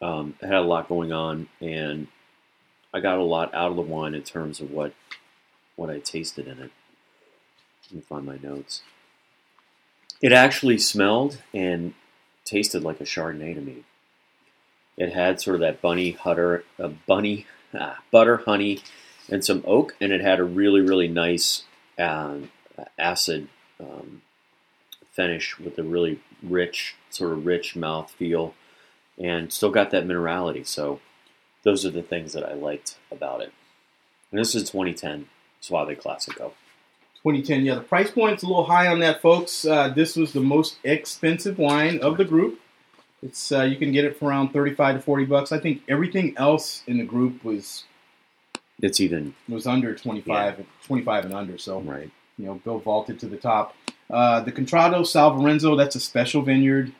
Um, 0.01 0.36
it 0.41 0.47
had 0.47 0.58
a 0.58 0.62
lot 0.62 0.89
going 0.89 1.12
on, 1.12 1.47
and 1.62 2.08
I 2.93 2.99
got 2.99 3.19
a 3.19 3.23
lot 3.23 3.54
out 3.54 3.71
of 3.71 3.75
the 3.75 3.82
wine 3.82 4.13
in 4.13 4.23
terms 4.23 4.60
of 4.60 4.71
what 4.71 4.93
what 5.75 5.89
I 5.89 5.99
tasted 5.99 6.47
in 6.47 6.60
it. 6.60 6.71
Let 7.91 7.93
me 7.93 8.01
find 8.01 8.25
my 8.25 8.38
notes. 8.41 8.82
It 10.21 10.32
actually 10.32 10.78
smelled 10.78 11.41
and 11.54 11.93
tasted 12.45 12.84
like 12.84 13.01
a 13.01 13.04
Chardonnay 13.04 13.54
to 13.56 13.62
me. 13.62 13.84
It 14.97 15.13
had 15.13 15.41
sort 15.41 15.56
of 15.56 15.62
that 15.62 15.82
bunny 15.82 16.12
hutter, 16.12 16.63
a 16.80 16.88
bunny 16.88 17.45
ah, 17.73 17.99
butter, 18.12 18.38
honey, 18.38 18.82
and 19.30 19.43
some 19.43 19.63
oak, 19.65 19.95
and 19.99 20.12
it 20.12 20.21
had 20.21 20.39
a 20.39 20.43
really 20.43 20.82
really 20.82 21.08
nice 21.08 21.63
um, 21.97 22.51
acid 22.97 23.47
um, 23.80 24.21
finish 25.15 25.58
with 25.58 25.80
a 25.80 25.84
really 25.84 26.19
rich, 26.43 26.95
sort 27.10 27.32
of 27.32 27.45
rich 27.45 27.75
mouth 27.75 28.12
feel, 28.12 28.54
and 29.17 29.51
still 29.51 29.71
got 29.71 29.91
that 29.91 30.06
minerality. 30.06 30.65
So 30.65 30.99
those 31.63 31.86
are 31.86 31.91
the 31.91 32.04
things 32.04 32.34
that 32.34 32.43
I 32.43 32.54
liked 32.54 32.97
about 33.12 33.41
it. 33.41 33.54
And 34.32 34.39
this 34.39 34.54
is 34.54 34.69
2010 34.69 35.28
Soave 35.62 35.97
Classico. 35.97 36.51
2010. 37.23 37.65
Yeah, 37.65 37.75
the 37.75 37.82
price 37.82 38.12
point's 38.12 38.43
a 38.43 38.47
little 38.47 38.65
high 38.65 38.88
on 38.88 38.99
that, 38.99 39.21
folks. 39.21 39.65
Uh, 39.65 39.89
this 39.89 40.15
was 40.15 40.34
the 40.34 40.41
most 40.41 40.78
expensive 40.84 41.58
wine 41.58 41.99
of 41.99 42.17
the 42.17 42.25
group. 42.25 42.60
It's 43.23 43.51
uh, 43.51 43.63
you 43.63 43.78
can 43.78 43.91
get 43.91 44.06
it 44.06 44.19
for 44.19 44.30
around 44.30 44.49
35 44.49 44.97
to 44.97 45.01
40 45.01 45.25
bucks. 45.25 45.51
I 45.51 45.60
think 45.60 45.82
everything 45.88 46.36
else 46.38 46.84
in 46.86 46.99
the 46.99 47.04
group 47.04 47.43
was 47.43 47.86
It's 48.82 48.99
even 48.99 49.34
was 49.49 49.65
under 49.65 49.95
25, 49.95 50.63
25 50.86 51.25
and 51.25 51.34
under. 51.34 51.58
So 51.58 51.80
right. 51.82 52.12
you 52.38 52.45
know, 52.45 52.56
Bill 52.56 52.78
vaulted 52.78 53.19
to 53.21 53.28
the 53.28 53.38
top. 53.38 53.75
Uh, 54.10 54.41
the 54.41 54.52
Contrada 54.52 55.00
Salvarenza, 55.02 55.76
that's 55.76 55.96
a 55.96 56.00
special 56.00 56.41
vineyard 56.41 56.91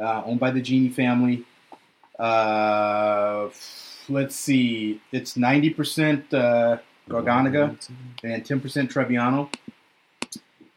uh, 0.00 0.22
owned 0.24 0.40
by 0.40 0.50
the 0.50 0.60
Gini 0.60 0.92
family. 0.92 1.44
Uh, 2.18 3.48
let's 4.08 4.34
see, 4.34 5.00
it's 5.12 5.34
90% 5.36 6.34
uh, 6.34 6.78
Garganega 7.08 7.76
and 8.24 8.44
10% 8.44 8.60
Trebbiano. 8.92 9.52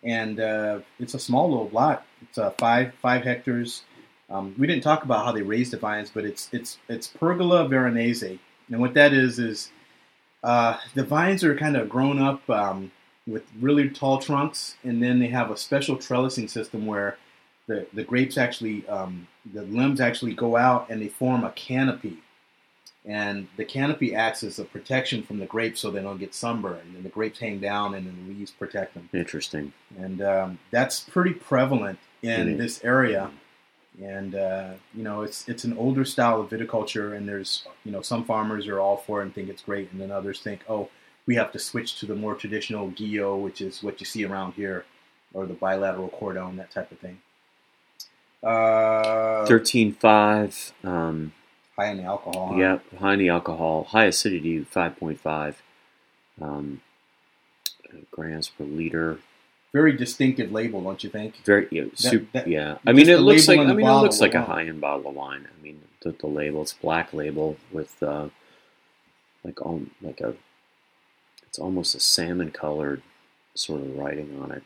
And 0.03 0.39
uh, 0.39 0.79
it's 0.99 1.13
a 1.13 1.19
small 1.19 1.49
little 1.49 1.69
lot. 1.69 2.05
It's 2.21 2.37
uh, 2.37 2.51
five 2.51 2.93
five 3.01 3.23
hectares. 3.23 3.83
Um, 4.29 4.53
we 4.57 4.67
didn't 4.67 4.83
talk 4.83 5.05
about 5.05 5.23
how 5.23 5.31
they 5.31 5.41
raise 5.41 5.71
the 5.71 5.77
vines, 5.77 6.11
but 6.13 6.25
it's 6.25 6.49
it's 6.51 6.77
it's 6.89 7.07
pergola 7.07 7.69
veronese, 7.69 8.23
and 8.23 8.81
what 8.81 8.93
that 8.95 9.13
is 9.13 9.39
is 9.39 9.71
the 10.43 11.05
vines 11.07 11.41
are 11.41 11.55
kind 11.55 11.77
of 11.77 11.87
grown 11.87 12.21
up 12.21 12.49
um, 12.49 12.91
with 13.25 13.43
really 13.59 13.89
tall 13.89 14.17
trunks, 14.19 14.75
and 14.83 15.01
then 15.01 15.19
they 15.19 15.27
have 15.27 15.51
a 15.51 15.57
special 15.57 15.95
trellising 15.95 16.49
system 16.49 16.85
where 16.85 17.17
the 17.67 17.87
the 17.93 18.03
grapes 18.03 18.37
actually 18.37 18.87
um, 18.87 19.27
the 19.53 19.63
limbs 19.63 20.01
actually 20.01 20.33
go 20.33 20.57
out 20.57 20.89
and 20.89 21.01
they 21.01 21.07
form 21.07 21.43
a 21.43 21.51
canopy, 21.51 22.17
and 23.05 23.47
the 23.57 23.65
canopy 23.65 24.13
acts 24.13 24.43
as 24.43 24.59
a 24.59 24.65
protection 24.65 25.23
from 25.23 25.39
the 25.39 25.45
grapes 25.45 25.79
so 25.79 25.89
they 25.89 26.01
don't 26.01 26.19
get 26.19 26.33
sunburned, 26.35 26.95
and 26.95 27.03
the 27.03 27.09
grapes 27.09 27.39
hang 27.39 27.59
down 27.59 27.95
and 27.95 28.05
then 28.05 28.15
the 28.25 28.33
leaves 28.33 28.51
protect 28.51 28.93
them 28.93 29.09
Interesting. 29.13 29.71
and 29.97 30.21
um, 30.21 30.59
that's 30.71 30.99
pretty 31.01 31.33
prevalent 31.33 31.99
in 32.21 32.49
is. 32.49 32.57
this 32.57 32.83
area. 32.83 33.31
And 34.01 34.33
uh, 34.33 34.71
you 34.95 35.03
know, 35.03 35.21
it's 35.21 35.47
it's 35.47 35.65
an 35.65 35.77
older 35.77 36.03
style 36.03 36.41
of 36.41 36.49
viticulture, 36.49 37.15
and 37.15 37.29
there's 37.29 37.67
you 37.85 37.91
know 37.91 38.01
some 38.01 38.25
farmers 38.25 38.65
are 38.67 38.79
all 38.79 38.97
for 38.97 39.21
it 39.21 39.25
and 39.25 39.35
think 39.35 39.49
it's 39.49 39.61
great, 39.61 39.91
and 39.91 40.01
then 40.01 40.09
others 40.09 40.41
think, 40.41 40.61
oh, 40.67 40.89
we 41.25 41.35
have 41.35 41.51
to 41.53 41.59
switch 41.59 41.99
to 41.99 42.05
the 42.05 42.15
more 42.15 42.35
traditional 42.35 42.89
Guyot, 42.91 43.41
which 43.41 43.61
is 43.61 43.81
what 43.83 43.99
you 43.99 44.05
see 44.05 44.25
around 44.25 44.53
here, 44.53 44.85
or 45.33 45.45
the 45.45 45.53
bilateral 45.53 46.09
cordon, 46.09 46.57
that 46.57 46.71
type 46.71 46.91
of 46.91 46.99
thing. 46.99 47.19
Uh, 48.41 49.45
13.5. 49.47 50.73
Um, 50.83 51.33
high 51.77 51.91
in 51.91 51.97
the 51.97 52.03
alcohol. 52.03 52.49
huh? 52.49 52.55
yeah, 52.57 52.79
high 52.99 53.13
in 53.13 53.19
the 53.19 53.29
alcohol. 53.29 53.85
High 53.85 54.05
acidity, 54.05 54.65
5.5 54.65 55.55
um, 56.41 56.81
grams 58.11 58.49
per 58.49 58.65
liter. 58.65 59.19
Very 59.71 59.93
distinctive 59.93 60.51
label, 60.51 60.81
don't 60.81 61.03
you 61.03 61.09
think? 61.09 61.43
Very 61.45 61.67
yeah, 61.71 61.85
super, 61.95 62.27
that- 62.33 62.47
yeah. 62.47 62.77
I 62.85 62.91
mean, 62.91 63.09
it 63.09 63.21
looks 63.21 63.47
like 63.47 63.59
I 63.59 63.73
mean, 63.73 63.87
it 63.87 63.91
looks 64.01 64.21
like 64.21 64.35
a 64.35 64.43
high 64.43 64.65
end 64.65 64.81
bottle 64.81 65.09
of 65.09 65.15
wine. 65.15 65.47
I 65.47 65.63
mean, 65.63 65.81
the, 66.01 66.11
the 66.11 66.27
label 66.27 66.61
it's 66.61 66.73
black 66.73 67.11
label 67.13 67.57
with 67.71 68.03
uh, 68.03 68.27
like 69.43 69.65
on 69.65 69.89
like 70.01 70.21
a 70.21 70.35
it's 71.53 71.59
almost 71.59 71.93
a 71.93 71.99
salmon 71.99 72.49
colored 72.49 73.03
sort 73.53 73.79
of 73.81 73.95
writing 73.95 74.39
on 74.41 74.51
it. 74.51 74.63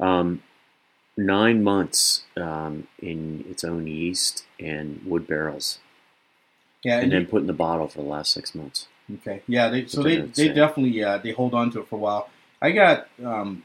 Um, 0.00 0.42
nine 1.16 1.62
months 1.62 2.24
um, 2.36 2.88
in 3.00 3.44
its 3.48 3.62
own 3.62 3.86
yeast 3.86 4.44
and 4.58 5.00
wood 5.06 5.28
barrels, 5.28 5.78
Yeah, 6.82 6.94
and 6.94 7.04
and 7.04 7.12
then 7.12 7.20
you- 7.20 7.26
put 7.28 7.42
in 7.42 7.46
the 7.46 7.52
bottle 7.52 7.86
for 7.86 7.98
the 7.98 8.08
last 8.08 8.32
six 8.32 8.52
months. 8.52 8.88
Okay. 9.14 9.42
Yeah. 9.46 9.68
They, 9.68 9.86
so 9.86 10.02
they, 10.02 10.22
they 10.22 10.48
definitely 10.48 11.04
uh, 11.04 11.18
they 11.18 11.30
hold 11.30 11.54
on 11.54 11.70
to 11.70 11.80
it 11.82 11.88
for 11.88 11.94
a 11.94 11.98
while. 12.00 12.28
I 12.60 12.72
got 12.72 13.06
um, 13.24 13.62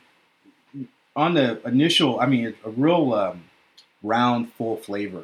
on 1.16 1.34
the 1.34 1.60
initial. 1.68 2.20
I 2.20 2.28
mean, 2.28 2.54
a 2.64 2.70
real 2.70 3.14
um, 3.16 3.46
round, 4.04 4.54
full 4.54 4.78
flavor. 4.78 5.24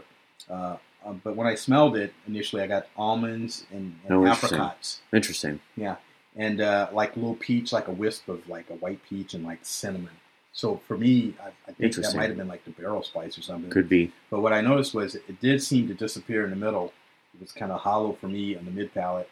Uh, 0.49 0.77
uh, 1.05 1.13
but 1.23 1.35
when 1.35 1.45
I 1.45 1.53
smelled 1.53 1.95
it 1.95 2.11
initially, 2.27 2.63
I 2.63 2.67
got 2.67 2.87
almonds 2.97 3.65
and, 3.71 3.99
and 4.07 4.11
Oh, 4.17 4.25
interesting. 4.25 4.57
apricots, 4.59 5.01
Interesting. 5.13 5.59
And 6.35 6.61
uh, 6.61 6.89
like 6.91 7.15
little 7.15 7.35
peach, 7.35 7.71
like 7.71 7.87
a 7.87 7.91
wisp 7.91 8.27
of 8.29 8.47
like 8.47 8.69
a 8.69 8.75
white 8.75 8.99
peach 9.07 9.33
and 9.33 9.43
like 9.43 9.59
cinnamon. 9.61 10.09
So 10.51 10.79
for 10.87 10.97
me, 10.97 11.33
I, 11.43 11.49
I 11.67 11.73
think 11.73 11.95
that 11.95 12.15
might 12.15 12.29
have 12.29 12.37
been 12.37 12.47
like 12.47 12.63
the 12.63 12.71
barrel 12.71 13.03
spice 13.03 13.37
or 13.37 13.41
something. 13.41 13.71
Could 13.71 13.89
be. 13.89 14.11
But 14.29 14.41
what 14.41 14.53
I 14.53 14.61
noticed 14.61 14.93
was 14.93 15.15
it 15.15 15.41
did 15.41 15.61
seem 15.61 15.87
to 15.87 15.93
disappear 15.93 16.43
in 16.43 16.51
the 16.51 16.55
middle. 16.55 16.93
It 17.33 17.41
was 17.41 17.51
kind 17.51 17.71
of 17.71 17.81
hollow 17.81 18.13
for 18.13 18.27
me 18.27 18.55
on 18.55 18.65
the 18.65 18.71
mid 18.71 18.93
palate. 18.93 19.29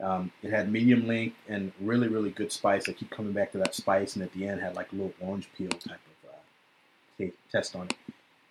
Um, 0.00 0.32
it 0.42 0.50
had 0.50 0.72
medium 0.72 1.06
length 1.06 1.36
and 1.48 1.72
really, 1.80 2.08
really 2.08 2.30
good 2.30 2.52
spice. 2.52 2.88
I 2.88 2.92
keep 2.92 3.10
coming 3.10 3.32
back 3.32 3.52
to 3.52 3.58
that 3.58 3.74
spice, 3.74 4.14
and 4.14 4.22
at 4.22 4.32
the 4.32 4.46
end 4.46 4.60
had 4.60 4.74
like 4.74 4.92
a 4.92 4.94
little 4.94 5.12
orange 5.20 5.48
peel 5.58 5.68
type 5.68 6.00
of 6.24 7.26
uh, 7.26 7.30
test 7.50 7.76
on 7.76 7.86
it. 7.86 7.94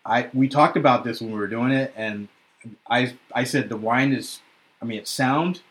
I 0.06 0.30
we 0.34 0.48
talked 0.48 0.78
about 0.78 1.04
this 1.04 1.22
when 1.22 1.32
we 1.32 1.40
were 1.40 1.48
doing 1.48 1.72
it, 1.72 1.94
and 1.96 2.28
I 2.90 3.16
I 3.34 3.46
said 3.46 3.70
the 3.70 3.78
wine 3.78 4.14
is, 4.14 4.42
I 4.82 4.86
mean, 4.86 5.00
it's 5.00 5.12
sound, 5.12 5.62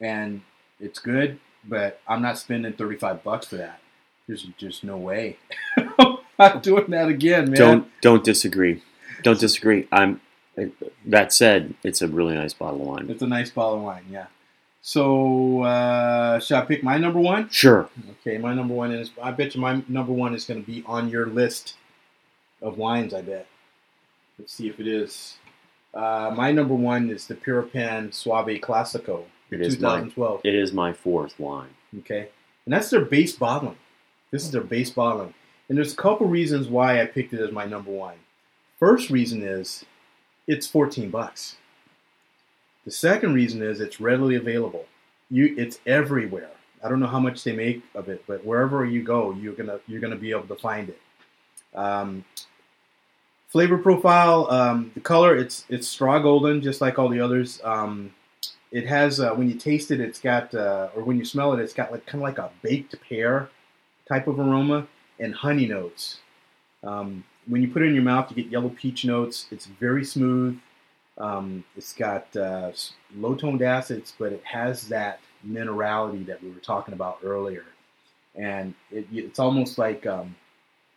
and 0.00 0.42
it's 0.80 0.98
good, 0.98 1.38
but 1.66 2.00
I'm 2.06 2.22
not 2.22 2.38
spending 2.38 2.72
35 2.72 3.22
bucks 3.22 3.46
for 3.46 3.56
that. 3.56 3.80
There's 4.26 4.42
just 4.56 4.84
no 4.84 4.96
way. 4.96 5.38
I'm 5.76 6.18
not 6.38 6.62
doing 6.62 6.86
that 6.88 7.08
again, 7.08 7.50
man. 7.50 7.54
Don't 7.54 8.00
don't 8.00 8.24
disagree. 8.24 8.82
Don't 9.22 9.38
disagree. 9.38 9.86
I'm. 9.92 10.20
That 11.04 11.32
said, 11.32 11.74
it's 11.82 12.00
a 12.00 12.06
really 12.06 12.34
nice 12.34 12.54
bottle 12.54 12.80
of 12.80 12.86
wine. 12.86 13.10
It's 13.10 13.22
a 13.22 13.26
nice 13.26 13.50
bottle 13.50 13.78
of 13.78 13.82
wine, 13.82 14.04
yeah. 14.08 14.26
So, 14.82 15.62
uh, 15.62 16.38
should 16.38 16.56
I 16.58 16.60
pick 16.60 16.84
my 16.84 16.96
number 16.96 17.18
one? 17.18 17.48
Sure. 17.50 17.88
Okay, 18.20 18.38
my 18.38 18.54
number 18.54 18.74
one 18.74 18.92
is. 18.92 19.10
I 19.20 19.32
bet 19.32 19.54
you 19.54 19.60
my 19.60 19.82
number 19.88 20.12
one 20.12 20.34
is 20.34 20.44
going 20.44 20.64
to 20.64 20.66
be 20.66 20.84
on 20.86 21.08
your 21.08 21.26
list 21.26 21.74
of 22.62 22.78
wines. 22.78 23.12
I 23.12 23.22
bet. 23.22 23.46
Let's 24.38 24.52
see 24.52 24.68
if 24.68 24.80
it 24.80 24.86
is. 24.86 25.36
Uh, 25.92 26.32
my 26.36 26.50
number 26.50 26.74
one 26.74 27.10
is 27.10 27.26
the 27.26 27.34
Pieropan 27.34 28.12
Soave 28.12 28.60
Classico, 28.60 29.24
It 29.54 29.60
is 29.60 29.78
my 29.78 29.96
2012. 29.96 30.40
it 30.44 30.54
is 30.54 30.72
my 30.72 30.92
fourth 30.92 31.38
wine. 31.38 31.70
Okay, 32.00 32.28
and 32.64 32.72
that's 32.74 32.90
their 32.90 33.04
base 33.04 33.36
bottling. 33.36 33.76
This 34.30 34.44
is 34.44 34.50
their 34.50 34.62
base 34.62 34.90
bottling, 34.90 35.34
and 35.68 35.78
there's 35.78 35.92
a 35.92 35.96
couple 35.96 36.26
reasons 36.26 36.68
why 36.68 37.00
I 37.00 37.06
picked 37.06 37.32
it 37.32 37.40
as 37.40 37.52
my 37.52 37.64
number 37.64 37.90
one. 37.90 38.16
First 38.78 39.10
reason 39.10 39.42
is 39.42 39.84
it's 40.46 40.66
14 40.66 41.10
bucks. 41.10 41.56
The 42.84 42.90
second 42.90 43.34
reason 43.34 43.62
is 43.62 43.80
it's 43.80 44.00
readily 44.00 44.34
available. 44.34 44.86
You, 45.30 45.54
it's 45.56 45.78
everywhere. 45.86 46.50
I 46.84 46.88
don't 46.88 47.00
know 47.00 47.06
how 47.06 47.20
much 47.20 47.42
they 47.44 47.52
make 47.52 47.82
of 47.94 48.08
it, 48.10 48.22
but 48.26 48.44
wherever 48.44 48.84
you 48.84 49.02
go, 49.02 49.32
you're 49.32 49.54
gonna 49.54 49.80
you're 49.86 50.00
gonna 50.00 50.16
be 50.16 50.30
able 50.30 50.46
to 50.48 50.56
find 50.56 50.90
it. 50.90 51.00
Um, 51.74 52.24
flavor 53.48 53.78
profile, 53.78 54.50
um, 54.50 54.90
the 54.94 55.00
color, 55.00 55.34
it's 55.34 55.64
it's 55.70 55.88
straw 55.88 56.18
golden, 56.18 56.60
just 56.60 56.82
like 56.82 56.98
all 56.98 57.08
the 57.08 57.20
others. 57.20 57.60
Um, 57.64 58.12
it 58.74 58.88
has 58.88 59.20
uh, 59.20 59.30
when 59.30 59.48
you 59.48 59.54
taste 59.54 59.92
it, 59.92 60.00
it's 60.00 60.18
got 60.18 60.52
uh, 60.52 60.88
or 60.96 61.04
when 61.04 61.16
you 61.16 61.24
smell 61.24 61.52
it, 61.52 61.60
it's 61.60 61.72
got 61.72 61.92
like 61.92 62.04
kind 62.06 62.20
of 62.20 62.22
like 62.22 62.38
a 62.38 62.50
baked 62.60 62.96
pear 63.08 63.48
type 64.08 64.26
of 64.26 64.40
aroma 64.40 64.88
and 65.20 65.32
honey 65.32 65.66
notes. 65.66 66.18
Um, 66.82 67.22
when 67.46 67.62
you 67.62 67.68
put 67.68 67.82
it 67.82 67.86
in 67.86 67.94
your 67.94 68.02
mouth, 68.02 68.28
you 68.30 68.42
get 68.42 68.50
yellow 68.50 68.70
peach 68.70 69.04
notes. 69.04 69.46
It's 69.52 69.66
very 69.66 70.04
smooth. 70.04 70.58
Um, 71.18 71.62
it's 71.76 71.92
got 71.92 72.36
uh, 72.36 72.72
low 73.14 73.36
toned 73.36 73.62
acids, 73.62 74.12
but 74.18 74.32
it 74.32 74.42
has 74.42 74.88
that 74.88 75.20
minerality 75.46 76.26
that 76.26 76.42
we 76.42 76.50
were 76.50 76.58
talking 76.58 76.94
about 76.94 77.18
earlier. 77.22 77.66
And 78.34 78.74
it, 78.90 79.06
it's 79.12 79.38
almost 79.38 79.78
like 79.78 80.04
um, 80.04 80.34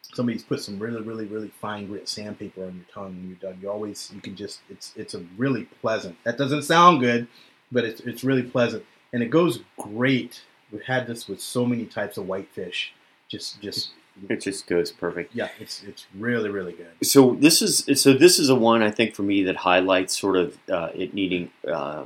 somebody's 0.01 0.41
put 0.41 0.61
some 0.61 0.79
really, 0.79 1.03
really, 1.03 1.25
really 1.25 1.51
fine 1.61 1.85
grit 1.85 2.09
sandpaper 2.09 2.65
on 2.65 2.73
your 2.73 2.85
tongue 2.91 3.15
when 3.15 3.27
you're 3.27 3.51
done. 3.51 3.61
You 3.61 3.69
always, 3.69 4.11
you 4.15 4.19
can 4.19 4.35
just, 4.35 4.61
it's, 4.67 4.93
it's 4.95 5.13
a 5.13 5.23
really 5.37 5.65
pleasant. 5.79 6.17
That 6.23 6.39
doesn't 6.39 6.63
sound 6.63 7.01
good, 7.01 7.27
but 7.71 7.83
it's, 7.85 8.01
it's 8.01 8.23
really 8.23 8.43
pleasant, 8.43 8.85
and 9.13 9.21
it 9.23 9.29
goes 9.29 9.59
great. 9.77 10.41
We've 10.71 10.81
had 10.83 11.07
this 11.07 11.27
with 11.27 11.41
so 11.41 11.65
many 11.65 11.85
types 11.85 12.17
of 12.17 12.27
whitefish. 12.27 12.93
Just, 13.29 13.61
just 13.61 13.91
It 14.29 14.41
just 14.41 14.67
goes 14.67 14.91
perfect. 14.91 15.35
yeah, 15.35 15.49
it's 15.59 15.83
it's 15.83 16.07
really, 16.15 16.49
really 16.49 16.73
good. 16.73 17.05
So 17.07 17.35
this 17.39 17.61
is 17.61 18.01
so 18.01 18.13
this 18.13 18.39
is 18.39 18.49
a 18.49 18.55
one 18.55 18.81
I 18.81 18.91
think 18.91 19.13
for 19.15 19.23
me 19.23 19.43
that 19.43 19.57
highlights 19.57 20.17
sort 20.19 20.37
of 20.37 20.57
uh, 20.69 20.89
it 20.95 21.13
needing 21.13 21.51
uh, 21.67 22.05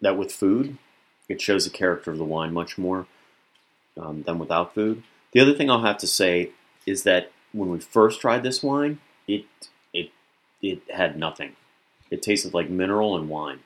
that 0.00 0.16
with 0.16 0.32
food, 0.32 0.78
it 1.28 1.40
shows 1.40 1.64
the 1.64 1.70
character 1.70 2.10
of 2.10 2.18
the 2.18 2.24
wine 2.24 2.52
much 2.54 2.78
more 2.78 3.06
um, 4.00 4.22
than 4.22 4.38
without 4.38 4.74
food. 4.74 5.02
The 5.32 5.40
other 5.40 5.54
thing 5.54 5.68
I'll 5.70 5.82
have 5.82 5.98
to 5.98 6.06
say 6.06 6.50
is 6.86 7.02
that 7.02 7.32
when 7.52 7.70
we 7.70 7.80
first 7.80 8.20
tried 8.20 8.42
this 8.42 8.62
wine, 8.62 9.00
it 9.26 9.44
it 9.92 10.10
it 10.62 10.82
had 10.92 11.18
nothing. 11.18 11.56
It 12.10 12.22
tasted 12.22 12.54
like 12.54 12.70
mineral 12.70 13.16
and 13.16 13.28
wine. 13.28 13.60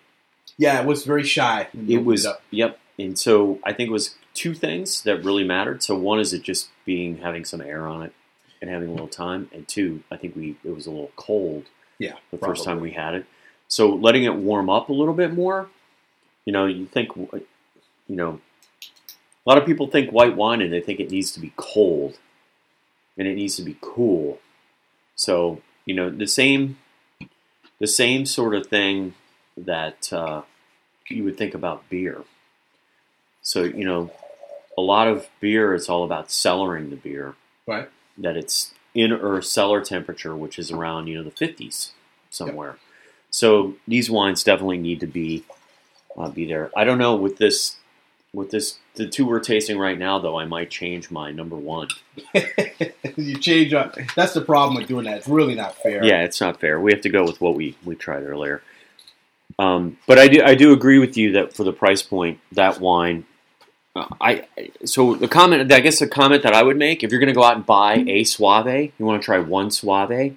Yeah, 0.59 0.81
it 0.81 0.87
was 0.87 1.05
very 1.05 1.25
shy. 1.25 1.69
It 1.89 2.05
was 2.05 2.27
yep, 2.51 2.79
and 2.99 3.19
so 3.19 3.59
I 3.65 3.73
think 3.73 3.89
it 3.89 3.93
was 3.93 4.17
two 4.35 4.55
things 4.55 5.03
that 5.03 5.25
really 5.25 5.45
mattered. 5.45 5.83
So 5.83 5.97
one 5.97 6.19
is 6.19 6.33
it 6.33 6.43
just 6.43 6.69
being 6.85 7.19
having 7.19 7.45
some 7.45 7.61
air 7.61 7.87
on 7.87 8.03
it 8.03 8.13
and 8.61 8.71
having 8.71 8.89
a 8.89 8.93
little 8.93 9.09
time, 9.09 9.49
and 9.53 9.67
two, 9.67 10.03
I 10.11 10.17
think 10.17 10.37
we 10.37 10.57
it 10.65 10.75
was 10.75 10.87
a 10.87 10.91
little 10.91 11.13
cold 11.17 11.65
yeah. 11.99 12.15
the 12.31 12.39
first 12.39 12.65
time 12.65 12.81
we 12.81 12.93
had 12.93 13.15
it. 13.15 13.27
So 13.69 13.89
letting 13.89 14.25
it 14.25 14.35
warm 14.35 14.69
up 14.69 14.89
a 14.89 14.93
little 14.93 15.15
bit 15.15 15.33
more, 15.33 15.69
you 16.45 16.53
know, 16.53 16.67
you 16.67 16.87
think, 16.87 17.17
you 17.17 17.47
know, 18.09 18.41
a 19.47 19.49
lot 19.49 19.59
of 19.59 19.65
people 19.65 19.87
think 19.87 20.11
white 20.11 20.37
wine 20.37 20.61
and 20.61 20.73
they 20.73 20.81
think 20.81 21.01
it 21.01 21.11
needs 21.11 21.31
to 21.33 21.41
be 21.41 21.53
cold 21.57 22.19
and 23.17 23.27
it 23.27 23.35
needs 23.35 23.57
to 23.57 23.63
be 23.63 23.77
cool. 23.81 24.41
So, 25.17 25.63
you 25.87 25.95
know, 25.95 26.11
the 26.11 26.27
same, 26.27 26.79
the 27.79 27.87
same 27.87 28.27
sort 28.27 28.55
of 28.55 28.67
thing 28.67 29.15
that 29.57 30.13
uh, 30.13 30.43
you 31.09 31.25
would 31.25 31.37
think 31.37 31.55
about 31.55 31.89
beer. 31.89 32.23
So, 33.43 33.63
you 33.63 33.85
know, 33.85 34.11
a 34.77 34.81
lot 34.81 35.09
of 35.09 35.29
beer, 35.41 35.75
it's 35.75 35.89
all 35.89 36.05
about 36.05 36.29
cellaring 36.29 36.91
the 36.91 36.97
beer 36.97 37.35
Right. 37.67 37.89
that 38.19 38.37
it's 38.37 38.73
in 38.95 39.13
or 39.13 39.41
cellar 39.43 39.83
temperature, 39.83 40.35
which 40.37 40.59
is 40.59 40.71
around 40.71 41.07
you 41.07 41.17
know 41.17 41.23
the 41.23 41.31
50s 41.31 41.91
somewhere. 42.31 42.77
So 43.31 43.75
these 43.89 44.11
wines 44.11 44.45
definitely 44.45 44.79
need 44.79 45.01
to 45.01 45.07
be 45.07 45.45
uh, 46.17 46.29
be 46.29 46.47
there. 46.47 46.71
I 46.77 46.85
don't 46.85 46.99
know 46.99 47.17
with 47.17 47.39
this 47.39 47.77
with 48.35 48.51
this 48.51 48.79
the 48.95 49.09
two 49.09 49.27
we're 49.27 49.41
tasting 49.41 49.79
right 49.79 49.99
now 49.99 50.19
though. 50.19 50.39
I 50.39 50.45
might 50.45 50.71
change 50.71 51.11
my 51.11 51.31
number 51.31 51.57
one. 51.57 51.89
you 53.17 53.39
change 53.39 53.73
up. 53.73 53.97
That's 54.15 54.35
the 54.35 54.43
problem 54.43 54.77
with 54.77 54.89
doing 54.89 55.05
that. 55.05 55.19
It's 55.19 55.29
really 55.29 55.55
not 55.55 55.77
fair. 55.77 56.05
Yeah, 56.05 56.23
it's 56.23 56.41
not 56.41 56.61
fair. 56.61 56.81
We 56.81 56.93
have 56.93 57.03
to 57.03 57.09
go 57.11 57.25
with 57.25 57.41
what 57.41 57.55
we 57.55 57.77
we 57.85 57.95
tried 57.95 58.25
earlier. 58.25 58.63
Um, 59.63 59.99
but 60.07 60.19
I 60.19 60.29
do 60.29 60.43
I 60.43 60.55
do 60.55 60.73
agree 60.73 60.99
with 60.99 61.17
you 61.17 61.33
that 61.33 61.55
for 61.55 61.65
the 61.65 61.73
price 61.73 62.03
point, 62.03 62.41
that 62.53 62.81
wine. 62.81 63.27
Uh, 63.95 64.07
I 64.21 64.49
so 64.85 65.15
the 65.15 65.29
comment 65.29 65.71
I 65.71 65.81
guess 65.81 65.99
the 66.01 66.09
comment 66.09 66.43
that 66.43 66.55
I 66.55 66.63
would 66.63 66.77
make 66.77 67.05
if 67.05 67.11
you're 67.11 67.21
going 67.21 67.29
to 67.29 67.35
go 67.35 67.45
out 67.45 67.57
and 67.57 67.67
buy 67.67 68.05
a 68.09 68.25
Soave, 68.25 68.93
you 68.99 69.05
want 69.07 69.23
to 69.23 69.25
try 69.25 69.39
one 69.39 69.71
Soave, 69.71 70.37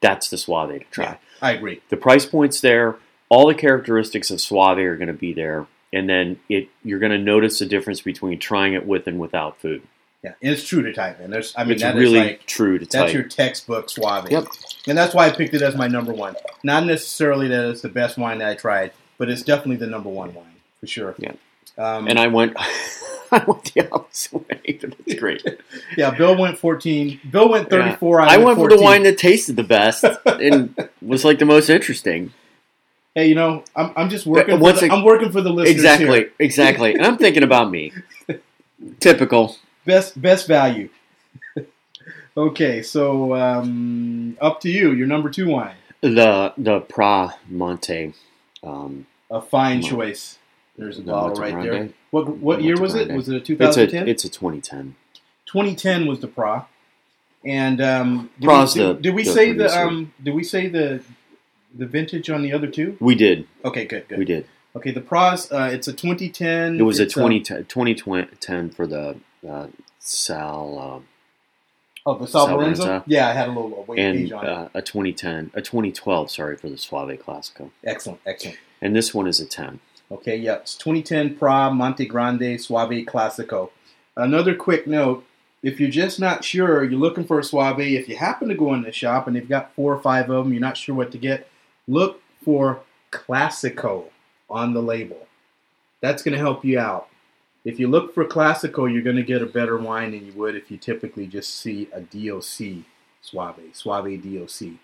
that's 0.00 0.28
the 0.28 0.36
Soave 0.36 0.80
to 0.80 0.86
try. 0.90 1.04
Yeah, 1.04 1.16
I 1.40 1.52
agree. 1.52 1.80
the 1.88 1.96
price 1.96 2.26
point's 2.26 2.60
there. 2.60 2.96
All 3.30 3.46
the 3.46 3.54
characteristics 3.54 4.30
of 4.30 4.40
Soave 4.40 4.78
are 4.78 4.96
going 4.96 5.08
to 5.08 5.14
be 5.14 5.32
there, 5.32 5.66
and 5.92 6.08
then 6.08 6.40
it 6.48 6.68
you're 6.82 6.98
going 6.98 7.12
to 7.12 7.18
notice 7.18 7.58
the 7.60 7.66
difference 7.66 8.02
between 8.02 8.38
trying 8.38 8.74
it 8.74 8.86
with 8.86 9.06
and 9.06 9.18
without 9.18 9.60
food. 9.60 9.82
Yeah, 10.24 10.34
and 10.42 10.52
it's 10.52 10.66
true 10.66 10.82
to 10.82 10.92
type, 10.92 11.20
man. 11.20 11.30
There's, 11.30 11.54
I 11.56 11.62
mean, 11.62 11.74
it's 11.74 11.82
that 11.82 11.94
is 11.96 12.00
really 12.00 12.18
like 12.18 12.46
true 12.46 12.78
to 12.78 12.84
type. 12.84 13.02
that's 13.02 13.12
your 13.12 13.22
textbook 13.22 13.88
Soave. 13.88 14.30
Yep. 14.30 14.46
And 14.88 14.98
that's 14.98 15.14
why 15.14 15.26
I 15.26 15.30
picked 15.30 15.54
it 15.54 15.62
as 15.62 15.76
my 15.76 15.86
number 15.86 16.12
one. 16.12 16.34
Not 16.64 16.86
necessarily 16.86 17.46
that 17.48 17.70
it's 17.70 17.82
the 17.82 17.88
best 17.88 18.18
wine 18.18 18.38
that 18.38 18.48
I 18.48 18.54
tried, 18.54 18.92
but 19.16 19.30
it's 19.30 19.42
definitely 19.42 19.76
the 19.76 19.86
number 19.86 20.08
one 20.08 20.34
wine 20.34 20.56
for 20.80 20.88
sure. 20.88 21.14
Yeah. 21.18 21.32
Um, 21.76 22.08
and 22.08 22.18
I 22.18 22.26
went, 22.26 22.56
I 23.30 23.44
went 23.46 23.72
the 23.74 23.88
opposite 23.92 24.32
way, 24.32 24.78
but 24.80 24.94
that's 25.06 25.20
great. 25.20 25.46
yeah, 25.96 26.10
Bill 26.10 26.36
went 26.36 26.58
14. 26.58 27.20
Bill 27.30 27.48
went 27.48 27.70
34. 27.70 28.20
I 28.20 28.34
I, 28.34 28.36
went 28.38 28.58
for 28.58 28.68
the 28.68 28.80
wine 28.80 29.04
that 29.04 29.18
tasted 29.18 29.54
the 29.54 29.62
best 29.62 30.04
and 30.26 30.74
was 31.00 31.24
like 31.24 31.38
the 31.38 31.44
most 31.44 31.70
interesting. 31.70 32.32
Hey, 33.14 33.28
you 33.28 33.36
know, 33.36 33.62
I'm, 33.76 33.92
I'm 33.96 34.10
just 34.10 34.26
working. 34.26 34.58
For 34.58 34.72
the, 34.72 34.84
it- 34.84 34.90
I'm 34.92 35.04
working 35.04 35.30
for 35.30 35.42
the 35.42 35.50
listeners 35.50 35.76
Exactly, 35.76 36.06
here. 36.06 36.32
exactly. 36.40 36.94
And 36.94 37.06
I'm 37.06 37.18
thinking 37.18 37.44
about 37.44 37.70
me. 37.70 37.92
Typical. 39.00 39.56
Best 39.88 40.20
best 40.20 40.46
value. 40.46 40.90
okay, 42.36 42.82
so 42.82 43.34
um, 43.34 44.36
up 44.38 44.60
to 44.60 44.68
you. 44.68 44.92
Your 44.92 45.06
number 45.06 45.30
two 45.30 45.48
wine. 45.48 45.76
The 46.02 46.52
the 46.58 46.80
Pra 46.80 47.34
Monte. 47.48 48.12
Um, 48.62 49.06
A 49.30 49.40
fine 49.40 49.80
choice. 49.80 50.38
There's 50.76 50.98
a 50.98 51.00
the 51.00 51.10
bottle 51.12 51.28
Monte 51.28 51.40
right 51.40 51.52
Grande. 51.54 51.70
there. 51.88 51.88
What 52.10 52.28
what 52.36 52.60
year 52.62 52.74
Monte 52.76 52.82
was 52.82 52.94
it? 52.96 53.10
Was 53.12 53.28
it 53.30 53.34
a 53.34 53.38
It's 53.38 53.46
2010? 53.46 54.06
a 54.06 54.10
it's 54.10 54.24
a 54.26 54.28
2010. 54.28 54.94
2010 55.46 56.06
was 56.06 56.20
the 56.20 56.28
Pra. 56.28 56.66
And 57.46 57.80
um, 57.80 58.28
did, 58.38 58.44
Pra's 58.46 58.74
we, 58.76 58.82
the- 58.82 58.92
did, 58.92 59.02
did 59.02 59.14
we 59.14 59.24
the 59.24 59.32
say 59.32 59.52
the 59.54 59.78
um, 59.80 60.12
did 60.22 60.34
we 60.34 60.44
say 60.44 60.68
the 60.68 61.02
the 61.74 61.86
vintage 61.86 62.28
on 62.28 62.42
the 62.42 62.52
other 62.52 62.66
two? 62.66 62.98
We 63.00 63.14
did, 63.14 63.46
Okay, 63.64 63.86
good, 63.86 64.06
good. 64.06 64.18
we 64.18 64.26
did. 64.26 64.46
Okay, 64.76 64.90
the 64.90 65.00
Pra's 65.00 65.50
uh, 65.50 65.70
it's 65.72 65.88
a 65.88 65.92
2010. 65.94 66.78
It 66.78 66.82
was 66.82 67.00
a 67.00 67.04
it's, 67.04 67.16
um, 67.16 67.22
2010, 67.30 67.64
2010 67.64 68.70
for 68.70 68.86
the 68.86 69.16
uh, 69.48 69.66
Sal 69.98 70.78
um, 70.78 71.06
oh 72.06 72.18
the 72.18 72.26
Sal 72.26 72.74
Sal. 72.74 73.02
Yeah, 73.06 73.28
I 73.28 73.32
had 73.32 73.48
a 73.48 73.52
little 73.52 73.84
weight 73.86 73.98
and 73.98 74.32
on 74.32 74.44
it. 74.44 74.48
uh, 74.48 74.68
a 74.74 74.82
2010, 74.82 75.50
a 75.54 75.62
2012, 75.62 76.30
sorry 76.30 76.56
for 76.56 76.68
the 76.68 76.78
Soave 76.78 77.18
Classico. 77.22 77.70
Excellent, 77.84 78.20
excellent. 78.26 78.58
And 78.80 78.94
this 78.94 79.12
one 79.12 79.26
is 79.26 79.40
a 79.40 79.46
10. 79.46 79.80
Okay, 80.10 80.36
yeah, 80.36 80.56
it's 80.56 80.74
2010 80.76 81.36
Pra 81.36 81.70
Monte 81.70 82.06
Grande 82.06 82.60
Soave 82.60 83.04
Classico. 83.04 83.70
Another 84.16 84.54
quick 84.54 84.86
note: 84.86 85.24
if 85.62 85.80
you're 85.80 85.90
just 85.90 86.18
not 86.18 86.44
sure, 86.44 86.84
you're 86.84 86.98
looking 86.98 87.24
for 87.24 87.38
a 87.38 87.44
Suave. 87.44 87.80
If 87.80 88.08
you 88.08 88.16
happen 88.16 88.48
to 88.48 88.54
go 88.54 88.72
in 88.74 88.82
the 88.82 88.92
shop 88.92 89.26
and 89.26 89.36
they've 89.36 89.48
got 89.48 89.74
four 89.74 89.92
or 89.92 90.00
five 90.00 90.30
of 90.30 90.44
them, 90.44 90.52
you're 90.52 90.60
not 90.60 90.76
sure 90.76 90.94
what 90.94 91.12
to 91.12 91.18
get. 91.18 91.48
Look 91.86 92.22
for 92.44 92.80
Classico 93.10 94.04
on 94.48 94.72
the 94.72 94.82
label. 94.82 95.26
That's 96.00 96.22
going 96.22 96.32
to 96.32 96.38
help 96.38 96.64
you 96.64 96.78
out. 96.78 97.08
If 97.68 97.78
you 97.78 97.86
look 97.86 98.14
for 98.14 98.24
Classico, 98.24 98.90
you're 98.90 99.02
going 99.02 99.16
to 99.16 99.22
get 99.22 99.42
a 99.42 99.46
better 99.46 99.76
wine 99.76 100.12
than 100.12 100.24
you 100.24 100.32
would 100.32 100.56
if 100.56 100.70
you 100.70 100.78
typically 100.78 101.26
just 101.26 101.54
see 101.54 101.86
a 101.92 102.00
DOC 102.00 102.84
Soave, 103.20 103.74
Soave 103.74 104.22
DOC. 104.22 104.78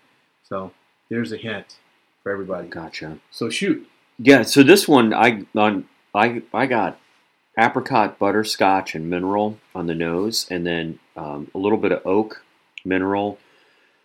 So 0.47 0.71
there's 1.09 1.33
a 1.33 1.39
hint 1.39 1.79
for 2.23 2.31
everybody. 2.31 2.69
Gotcha. 2.69 3.21
So 3.31 3.49
shoot. 3.49 3.89
Yeah. 4.19 4.43
So 4.43 4.63
this 4.63 4.87
one, 4.87 5.15
I 5.15 5.47
on 5.57 5.89
I 6.15 6.43
I 6.53 6.67
got 6.67 6.99
apricot, 7.59 8.19
butterscotch, 8.19 8.95
and 8.95 9.09
mineral 9.09 9.59
on 9.75 9.87
the 9.87 9.95
nose, 9.95 10.47
and 10.51 10.67
then 10.67 10.99
um, 11.17 11.51
a 11.55 11.59
little 11.59 11.79
bit 11.79 11.91
of 11.93 12.07
oak, 12.07 12.43
mineral. 12.85 13.39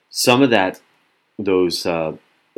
Some 0.10 0.42
of 0.42 0.52
that, 0.52 0.80
those 1.38 1.86
uh, 1.86 2.14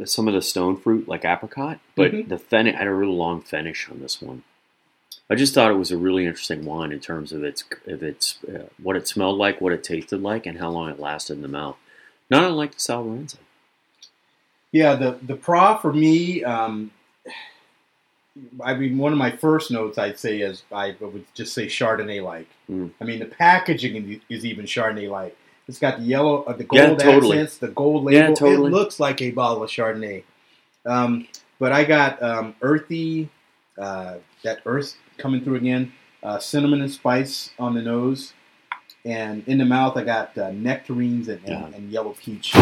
some 0.06 0.28
of 0.28 0.36
the 0.36 0.44
stone 0.44 0.78
fruit 0.78 1.08
like 1.08 1.26
apricot, 1.26 1.80
but 1.96 2.12
Mhm. 2.12 2.30
the 2.30 2.38
finish 2.38 2.76
had 2.76 2.86
a 2.86 2.94
really 2.94 3.12
long 3.12 3.42
finish 3.42 3.90
on 3.90 4.02
this 4.02 4.22
one. 4.22 4.44
I 5.32 5.36
just 5.36 5.54
thought 5.54 5.72
it 5.72 5.76
was 5.76 5.92
a 5.92 5.98
really 5.98 6.26
interesting 6.26 6.66
wine 6.66 6.92
in 6.92 7.00
terms 7.00 7.32
of 7.32 7.42
its 7.42 7.64
of 7.88 8.04
its 8.04 8.38
uh, 8.44 8.68
what 8.84 8.98
it 8.98 9.08
smelled 9.08 9.38
like, 9.38 9.62
what 9.62 9.72
it 9.72 9.82
tasted 9.82 10.22
like, 10.22 10.46
and 10.46 10.60
how 10.60 10.70
long 10.70 10.90
it 10.90 11.00
lasted 11.00 11.34
in 11.34 11.42
the 11.42 11.48
mouth. 11.48 11.78
Not 12.30 12.44
unlike 12.44 12.74
the 12.74 12.82
Sal 12.82 13.06
Lorenzo. 13.06 13.38
Yeah, 14.74 14.96
the 14.96 15.18
the 15.22 15.38
pra 15.38 15.80
for 15.82 15.94
me, 15.94 16.44
um, 16.44 16.92
I 18.62 18.74
mean, 18.74 18.98
one 18.98 19.14
of 19.14 19.18
my 19.18 19.32
first 19.32 19.72
notes 19.72 19.98
I'd 19.98 20.20
say 20.20 20.42
is 20.42 20.64
I 20.70 20.98
would 21.00 21.26
just 21.34 21.54
say 21.54 21.68
Chardonnay 21.68 22.22
like. 22.22 22.48
Mm. 22.70 22.92
I 23.00 23.06
mean, 23.06 23.20
the 23.20 23.26
packaging 23.26 24.20
is 24.30 24.46
even 24.46 24.66
Chardonnay 24.66 25.10
like. 25.10 25.38
It's 25.70 25.80
got 25.80 26.00
the 26.00 26.04
yellow, 26.04 26.44
uh, 26.44 26.54
the 26.54 26.68
Yeah, 26.70 26.88
gold 26.88 27.00
totally. 27.00 27.38
accents, 27.38 27.58
the 27.58 27.70
gold 27.70 28.12
Yeah, 28.12 28.28
label. 28.28 28.36
totally. 28.36 28.70
It 28.70 28.74
looks 28.74 29.00
like 29.00 29.22
a 29.22 29.32
bottle 29.32 29.64
of 29.64 29.70
Chardonnay. 29.70 30.24
Um, 30.86 31.28
but 31.58 31.72
I 31.72 31.86
got 31.86 32.22
um, 32.22 32.56
earthy, 32.62 33.30
uh, 33.78 34.16
that 34.44 34.62
earth 34.66 34.98
coming 35.22 35.44
through 35.44 35.56
again, 35.56 35.94
uh, 36.24 36.40
cinnamon 36.40 36.82
and 36.82 36.92
spice 36.92 37.52
on 37.60 37.74
the 37.76 37.82
nose, 37.82 38.34
and 39.06 39.44
in 39.48 39.58
the 39.58 39.66
mouth 39.66 39.96
I 39.98 40.04
got 40.04 40.38
uh, 40.38 40.52
nectarines 40.52 41.28
and, 41.28 41.40
and, 41.46 41.50
Yeah. 41.50 41.78
and 41.78 41.92
yellow 41.92 42.16
peach 42.20 42.54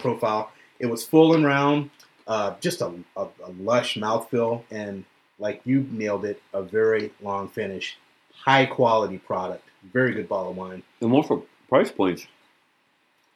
profile. 0.00 0.50
It 0.78 0.86
was 0.86 1.04
full 1.04 1.34
and 1.34 1.44
round, 1.44 1.90
uh, 2.26 2.54
just 2.60 2.80
a, 2.80 2.92
a, 3.16 3.26
a 3.44 3.50
lush 3.60 3.96
mouthfeel, 3.96 4.62
and 4.70 5.04
like 5.38 5.60
you 5.64 5.86
nailed 5.90 6.24
it, 6.24 6.42
a 6.52 6.62
very 6.62 7.12
long 7.20 7.48
finish, 7.48 7.96
high 8.32 8.66
quality 8.66 9.18
product, 9.18 9.64
very 9.92 10.12
good 10.12 10.28
bottle 10.28 10.50
of 10.50 10.56
wine. 10.56 10.82
And 11.00 11.10
more 11.10 11.24
for 11.24 11.42
price 11.68 11.90
points. 11.90 12.26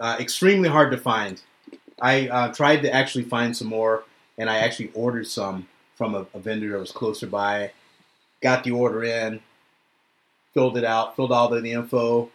Uh, 0.01 0.17
extremely 0.19 0.69
hard 0.69 0.91
to 0.93 0.99
find. 0.99 1.41
I 2.01 2.29
uh, 2.29 2.53
tried 2.53 2.83
to 2.83 2.93
actually 2.93 3.25
find 3.25 3.57
some 3.57 3.69
more, 3.69 4.05
and 4.37 4.51
I 4.51 4.59
actually 4.59 4.91
ordered 4.95 5.27
some 5.29 5.69
from 5.97 6.14
a, 6.14 6.26
a 6.34 6.38
vendor 6.40 6.70
that 6.72 6.78
was 6.78 6.93
closer 6.93 7.26
by. 7.26 7.72
Got 8.43 8.64
the 8.64 8.72
order 8.72 9.05
in, 9.05 9.40
filled 10.55 10.76
it 10.76 10.84
out, 10.84 11.14
filled 11.16 11.32
all 11.32 11.49
the 11.49 11.72
info. 11.72 12.30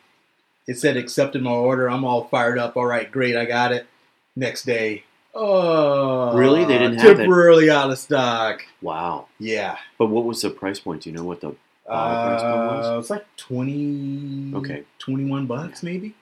It 0.67 0.77
said 0.77 0.97
accepted 0.97 1.41
my 1.41 1.51
order. 1.51 1.89
I'm 1.89 2.03
all 2.05 2.25
fired 2.27 2.57
up. 2.59 2.75
All 2.77 2.85
right, 2.85 3.09
great, 3.11 3.35
I 3.35 3.45
got 3.45 3.71
it. 3.71 3.87
Next 4.35 4.65
day, 4.65 5.03
oh, 5.33 6.35
Really? 6.37 6.63
They 6.65 6.77
didn't 6.77 6.99
have 6.99 7.11
it? 7.11 7.17
temporarily 7.17 7.69
out 7.69 7.89
of 7.89 7.97
stock. 7.97 8.63
Wow. 8.81 9.27
Yeah, 9.39 9.77
But 9.97 10.07
what 10.07 10.25
was 10.25 10.41
the 10.41 10.49
price 10.49 10.79
point? 10.79 11.03
Do 11.03 11.09
you 11.09 11.15
know 11.15 11.23
what 11.23 11.41
the 11.41 11.55
Bottle 11.87 12.37
price 12.37 12.41
point 12.41 12.77
was? 12.77 12.85
uh, 12.87 12.99
it's 12.99 13.09
like 13.09 13.25
twenty, 13.37 14.51
Okay. 14.55 14.83
21 14.99 15.45
bucks 15.47 15.81
maybe. 15.83 16.15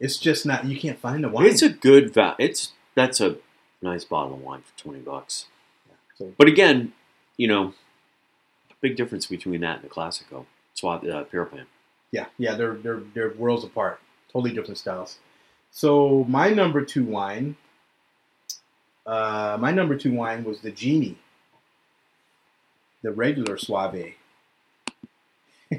It's 0.00 0.16
just 0.16 0.46
not. 0.46 0.64
You 0.64 0.78
can't 0.80 0.98
find 0.98 1.22
the 1.22 1.28
wine. 1.28 1.44
It's 1.46 1.60
a 1.62 1.68
good 1.68 2.14
va 2.14 2.34
It's 2.38 2.72
that's 2.94 3.20
a 3.20 3.36
nice 3.82 4.04
bottle 4.04 4.34
of 4.34 4.40
wine 4.42 4.62
for 4.62 4.78
twenty 4.82 5.00
bucks. 5.00 5.46
So- 6.20 6.32
But 6.38 6.48
again, 6.48 6.92
you 7.38 7.48
know, 7.48 7.72
big 8.82 8.94
difference 8.96 9.26
between 9.26 9.60
that 9.62 9.76
and 9.80 9.84
the 9.84 9.88
Classico 9.92 10.44
Soave 10.74 11.04
uh, 11.04 11.24
Pieropan. 11.24 11.64
Yeah, 12.12 12.26
yeah, 12.38 12.54
they're 12.54 12.74
they're 12.74 13.00
they're 13.14 13.30
worlds 13.30 13.64
apart, 13.64 14.00
totally 14.32 14.52
different 14.54 14.78
styles. 14.78 15.18
So 15.70 16.24
my 16.28 16.50
number 16.50 16.84
two 16.84 17.04
wine, 17.04 17.56
uh, 19.06 19.56
my 19.60 19.70
number 19.72 19.96
two 19.96 20.12
wine 20.12 20.42
was 20.44 20.60
the 20.60 20.72
Gini, 20.72 21.14
the 23.02 23.12
regular 23.12 23.56
Soave. 23.56 24.14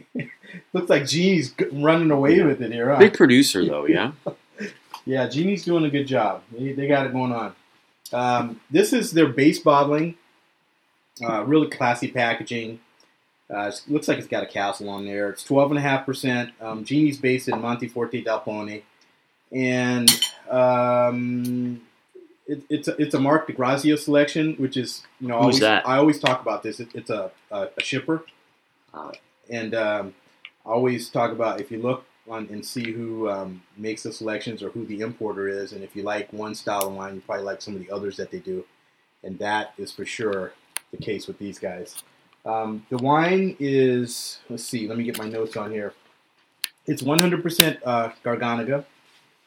Looks 0.74 0.90
like 0.90 1.04
Gini's 1.04 1.54
running 1.72 2.12
away 2.12 2.38
Yeah. 2.38 2.46
with 2.46 2.62
it 2.62 2.72
here. 2.72 2.90
Huh? 2.94 3.00
Big 3.00 3.14
producer 3.14 3.64
though, 3.66 3.86
yeah. 3.86 4.12
Yeah, 5.04 5.26
Gini's 5.26 5.66
doing 5.66 5.84
a 5.84 5.90
good 5.90 6.06
job. 6.06 6.44
They, 6.52 6.74
they 6.74 6.88
got 6.88 7.08
it 7.08 7.12
going 7.12 7.32
on. 7.32 7.56
Um, 8.14 8.62
this 8.70 8.94
is 8.94 9.12
their 9.12 9.26
base 9.28 9.58
bottling. 9.58 10.14
Uh, 11.24 11.44
really 11.44 11.68
classy 11.68 12.10
packaging. 12.10 12.80
Uh, 13.50 13.72
looks 13.88 14.08
like 14.08 14.18
it's 14.18 14.28
got 14.28 14.44
a 14.44 14.48
castle 14.48 14.90
on 14.90 15.06
there. 15.06 15.30
It's 15.30 15.44
12.5%. 15.44 16.52
Um, 16.62 16.86
Gini's 16.86 17.18
based 17.18 17.50
in 17.50 17.56
Monteforte 17.56 18.24
d'Alpone. 18.24 18.84
And 19.52 20.10
um, 20.50 21.82
it, 22.48 22.64
it's, 22.70 22.88
a, 22.88 22.96
it's 23.02 23.14
a 23.14 23.20
Marc 23.20 23.48
de 23.48 23.54
Grazia 23.54 23.98
selection, 23.98 24.56
which 24.56 24.78
is, 24.78 25.04
you 25.20 25.28
know, 25.28 25.36
always? 25.36 25.62
I 25.62 25.98
always 25.98 26.20
talk 26.20 26.42
about 26.42 26.64
this. 26.64 26.80
It, 26.80 26.90
it's 26.94 27.10
a, 27.10 27.32
a, 27.52 27.68
a 27.78 27.84
shipper. 27.84 28.24
Ah. 28.94 29.12
and 29.50 29.74
um, 29.74 30.14
I 30.66 30.70
always 30.70 31.10
talk 31.10 31.32
about 31.32 31.62
if 31.62 31.72
you 31.72 31.82
look 31.82 32.06
on 32.30 32.48
and 32.52 32.66
see 32.66 32.92
who 32.92 33.30
um, 33.30 33.64
makes 33.78 34.04
the 34.04 34.12
selections 34.12 34.62
or 34.62 34.70
who 34.70 34.86
the 34.86 35.00
importer 35.00 35.48
is, 35.48 35.72
and 35.72 35.82
if 35.82 35.96
you 35.96 36.04
like 36.04 36.32
one 36.34 36.56
style 36.56 36.88
of 36.88 36.94
wine, 36.94 37.16
you 37.16 37.22
probably 37.22 37.46
like 37.46 37.62
some 37.62 37.74
of 37.74 37.80
the 37.80 37.90
others 37.90 38.18
that 38.18 38.32
they 38.32 38.40
do, 38.40 38.66
and 39.24 39.40
that 39.40 39.74
is 39.78 39.92
for 39.94 40.06
sure 40.06 40.54
the 40.92 40.98
case 40.98 41.28
with 41.28 41.40
these 41.40 41.60
guys. 41.60 42.04
Um, 42.46 42.86
the 42.90 42.98
wine 42.98 43.56
is 43.60 44.40
let's 44.50 44.64
see, 44.64 44.88
let 44.88 44.98
me 44.98 45.04
get 45.04 45.18
my 45.18 45.28
notes 45.28 45.56
on 45.58 45.72
here. 45.72 45.94
It's 46.88 47.04
100% 47.04 47.78
uh, 47.86 48.10
Garganega, 48.24 48.84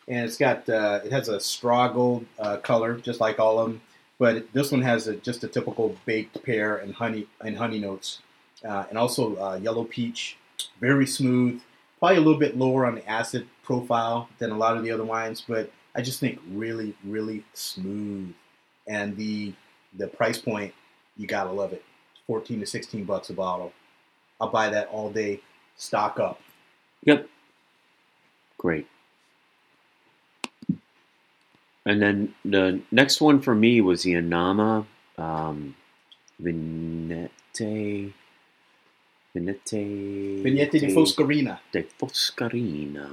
and 0.07 0.25
it's 0.25 0.37
got 0.37 0.69
uh, 0.69 1.01
it 1.05 1.13
has 1.13 1.29
a 1.29 1.41
straw 1.41 1.89
gold 1.89 2.27
uh, 2.39 2.59
color, 2.59 2.97
just 2.99 3.21
like 3.21 3.39
all 3.39 3.59
of 3.59 3.69
them. 3.69 3.81
But 4.19 4.53
this 4.53 4.71
one 4.71 4.83
has 4.83 5.09
a, 5.09 5.17
just 5.17 5.43
a 5.43 5.49
typical 5.49 5.97
baked 6.07 6.43
pear 6.45 6.77
and 6.77 6.95
honey 6.95 7.27
and 7.41 7.57
honey 7.57 7.81
notes, 7.81 8.21
uh, 8.65 8.85
and 8.89 8.97
also 8.97 9.37
uh, 9.37 9.57
yellow 9.57 9.85
peach. 9.85 10.37
Very 10.81 11.07
smooth, 11.07 11.61
probably 11.99 12.19
a 12.19 12.21
little 12.21 12.39
bit 12.39 12.57
lower 12.57 12.87
on 12.87 12.95
the 12.95 13.09
acid 13.09 13.49
profile 13.65 14.29
than 14.39 14.51
a 14.51 14.57
lot 14.57 14.77
of 14.77 14.85
the 14.85 14.91
other 14.93 15.05
wines, 15.05 15.43
but 15.47 15.71
I 15.97 16.03
just 16.03 16.21
think 16.21 16.41
really, 16.53 16.95
really 17.05 17.45
smooth. 17.55 18.33
And 18.87 19.17
the 19.17 19.55
the 19.97 20.07
price 20.07 20.39
point, 20.39 20.75
you 21.17 21.27
gotta 21.27 21.51
love 21.51 21.73
it. 21.73 21.85
14 22.27 22.61
to 22.61 22.67
16 22.67 23.05
bucks 23.05 23.31
a 23.31 23.35
bottle. 23.35 23.73
I'll 24.41 24.51
buy 24.51 24.71
that 24.71 24.89
all 24.89 25.11
day. 25.11 25.41
Stock 25.77 26.19
up. 26.19 26.41
Yep. 27.05 27.29
Great. 28.59 28.87
And 31.87 32.01
then 32.01 32.35
the 32.45 32.81
next 32.91 33.21
one 33.21 33.41
for 33.41 33.55
me 33.55 33.81
was 33.81 34.05
the 34.05 34.15
Inama 34.15 34.87
um, 35.19 35.75
Vigneti 36.43 38.13
Vigneti 39.35 40.43
Vigneti 40.43 40.79
di 40.79 40.93
Foscarino. 40.93 41.59
de 41.71 41.83
Foscarina. 41.99 43.11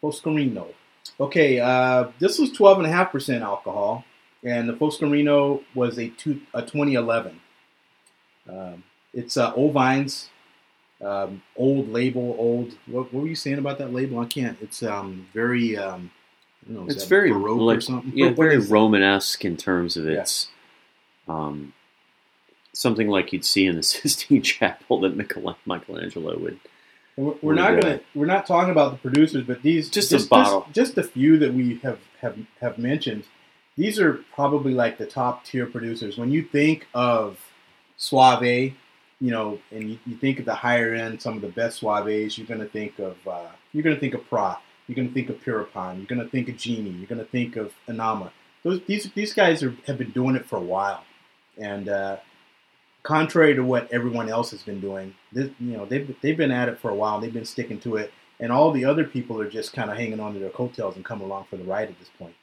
Foscarino. 0.00 0.72
Okay, 1.18 1.60
uh, 1.60 2.08
this 2.18 2.38
was 2.38 2.50
12.5% 2.50 3.42
alcohol, 3.42 4.04
and 4.44 4.68
the 4.68 4.74
Foscarino 4.74 5.62
was 5.74 5.98
a, 5.98 6.08
two, 6.10 6.40
a 6.52 6.60
2011. 6.62 7.40
Um, 8.48 8.84
it's 9.12 9.36
uh, 9.36 9.52
Old 9.54 9.72
Vines, 9.72 10.28
um, 11.02 11.42
old 11.56 11.88
label, 11.90 12.36
old. 12.38 12.74
What, 12.86 13.12
what 13.12 13.22
were 13.22 13.28
you 13.28 13.34
saying 13.34 13.58
about 13.58 13.78
that 13.78 13.92
label? 13.92 14.18
I 14.20 14.26
can't. 14.26 14.58
It's 14.60 14.82
um, 14.82 15.26
very. 15.32 15.76
Um, 15.76 16.10
I 16.68 16.72
don't 16.72 16.86
know, 16.86 16.92
It's 16.92 17.04
very 17.04 17.30
Baroque 17.32 17.60
like 17.60 17.78
or 17.78 17.80
something. 17.80 18.12
yeah, 18.14 18.28
What 18.28 18.36
very? 18.36 18.58
Romanesque 18.58 19.44
in 19.44 19.56
terms 19.56 19.96
of 19.96 20.06
its 20.08 20.48
um, 21.28 21.72
something 22.72 23.08
like 23.08 23.32
you'd 23.32 23.44
see 23.44 23.66
in 23.66 23.76
the 23.76 23.82
Sistine 23.82 24.42
Chapel 24.42 25.00
that 25.00 25.16
Michel- 25.16 25.58
Michelangelo 25.66 26.38
would. 26.38 26.58
And 27.16 27.26
We're, 27.26 27.32
we're 27.32 27.38
Would, 27.42 27.56
not 27.56 27.72
uh, 27.74 27.80
gonna 27.80 28.00
we're 28.14 28.26
not 28.26 28.46
talking 28.46 28.70
about 28.70 28.92
the 28.92 28.98
producers, 28.98 29.44
but 29.46 29.62
these 29.62 29.88
Just 29.90 30.12
a 30.12 30.26
bottle. 30.28 30.66
just, 30.72 30.98
a 30.98 31.02
few 31.04 31.38
that 31.38 31.54
we 31.54 31.78
have, 31.78 32.00
have 32.20 32.36
have 32.60 32.78
mentioned. 32.78 33.24
These 33.76 33.98
are 33.98 34.24
probably 34.34 34.72
like 34.72 34.98
the 34.98 35.06
top 35.06 35.44
tier 35.44 35.66
producers. 35.66 36.16
When 36.16 36.30
you 36.30 36.42
think 36.42 36.86
of 36.94 37.38
Soave, 37.96 38.74
you 39.20 39.30
know, 39.30 39.58
and 39.70 39.90
you, 39.90 39.98
you 40.06 40.16
think 40.16 40.38
of 40.38 40.44
the 40.44 40.54
higher 40.54 40.94
end, 40.94 41.20
some 41.20 41.36
of 41.36 41.42
the 41.42 41.48
best 41.48 41.80
Soaves, 41.80 42.38
you're 42.38 42.46
gonna 42.46 42.66
think 42.66 42.98
of 42.98 43.16
uh, 43.26 43.48
you're 43.72 43.82
gonna 43.82 43.98
think 43.98 44.14
of 44.14 44.28
Pra, 44.28 44.58
you're 44.86 44.96
gonna 44.96 45.08
think 45.08 45.28
of 45.28 45.42
Pieropan, 45.42 45.96
you're 45.96 46.06
gonna 46.06 46.28
think 46.28 46.48
of 46.48 46.56
Gini, 46.56 46.96
you're 46.98 47.08
gonna 47.08 47.24
think 47.24 47.56
of 47.56 47.72
Inama. 47.88 48.30
Those 48.62 48.80
these 48.86 49.10
these 49.12 49.32
guys 49.32 49.62
are, 49.62 49.76
have 49.86 49.98
been 49.98 50.10
doing 50.10 50.36
it 50.36 50.46
for 50.46 50.56
a 50.56 50.62
while, 50.62 51.04
and 51.58 51.88
uh, 51.88 52.16
contrary 53.02 53.54
to 53.54 53.62
what 53.62 53.90
everyone 53.92 54.28
else 54.28 54.50
has 54.50 54.62
been 54.62 54.80
doing, 54.80 55.14
this, 55.32 55.50
you 55.60 55.76
know, 55.76 55.84
they've 55.84 56.14
they've 56.22 56.36
been 56.36 56.50
at 56.50 56.68
it 56.68 56.78
for 56.80 56.90
a 56.90 56.94
while. 56.94 57.20
They've 57.20 57.32
been 57.32 57.44
sticking 57.44 57.80
to 57.80 57.96
it, 57.96 58.12
and 58.40 58.50
all 58.50 58.72
the 58.72 58.84
other 58.84 59.04
people 59.04 59.40
are 59.40 59.48
just 59.48 59.72
kind 59.72 59.90
of 59.90 59.96
hanging 59.96 60.20
on 60.20 60.34
to 60.34 60.40
their 60.40 60.50
coattails 60.50 60.96
and 60.96 61.04
coming 61.04 61.26
along 61.26 61.46
for 61.48 61.56
the 61.56 61.64
ride 61.64 61.88
at 61.88 61.98
this 61.98 62.10
point. 62.18 62.34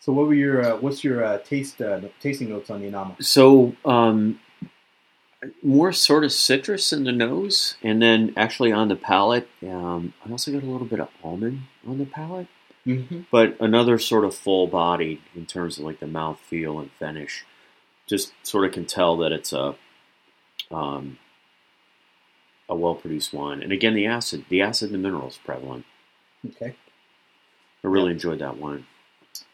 So, 0.00 0.12
what 0.12 0.26
were 0.26 0.34
your 0.34 0.64
uh, 0.64 0.76
what's 0.78 1.02
your 1.02 1.24
uh, 1.24 1.38
taste 1.38 1.80
uh, 1.80 2.00
tasting 2.20 2.48
notes 2.48 2.70
on 2.70 2.80
the 2.80 2.88
Inama? 2.88 3.22
So 3.22 3.74
um, 3.84 4.40
more 5.62 5.92
sort 5.92 6.24
of 6.24 6.32
citrus 6.32 6.92
in 6.92 7.04
the 7.04 7.12
nose, 7.12 7.76
and 7.82 8.00
then 8.00 8.32
actually 8.36 8.72
on 8.72 8.88
the 8.88 8.96
palate, 8.96 9.48
um, 9.62 10.14
I 10.24 10.30
also 10.30 10.52
got 10.52 10.62
a 10.62 10.66
little 10.66 10.86
bit 10.86 11.00
of 11.00 11.08
almond 11.22 11.62
on 11.86 11.98
the 11.98 12.06
palate. 12.06 12.48
Mm-hmm. 12.86 13.22
but 13.30 13.54
another 13.60 13.98
sort 13.98 14.24
of 14.24 14.34
full 14.34 14.66
body 14.66 15.20
in 15.34 15.44
terms 15.44 15.76
of 15.76 15.84
like 15.84 16.00
the 16.00 16.06
mouth 16.06 16.40
feel 16.40 16.80
and 16.80 16.90
finish. 16.92 17.44
Just 18.08 18.32
sort 18.42 18.64
of 18.64 18.72
can 18.72 18.86
tell 18.86 19.18
that 19.18 19.30
it's 19.30 19.52
a 19.52 19.74
um, 20.70 21.18
a 22.68 22.74
well 22.74 22.94
produced 22.94 23.32
wine. 23.32 23.62
And 23.62 23.72
again, 23.72 23.94
the 23.94 24.06
acid, 24.06 24.44
the 24.48 24.62
acid 24.62 24.90
and 24.90 24.94
the 24.94 25.08
minerals 25.08 25.38
prevalent. 25.44 25.84
Okay. 26.46 26.76
I 27.84 27.86
really 27.86 28.12
enjoyed 28.12 28.38
that 28.38 28.56
wine. 28.58 28.86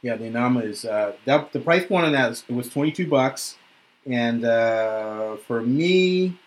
Yeah, 0.02 0.16
the 0.16 0.24
Inama 0.24 0.64
is 0.64 0.84
uh, 0.84 1.12
that 1.24 1.52
the 1.52 1.60
price 1.60 1.86
point 1.86 2.06
on 2.06 2.12
that 2.12 2.32
is, 2.32 2.48
was 2.48 2.68
twenty 2.68 2.92
two 2.92 3.08
bucks, 3.08 3.56
and 4.06 4.44
uh, 4.44 5.36
for 5.46 5.60
me, 5.62 6.38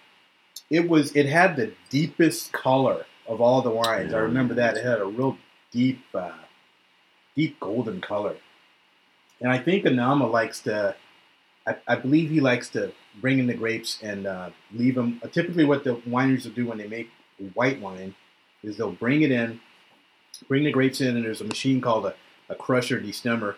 it 0.70 0.88
was 0.88 1.16
it 1.16 1.26
had 1.26 1.56
the 1.56 1.74
deepest 1.90 2.52
color 2.52 3.06
of 3.28 3.42
all 3.42 3.62
the 3.62 3.70
wines. 3.70 4.14
I 4.14 4.20
remember 4.20 4.54
that 4.56 4.78
it 4.78 4.86
had 4.86 5.00
a 5.00 5.06
real 5.06 5.38
deep, 5.72 6.02
uh, 6.14 6.32
deep 7.36 7.60
golden 7.60 8.02
color, 8.02 8.36
and 9.42 9.52
I 9.52 9.60
think 9.60 9.86
Inama 9.86 10.32
likes 10.32 10.62
to. 10.62 10.96
I, 11.66 11.76
I 11.86 11.96
believe 11.96 12.30
he 12.30 12.40
likes 12.40 12.70
to 12.70 12.94
bring 13.20 13.40
in 13.40 13.48
the 13.48 13.54
grapes 13.54 14.02
and 14.02 14.26
uh, 14.26 14.52
leave 14.74 14.96
them. 14.96 15.22
typically, 15.32 15.66
what 15.66 15.84
the 15.84 15.96
wineries 15.96 16.46
will 16.46 16.54
do 16.54 16.66
when 16.66 16.78
they 16.78 16.88
make 16.88 17.10
white 17.54 17.82
wine 17.82 18.16
is 18.64 18.78
they'll 18.78 18.92
bring 18.92 19.22
it 19.22 19.32
in, 19.32 19.60
bring 20.48 20.64
the 20.64 20.72
grapes 20.72 21.02
in, 21.02 21.16
and 21.16 21.26
there's 21.26 21.42
a 21.42 21.46
machine 21.46 21.82
called 21.82 22.06
a, 22.06 22.16
a 22.50 22.56
crusher 22.56 23.00
destemmer, 23.00 23.56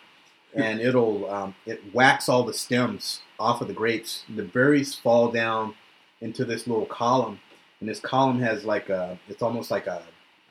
and 0.53 0.79
it'll 0.79 1.29
um, 1.29 1.55
it 1.65 1.81
whacks 1.93 2.29
all 2.29 2.43
the 2.43 2.53
stems 2.53 3.21
off 3.39 3.61
of 3.61 3.67
the 3.67 3.73
grapes. 3.73 4.23
The 4.33 4.43
berries 4.43 4.95
fall 4.95 5.31
down 5.31 5.75
into 6.21 6.45
this 6.45 6.67
little 6.67 6.85
column, 6.85 7.39
and 7.79 7.89
this 7.89 7.99
column 7.99 8.39
has 8.41 8.65
like 8.65 8.89
a 8.89 9.19
it's 9.27 9.41
almost 9.41 9.71
like 9.71 9.87
a 9.87 10.01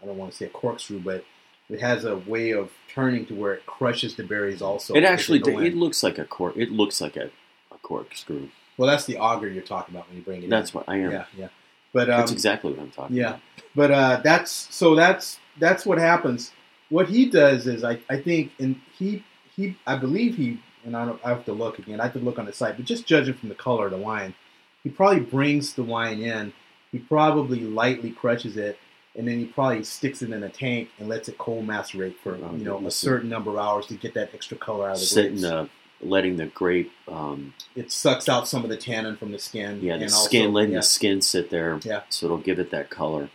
I 0.03 0.07
don't 0.07 0.17
want 0.17 0.31
to 0.33 0.37
say 0.37 0.47
a 0.47 0.51
corkscrew, 0.51 1.01
but 1.01 1.25
it 1.69 1.81
has 1.81 2.05
a 2.05 2.17
way 2.17 2.53
of 2.53 2.71
turning 2.93 3.27
to 3.27 3.35
where 3.35 3.55
it 3.55 3.67
crushes 3.67 4.15
the 4.17 4.23
berries 4.23 4.63
also. 4.63 4.95
it 4.95 5.05
actually 5.05 5.41
in. 5.47 5.65
it 5.65 5.75
looks 5.75 6.03
like 6.03 6.19
a 6.19 6.25
cork. 6.25 6.57
It 6.57 6.71
looks 6.71 7.01
like 7.01 7.17
a, 7.17 7.31
a 7.71 7.79
corkscrew. 7.83 8.49
well, 8.77 8.89
that's 8.89 9.05
the 9.05 9.19
auger 9.19 9.49
you're 9.49 9.63
talking 9.63 9.95
about 9.95 10.09
when 10.09 10.19
you 10.19 10.23
bring 10.23 10.43
it 10.43 10.51
That's 10.51 10.71
in. 10.71 10.79
what 10.79 10.89
I 10.89 10.97
am. 10.99 11.11
yeah, 11.11 11.25
yeah. 11.37 11.49
But 11.93 12.11
um, 12.11 12.21
That's 12.21 12.33
exactly 12.33 12.73
what 12.73 12.81
I'm 12.81 12.91
talking 12.91 13.17
yeah. 13.17 13.29
about. 13.29 13.41
But 13.75 13.91
uh, 13.91 14.21
that's 14.23 14.51
so 14.75 14.95
that's 14.95 15.39
that's 15.59 15.87
what 15.87 15.99
happens. 15.99 16.53
What 16.91 17.09
he 17.09 17.27
does 17.27 17.67
is 17.67 17.85
I, 17.85 17.99
I 18.09 18.21
think 18.21 18.53
and 18.59 18.81
he 18.99 19.23
he 19.55 19.77
I 19.87 19.97
believe 19.97 20.37
he 20.37 20.59
and 20.85 20.97
I 20.97 21.05
don't 21.05 21.21
I 21.25 21.29
have 21.31 21.45
to 21.47 21.53
look 21.53 21.79
again. 21.79 22.01
I 22.01 22.05
have 22.05 22.13
to 22.15 22.19
look 22.19 22.39
on 22.39 22.47
the 22.47 22.53
site, 22.53 22.77
but 22.77 22.85
just 22.87 23.07
judging 23.07 23.35
from 23.35 23.49
the 23.51 23.55
color 23.55 23.87
of 23.87 23.91
the 23.93 23.99
wine, 23.99 24.35
he 24.83 24.91
probably 24.91 25.21
brings 25.21 25.75
the 25.75 25.83
wine 25.83 26.21
in. 26.21 26.53
He 26.93 26.99
probably 26.99 27.61
lightly 27.61 28.11
crushes 28.13 28.57
it, 28.57 28.79
and 29.15 29.29
then 29.29 29.39
he 29.39 29.45
probably 29.45 29.85
sticks 29.85 30.23
it 30.23 30.31
in 30.31 30.43
a 30.43 30.49
tank 30.49 30.89
and 30.99 31.09
lets 31.09 31.29
it 31.29 31.37
cold 31.37 31.67
macerate 31.67 32.17
for 32.23 32.37
Oh, 32.37 32.55
you 32.57 32.65
know 32.65 32.87
a 32.87 32.91
certain 32.91 33.29
number 33.29 33.51
of 33.51 33.59
hours 33.59 33.87
to 33.89 33.95
get 33.95 34.15
that 34.15 34.31
extra 34.33 34.57
color 34.57 34.87
out 34.89 34.95
of 34.95 35.01
the 35.01 35.05
Sitting, 35.07 35.41
grapes. 35.41 35.71
letting 36.01 36.37
the 36.37 36.47
grape, 36.47 36.91
um, 37.09 37.53
It 37.77 37.93
sucks 37.93 38.27
out 38.29 38.49
some 38.49 38.63
of 38.65 38.71
the 38.71 38.77
tannin 38.79 39.17
from 39.19 39.33
the 39.33 39.39
skin. 39.39 39.81
yeah, 39.83 39.97
the 39.99 40.05
and 40.05 40.13
skin, 40.13 40.43
also- 40.47 40.53
letting 40.53 40.71
yeah. 40.73 40.79
the 40.79 40.83
skin 40.85 41.21
sit 41.21 41.51
there, 41.51 41.79
Yeah. 41.85 42.03
so 42.09 42.25
it'll 42.27 42.39
give 42.39 42.59
it 42.59 42.71
that 42.71 42.89
color. 42.89 43.29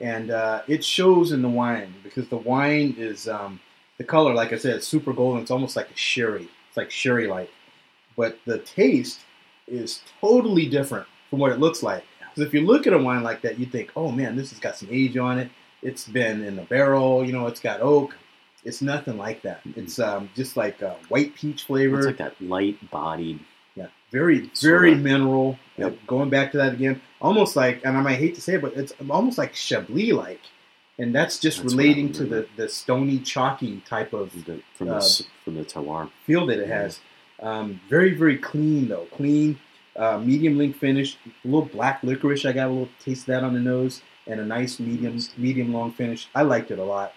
And 0.00 0.30
uh, 0.30 0.62
it 0.68 0.84
shows 0.84 1.32
in 1.32 1.42
the 1.42 1.48
wine 1.48 1.94
because 2.02 2.28
the 2.28 2.36
wine 2.36 2.94
is 2.98 3.28
um, 3.28 3.60
the 3.98 4.04
color, 4.04 4.34
like 4.34 4.52
I 4.52 4.58
said, 4.58 4.76
it's 4.76 4.86
super 4.86 5.12
golden. 5.12 5.42
It's 5.42 5.50
almost 5.50 5.76
like 5.76 5.90
a 5.90 5.96
sherry. 5.96 6.48
It's 6.68 6.76
like 6.76 6.90
sherry 6.90 7.26
like, 7.26 7.50
but 8.16 8.38
the 8.44 8.58
taste 8.58 9.20
is 9.66 10.02
totally 10.20 10.66
different 10.68 11.06
from 11.30 11.38
what 11.38 11.52
it 11.52 11.58
looks 11.58 11.82
like. 11.82 12.04
Because 12.20 12.46
if 12.46 12.54
you 12.54 12.60
look 12.66 12.86
at 12.86 12.92
a 12.92 12.98
wine 12.98 13.22
like 13.22 13.40
that, 13.42 13.58
you 13.58 13.66
think, 13.66 13.90
oh 13.96 14.10
man, 14.10 14.36
this 14.36 14.50
has 14.50 14.58
got 14.58 14.76
some 14.76 14.88
age 14.90 15.16
on 15.16 15.38
it. 15.38 15.50
It's 15.82 16.06
been 16.06 16.44
in 16.44 16.56
the 16.56 16.62
barrel. 16.62 17.24
You 17.24 17.32
know, 17.32 17.46
it's 17.46 17.60
got 17.60 17.80
oak. 17.80 18.14
It's 18.64 18.82
nothing 18.82 19.16
like 19.16 19.42
that. 19.42 19.64
Mhm. 19.64 19.76
It's 19.78 19.98
um, 19.98 20.28
just 20.34 20.56
like 20.56 20.82
a 20.82 20.96
white 21.08 21.34
peach 21.34 21.64
flavor. 21.64 21.98
It's 21.98 22.06
like 22.06 22.18
that 22.18 22.40
light 22.40 22.90
bodied. 22.90 23.40
Yeah, 24.16 24.20
very, 24.20 24.50
very 24.60 24.92
of. 24.92 25.00
mineral. 25.00 25.58
Yep. 25.76 25.92
Uh, 25.92 25.96
Going 26.06 26.30
back 26.30 26.52
to 26.52 26.58
that 26.58 26.72
again, 26.74 27.00
almost 27.20 27.56
like, 27.56 27.84
and 27.84 27.96
I 27.96 28.00
might 28.02 28.16
hate 28.18 28.34
to 28.36 28.40
say 28.40 28.54
it, 28.54 28.62
but 28.62 28.74
it's 28.74 28.92
almost 29.10 29.36
like 29.38 29.54
Chablis 29.54 30.12
like, 30.12 30.40
and 30.98 31.14
that's 31.14 31.38
just 31.38 31.58
That's 31.62 31.74
relating 31.74 32.12
to 32.14 32.24
the, 32.24 32.46
the 32.56 32.68
stony, 32.68 33.18
chalky 33.18 33.82
type 33.86 34.12
of 34.14 34.32
the- 34.46 34.60
From 34.74 34.88
the 34.88 34.94
Uh, 34.94 34.98
s 34.98 35.22
from 35.44 35.54
the 35.56 35.64
terroir. 35.64 36.10
feel 36.24 36.46
that 36.46 36.58
it 36.58 36.68
has. 36.68 37.00
Um, 37.40 37.80
very, 37.90 38.14
very 38.14 38.38
clean 38.38 38.88
though, 38.88 39.06
clean, 39.14 39.58
uh, 39.96 40.18
medium 40.18 40.56
link 40.56 40.76
finish, 40.76 41.16
a 41.26 41.48
little 41.48 41.66
black 41.66 42.02
licorice. 42.02 42.46
I 42.46 42.52
got 42.52 42.68
a 42.68 42.70
little 42.70 42.88
taste 43.04 43.22
of 43.22 43.26
that 43.26 43.44
on 43.44 43.52
the 43.52 43.60
nose, 43.60 44.00
and 44.26 44.40
a 44.40 44.44
nice 44.44 44.80
medium, 44.80 45.18
medium 45.36 45.72
long 45.74 45.92
finish. 45.92 46.28
I 46.34 46.42
liked 46.42 46.70
it 46.70 46.78
a 46.78 46.84
lot. 46.84 47.12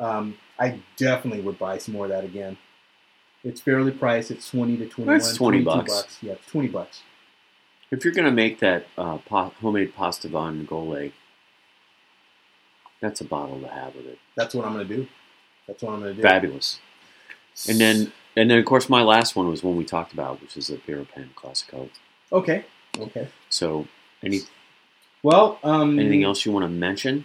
Um, 0.00 0.36
I 0.58 0.80
definitely 0.96 1.40
would 1.42 1.58
buy 1.58 1.78
some 1.78 1.94
more 1.94 2.06
of 2.06 2.10
that 2.10 2.24
again. 2.24 2.56
It's 3.42 3.60
fairly 3.60 3.92
priced. 3.92 4.30
It's 4.30 4.50
twenty 4.50 4.76
to 4.76 4.86
twenty-one. 4.86 5.18
That's 5.18 5.34
20 5.36 5.62
22 5.62 5.86
bucks. 5.86 6.18
Yeah, 6.20 6.32
it's 6.32 6.46
twenty 6.46 6.68
bucks. 6.68 7.02
If 7.90 8.04
you're 8.04 8.14
gonna 8.14 8.30
make 8.30 8.60
that 8.60 8.86
uh, 8.98 9.18
pa- 9.18 9.50
homemade 9.60 9.94
pasta 9.94 10.28
vongole, 10.28 11.12
that's 13.00 13.20
a 13.20 13.24
bottle 13.24 13.60
to 13.60 13.68
have 13.68 13.94
with 13.94 14.06
it. 14.06 14.18
That's 14.36 14.54
what 14.54 14.66
I'm 14.66 14.74
going 14.74 14.86
to 14.86 14.96
do. 14.96 15.06
That's 15.66 15.82
what 15.82 15.92
I'm 15.94 16.00
going 16.00 16.14
to 16.14 16.22
do. 16.22 16.22
Fabulous. 16.22 16.80
And 17.68 17.80
then, 17.80 18.12
and 18.36 18.50
then, 18.50 18.58
of 18.58 18.64
course, 18.64 18.88
my 18.88 19.02
last 19.02 19.34
one 19.36 19.48
was 19.48 19.62
one 19.62 19.76
we 19.76 19.84
talked 19.84 20.12
about, 20.12 20.40
which 20.40 20.56
is 20.56 20.70
a 20.70 20.76
Pieropan 20.76 21.34
classico. 21.34 21.88
Okay. 22.32 22.64
Okay. 22.98 23.28
So, 23.48 23.86
any 24.22 24.40
Well, 25.22 25.58
um, 25.62 25.98
anything 25.98 26.24
else 26.24 26.44
you 26.44 26.52
want 26.52 26.64
to 26.64 26.68
mention? 26.68 27.24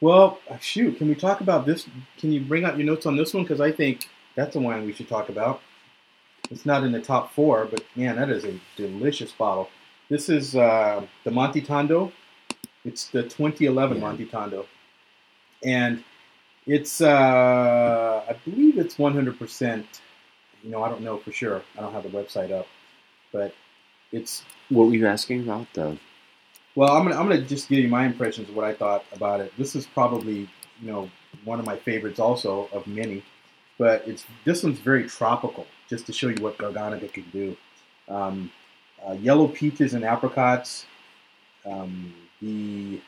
Well, 0.00 0.40
shoot, 0.60 0.98
can 0.98 1.08
we 1.08 1.14
talk 1.14 1.40
about 1.40 1.64
this? 1.64 1.86
Can 2.18 2.32
you 2.32 2.40
bring 2.40 2.64
out 2.64 2.76
your 2.76 2.86
notes 2.86 3.06
on 3.06 3.16
this 3.16 3.32
one? 3.32 3.44
Because 3.44 3.60
I 3.60 3.70
think 3.70 4.08
that's 4.36 4.56
a 4.56 4.60
wine 4.60 4.84
we 4.86 4.92
should 4.92 5.08
talk 5.08 5.28
about. 5.28 5.60
It's 6.50 6.66
not 6.66 6.84
in 6.84 6.92
the 6.92 7.00
top 7.00 7.32
four, 7.34 7.66
but 7.66 7.82
man, 7.96 8.16
that 8.16 8.30
is 8.30 8.44
a 8.44 8.58
delicious 8.76 9.32
bottle. 9.32 9.70
This 10.08 10.28
is 10.28 10.54
uh, 10.56 11.06
the 11.24 11.30
Monte 11.30 11.62
Tondo. 11.62 12.12
It's 12.84 13.06
the 13.08 13.22
2011 13.22 13.96
Yeah. 13.96 14.02
Monte 14.02 14.26
Tondo, 14.26 14.66
and 15.64 16.02
it's 16.66 17.00
uh, 17.00 18.24
I 18.28 18.32
believe 18.44 18.78
it's 18.78 18.98
100. 18.98 19.38
percent 19.38 19.86
You 20.62 20.70
know, 20.70 20.82
I 20.82 20.88
don't 20.88 21.02
know 21.02 21.18
for 21.18 21.32
sure. 21.32 21.62
I 21.76 21.80
don't 21.80 21.92
have 21.92 22.02
the 22.04 22.08
website 22.10 22.50
up, 22.52 22.66
but 23.32 23.54
it's 24.12 24.42
What 24.68 24.86
were 24.88 24.94
you 24.94 25.06
asking 25.06 25.42
about? 25.42 25.66
though. 25.74 25.96
well, 26.74 26.96
I'm 26.96 27.04
gonna 27.04 27.16
I'm 27.18 27.28
gonna 27.28 27.42
just 27.42 27.68
give 27.68 27.78
you 27.80 27.88
my 27.88 28.04
impressions 28.06 28.48
of 28.48 28.56
what 28.56 28.64
I 28.64 28.74
thought 28.74 29.04
about 29.12 29.40
it. 29.40 29.52
This 29.58 29.74
is 29.76 29.86
probably 29.86 30.48
you 30.80 30.88
know 30.90 31.10
one 31.44 31.60
of 31.60 31.66
my 31.66 31.76
favorites 31.76 32.20
also 32.20 32.68
of 32.72 32.86
many, 32.86 33.22
but 33.82 34.06
it's 34.06 34.24
this 34.44 34.62
one's 34.62 34.78
very 34.78 35.08
tropical. 35.08 35.66
Just 35.88 36.06
to 36.06 36.12
show 36.12 36.28
you 36.28 36.40
what 36.40 36.56
Garganega 36.56 37.12
can 37.12 37.26
do. 37.32 37.56
Um, 38.08 38.52
uh, 39.04 39.14
yellow 39.14 39.48
peaches 39.48 39.94
and 39.94 40.04
apricots. 40.04 40.86
Um, 41.66 42.14
the 42.40 43.00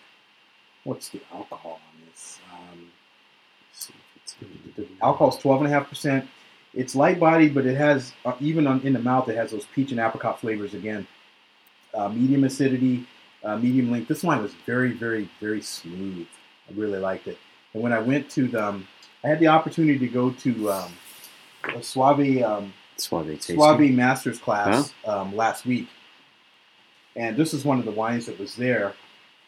what's 0.83 1.11
the 1.11 1.21
alcohol 1.33 1.81
on 1.89 1.95
this? 2.05 2.41
Um, 2.53 2.91
the 4.77 4.89
alcohol's 5.01 5.39
twelve 5.39 5.61
and 5.63 5.71
a 5.71 5.73
half 5.73 5.89
percent. 5.89 6.29
It's 6.75 6.97
light 6.97 7.21
bodied, 7.21 7.55
but 7.55 7.67
it 7.67 7.77
has 7.77 8.13
uh, 8.25 8.35
even 8.41 8.67
on, 8.67 8.81
in 8.81 8.95
the 8.95 8.99
mouth 8.99 9.29
it 9.29 9.37
has 9.37 9.53
those 9.53 9.67
peach 9.67 9.93
and 9.93 10.01
apricot 10.01 10.41
flavors 10.41 10.75
again. 10.75 11.07
Uh, 11.95 12.09
medium 12.09 12.43
acidity, 12.43 13.07
uh, 13.45 13.57
medium 13.57 13.93
length. 13.93 14.09
This 14.09 14.25
wine 14.25 14.43
was 14.43 14.55
very, 14.67 14.91
very, 14.91 15.31
very 15.39 15.63
smooth. 15.63 16.27
I 16.69 16.73
really 16.75 16.99
liked 16.99 17.29
it. 17.29 17.39
And 17.75 17.81
when 17.81 17.93
I 17.93 18.01
went 18.01 18.29
to 18.31 18.49
the, 18.49 18.71
um, 18.71 18.89
I 19.25 19.29
had 19.29 19.41
the 19.41 19.49
opportunity 19.49 19.99
to 20.01 20.09
go 20.09 20.31
to 20.31 20.71
um, 20.71 20.93
a 21.75 21.83
Soave 21.83 22.43
um, 22.43 22.75
Soave. 22.97 23.43
Soave 23.43 23.91
Masters 23.91 24.39
class 24.39 24.93
um, 25.07 25.35
last 25.35 25.65
week, 25.65 25.89
and 27.17 27.35
this 27.35 27.55
is 27.55 27.65
one 27.65 27.79
of 27.79 27.87
the 27.87 27.91
wines 27.91 28.27
that 28.27 28.39
was 28.39 28.55
there. 28.55 28.93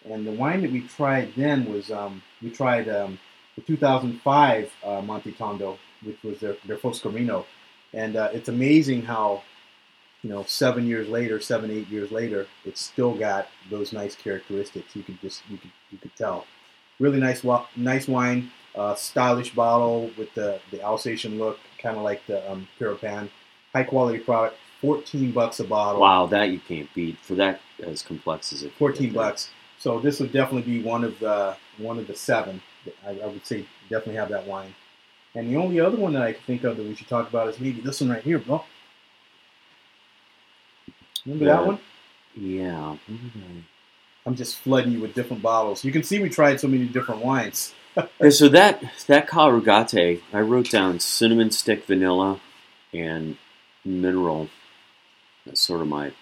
And 0.09 0.27
the 0.27 0.33
wine 0.33 0.63
that 0.63 0.73
we 0.73 0.81
tried 0.83 1.35
then 1.35 1.71
was 1.71 1.91
um, 1.91 2.23
we 2.41 2.51
tried 2.51 2.89
um, 2.89 3.19
the 3.57 3.61
2005 3.63 4.73
uh, 4.83 5.03
Monte 5.03 5.33
Tondo, 5.33 5.79
which 6.03 6.23
was 6.23 6.39
their 6.41 6.57
their 6.65 6.79
Foscarino, 6.79 7.45
and 7.93 8.17
uh, 8.17 8.31
it's 8.33 8.49
amazing 8.49 9.03
how 9.03 9.43
you 10.23 10.31
know 10.31 10.43
seven 10.45 10.87
years 10.87 11.07
later, 11.07 11.39
seven 11.39 11.71
eight 11.71 11.89
years 11.89 12.11
later, 12.11 12.47
it's 12.65 12.81
still 12.81 13.15
got 13.15 13.49
those 13.69 13.93
nice 13.93 14.15
characteristics. 14.15 14.97
You 14.97 15.03
could 15.03 15.21
just 15.21 15.43
you 15.51 15.59
could 15.59 15.73
you 15.91 15.99
could 15.99 16.17
tell. 16.17 16.47
Really 16.99 17.21
nice 17.21 17.45
nice 17.77 18.09
wine, 18.09 18.51
uh, 18.77 18.95
stylish 18.95 19.55
bottle 19.55 20.11
with 20.19 20.33
the 20.35 20.61
the 20.71 20.83
Alsatian 20.83 21.39
look, 21.39 21.59
kind 21.79 21.97
of 21.97 22.03
like 22.03 22.27
the 22.27 22.51
um, 22.51 22.69
Pieropan. 22.79 23.29
High 23.73 23.85
quality 23.85 24.19
product, 24.19 24.57
14 24.81 25.33
bucks 25.33 25.61
a 25.61 25.65
bottle. 25.65 26.01
Wow, 26.01 26.27
that 26.27 26.51
you 26.51 26.59
can't 26.61 26.93
beat 26.95 27.19
for 27.19 27.35
that 27.35 27.61
as 27.83 28.03
complex 28.03 28.53
as 28.53 28.63
it. 28.63 28.73
14 28.79 29.13
bucks. 29.13 29.51
So 29.79 30.01
this 30.01 30.19
would 30.21 30.33
definitely 30.33 30.63
be 30.79 30.83
one 30.83 31.05
of 31.05 31.19
the 31.19 31.57
one 31.79 31.99
of 31.99 32.07
the 32.07 32.15
seven. 32.15 32.63
I, 33.07 33.11
I 33.21 33.27
would 33.27 33.45
say 33.47 33.67
definitely 33.91 34.15
have 34.15 34.31
that 34.31 34.47
wine. 34.47 34.75
And 35.35 35.51
the 35.51 35.57
only 35.57 35.81
other 35.81 35.99
one 35.99 36.15
that 36.15 36.23
I 36.23 36.33
can 36.33 36.43
think 36.47 36.65
of 36.65 36.77
that 36.79 36.83
we 36.87 36.95
should 36.95 37.09
talk 37.09 37.29
about 37.29 37.49
is 37.49 37.61
maybe 37.61 37.83
this 37.83 38.01
one 38.01 38.09
right 38.11 38.23
here, 38.23 38.39
bro. 38.39 38.65
Remember 41.27 41.45
Yeah. 41.45 41.53
that 41.57 41.67
one? 41.67 41.79
Yeah. 42.35 42.97
What 44.27 44.33
did 44.33 44.33
I- 44.33 44.33
I'm 44.33 44.37
just 44.37 44.57
flooding 44.59 44.93
you 44.93 45.01
with 45.01 45.15
different 45.15 45.43
bottles. 45.43 45.85
You 45.85 45.93
can 45.93 46.03
see 46.03 46.19
we 46.21 46.29
tried 46.29 46.61
so 46.61 46.69
many 46.69 46.85
different 46.87 47.23
wines. 47.25 47.75
Yeah, 48.21 48.29
so 48.29 48.49
that 48.51 48.83
that 49.07 49.27
Carugate, 49.27 50.21
I 50.31 50.41
wrote 50.41 50.69
down 50.71 51.01
cinnamon 51.01 51.51
stick 51.51 51.87
vanilla 51.87 52.41
and 52.93 53.39
mineral. 53.87 54.51
That's 55.47 55.63
sort 55.63 55.81
of 55.81 55.89
my. 55.89 56.13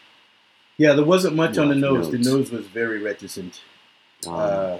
Yeah, 0.76 0.92
there 0.92 1.04
wasn't 1.04 1.34
much 1.34 1.58
on 1.58 1.70
the 1.70 1.74
nose. 1.74 2.12
The 2.12 2.18
nose 2.18 2.52
was 2.52 2.68
very 2.68 3.02
reticent. 3.02 3.60
Um, 4.24 4.34
Uh, 4.34 4.78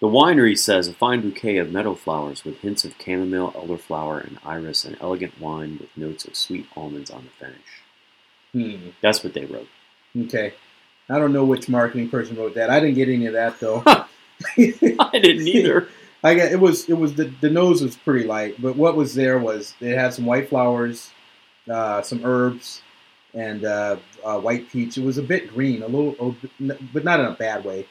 the 0.00 0.06
winery 0.08 0.58
says 0.58 0.86
a 0.86 0.92
fine 0.92 1.22
bouquet 1.22 1.56
of 1.56 1.72
meadow 1.72 1.94
flowers 1.94 2.44
with 2.44 2.58
hints 2.58 2.84
of 2.84 2.94
chamomile, 3.02 3.52
elderflower, 3.52 4.22
and 4.22 4.38
iris, 4.44 4.84
an 4.84 4.98
elegant 5.00 5.40
wine 5.40 5.78
with 5.80 5.96
notes 5.96 6.26
of 6.26 6.36
sweet 6.36 6.66
almonds 6.76 7.10
on 7.10 7.24
the 7.24 7.30
finish. 7.46 7.70
hmm. 8.52 8.88
That's 9.00 9.24
what 9.24 9.32
they 9.32 9.46
wrote. 9.46 9.68
Okay. 10.14 10.52
I 11.08 11.18
don't 11.18 11.32
know 11.32 11.44
which 11.44 11.68
marketing 11.68 12.08
person 12.08 12.36
wrote 12.36 12.54
that. 12.54 12.70
I 12.70 12.80
didn't 12.80 12.94
get 12.94 13.08
any 13.08 13.26
of 13.26 13.34
that 13.34 13.60
though. 13.60 13.82
I 13.86 14.06
didn't 15.12 15.48
either. 15.48 15.88
I 16.22 16.34
got 16.34 16.52
it 16.52 16.60
was 16.60 16.88
it 16.88 16.94
was 16.94 17.14
the 17.14 17.24
the 17.40 17.50
nose 17.50 17.82
was 17.82 17.96
pretty 17.96 18.26
light, 18.26 18.60
but 18.60 18.76
what 18.76 18.96
was 18.96 19.14
there 19.14 19.38
was 19.38 19.74
it 19.80 19.96
had 19.96 20.14
some 20.14 20.24
white 20.24 20.48
flowers, 20.48 21.10
uh, 21.70 22.00
some 22.00 22.24
herbs, 22.24 22.82
and 23.34 23.64
uh, 23.64 23.96
uh, 24.24 24.38
white 24.40 24.70
peach. 24.70 24.96
It 24.96 25.04
was 25.04 25.18
a 25.18 25.22
bit 25.22 25.52
green, 25.52 25.82
a 25.82 25.86
little, 25.86 26.34
but 26.92 27.04
not 27.04 27.20
in 27.20 27.26
a 27.26 27.32
bad 27.32 27.64
way. 27.64 27.86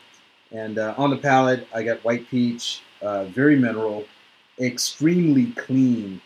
And 0.52 0.78
uh, 0.80 0.96
on 0.98 1.10
the 1.12 1.18
palate, 1.18 1.68
I 1.74 1.84
got 1.84 2.04
white 2.04 2.28
peach, 2.30 2.82
uh, 3.02 3.26
very 3.26 3.56
mineral, 3.56 4.06
extremely 4.60 5.48
clean, 5.52 6.22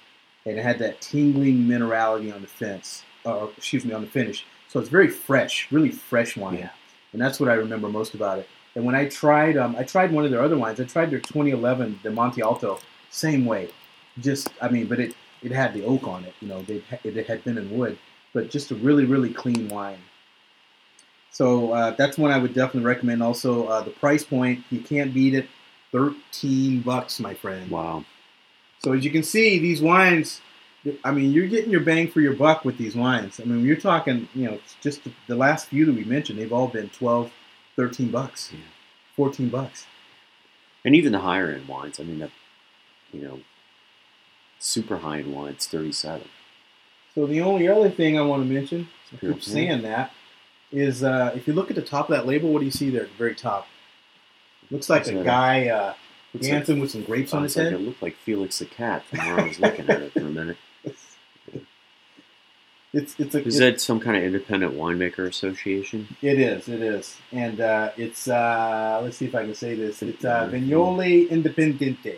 and 0.45 0.57
it 0.57 0.63
had 0.63 0.79
that 0.79 1.01
tingling 1.01 1.59
minerality 1.65 2.33
on 2.33 2.41
the 2.41 2.47
fence. 2.47 3.03
Uh, 3.25 3.47
excuse 3.57 3.83
me, 3.83 3.93
on 3.93 4.01
the 4.01 4.07
finish. 4.07 4.45
So 4.69 4.79
it's 4.79 4.89
very 4.89 5.09
fresh, 5.09 5.69
really 5.71 5.91
fresh 5.91 6.37
wine, 6.37 6.59
Yeah. 6.59 6.69
And 7.13 7.21
that's 7.21 7.39
what 7.39 7.49
I 7.49 7.53
remember 7.53 7.89
most 7.89 8.13
about 8.13 8.39
it. 8.39 8.47
And 8.75 8.85
when 8.85 8.95
I 8.95 9.07
tried, 9.07 9.57
um, 9.57 9.75
I 9.75 9.83
tried 9.83 10.11
one 10.11 10.23
of 10.23 10.31
their 10.31 10.41
other 10.41 10.57
wines. 10.57 10.79
I 10.79 10.83
tried 10.83 11.09
their 11.09 11.19
2011, 11.19 11.99
the 12.03 12.11
Monte 12.11 12.41
Alto, 12.41 12.79
same 13.09 13.45
way. 13.45 13.69
Just, 14.19 14.49
I 14.61 14.69
mean, 14.69 14.87
but 14.87 14.99
it 14.99 15.15
it 15.41 15.51
had 15.51 15.73
the 15.73 15.83
oak 15.83 16.07
on 16.07 16.23
it. 16.25 16.33
You 16.41 16.47
know, 16.47 16.61
they 16.63 16.81
it 17.03 17.27
had 17.27 17.43
been 17.43 17.57
in 17.57 17.75
wood, 17.75 17.97
but 18.33 18.49
just 18.49 18.71
a 18.71 18.75
really 18.75 19.05
really 19.05 19.33
clean 19.33 19.67
wine. 19.69 19.99
So 21.31 21.71
uh, 21.71 21.91
that's 21.91 22.17
one 22.17 22.31
I 22.31 22.37
would 22.37 22.53
definitely 22.53 22.87
recommend. 22.87 23.21
Also, 23.21 23.67
uh, 23.67 23.81
the 23.81 23.91
price 23.91 24.23
point 24.23 24.63
you 24.69 24.79
can't 24.79 25.13
beat 25.13 25.33
it. 25.33 25.47
Thirteen 25.91 26.81
bucks, 26.81 27.19
my 27.19 27.33
friend. 27.33 27.69
Wow. 27.69 28.05
So 28.83 28.93
as 28.93 29.03
you 29.03 29.11
can 29.11 29.23
see, 29.23 29.59
these 29.59 29.81
wines, 29.81 30.41
I 31.03 31.11
mean, 31.11 31.31
you're 31.33 31.47
getting 31.47 31.69
your 31.71 31.81
bang 31.81 32.09
for 32.09 32.21
your 32.21 32.33
buck 32.33 32.63
with 32.63 32.77
these 32.77 32.95
wines. 32.95 33.39
I 33.41 33.43
mean, 33.45 33.65
you're 33.65 33.75
talking, 33.75 34.29
you 34.33 34.45
know, 34.49 34.59
just 34.81 35.03
the, 35.03 35.11
the 35.27 35.35
last 35.35 35.67
few 35.67 35.85
that 35.85 35.93
we 35.95 36.03
mentioned, 36.05 36.39
they've 36.39 36.53
all 36.53 36.67
been 36.67 36.89
12, 36.89 37.31
13 37.75 38.09
bucks, 38.09 38.51
Yeah. 38.53 38.59
14 39.15 39.49
bucks. 39.49 39.85
And 40.85 40.95
even 40.95 41.11
the 41.11 41.19
higher 41.19 41.49
end 41.51 41.67
wines. 41.67 41.99
I 41.99 42.03
mean, 42.03 42.19
the, 42.19 42.29
you 43.11 43.21
know, 43.21 43.39
super 44.59 44.97
high 44.97 45.19
end 45.19 45.33
wines, 45.33 45.67
37. 45.67 46.27
So 47.15 47.25
the 47.25 47.41
only 47.41 47.67
other 47.67 47.89
thing 47.89 48.17
I 48.17 48.21
want 48.21 48.47
to 48.47 48.53
mention, 48.53 48.87
I 49.13 49.17
keep 49.17 49.43
saying 49.43 49.81
that, 49.81 50.11
is 50.71 51.03
uh, 51.03 51.31
if 51.35 51.47
you 51.47 51.53
look 51.53 51.69
at 51.69 51.75
the 51.75 51.81
top 51.81 52.09
of 52.09 52.15
that 52.15 52.25
label, 52.27 52.53
what 52.53 52.59
do 52.59 52.65
you 52.65 52.71
see 52.71 52.89
there 52.89 53.03
at 53.03 53.09
the 53.09 53.17
very 53.17 53.35
top? 53.35 53.67
Looks 54.69 54.89
like 54.89 54.99
What's 55.05 55.09
a 55.09 55.23
guy 55.23 55.67
uh, 55.67 55.93
Looks 56.33 56.45
like- 56.47 56.51
dancing 56.59 56.79
with 56.79 56.91
some 56.91 57.03
grapes 57.03 57.33
on 57.33 57.43
his 57.43 57.55
like 57.57 57.65
head. 57.65 57.73
it 57.73 57.81
looked 57.81 58.01
like 58.01 58.15
Felix 58.17 58.59
the 58.59 58.65
cat 58.65 59.03
from 59.05 59.19
where 59.19 59.39
I 59.39 59.47
was 59.47 59.59
looking 59.59 59.89
at 59.89 60.01
it 60.01 60.13
for 60.13 60.19
a 60.19 60.23
minute. 60.23 60.57
It's 62.93 63.19
it's 63.19 63.35
a 63.35 63.43
Is 63.45 63.59
it- 63.59 63.59
that 63.59 63.81
some 63.81 63.99
kind 63.99 64.15
of 64.17 64.23
independent 64.23 64.73
winemaker 64.75 65.27
association? 65.27 66.07
It 66.21 66.39
is, 66.39 66.69
it 66.69 66.81
is, 66.81 67.17
and 67.31 67.59
uh, 67.59 67.91
it's 67.97 68.27
uh, 68.27 68.99
let's 69.03 69.17
see 69.17 69.25
if 69.25 69.35
I 69.35 69.43
can 69.43 69.55
say 69.55 69.75
this. 69.75 70.01
It's 70.01 70.23
uh, 70.23 70.47
Vignole 70.51 71.29
Independiente, 71.29 72.17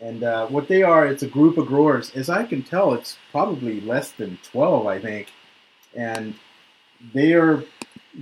and 0.00 0.22
uh, 0.22 0.46
what 0.46 0.68
they 0.68 0.82
are, 0.82 1.06
it's 1.06 1.22
a 1.22 1.28
group 1.28 1.58
of 1.58 1.66
growers. 1.66 2.10
As 2.14 2.30
I 2.30 2.44
can 2.44 2.62
tell, 2.62 2.94
it's 2.94 3.18
probably 3.30 3.80
less 3.82 4.12
than 4.12 4.38
twelve, 4.42 4.86
I 4.86 4.98
think, 4.98 5.28
and 5.94 6.34
they 7.12 7.34
are 7.34 7.62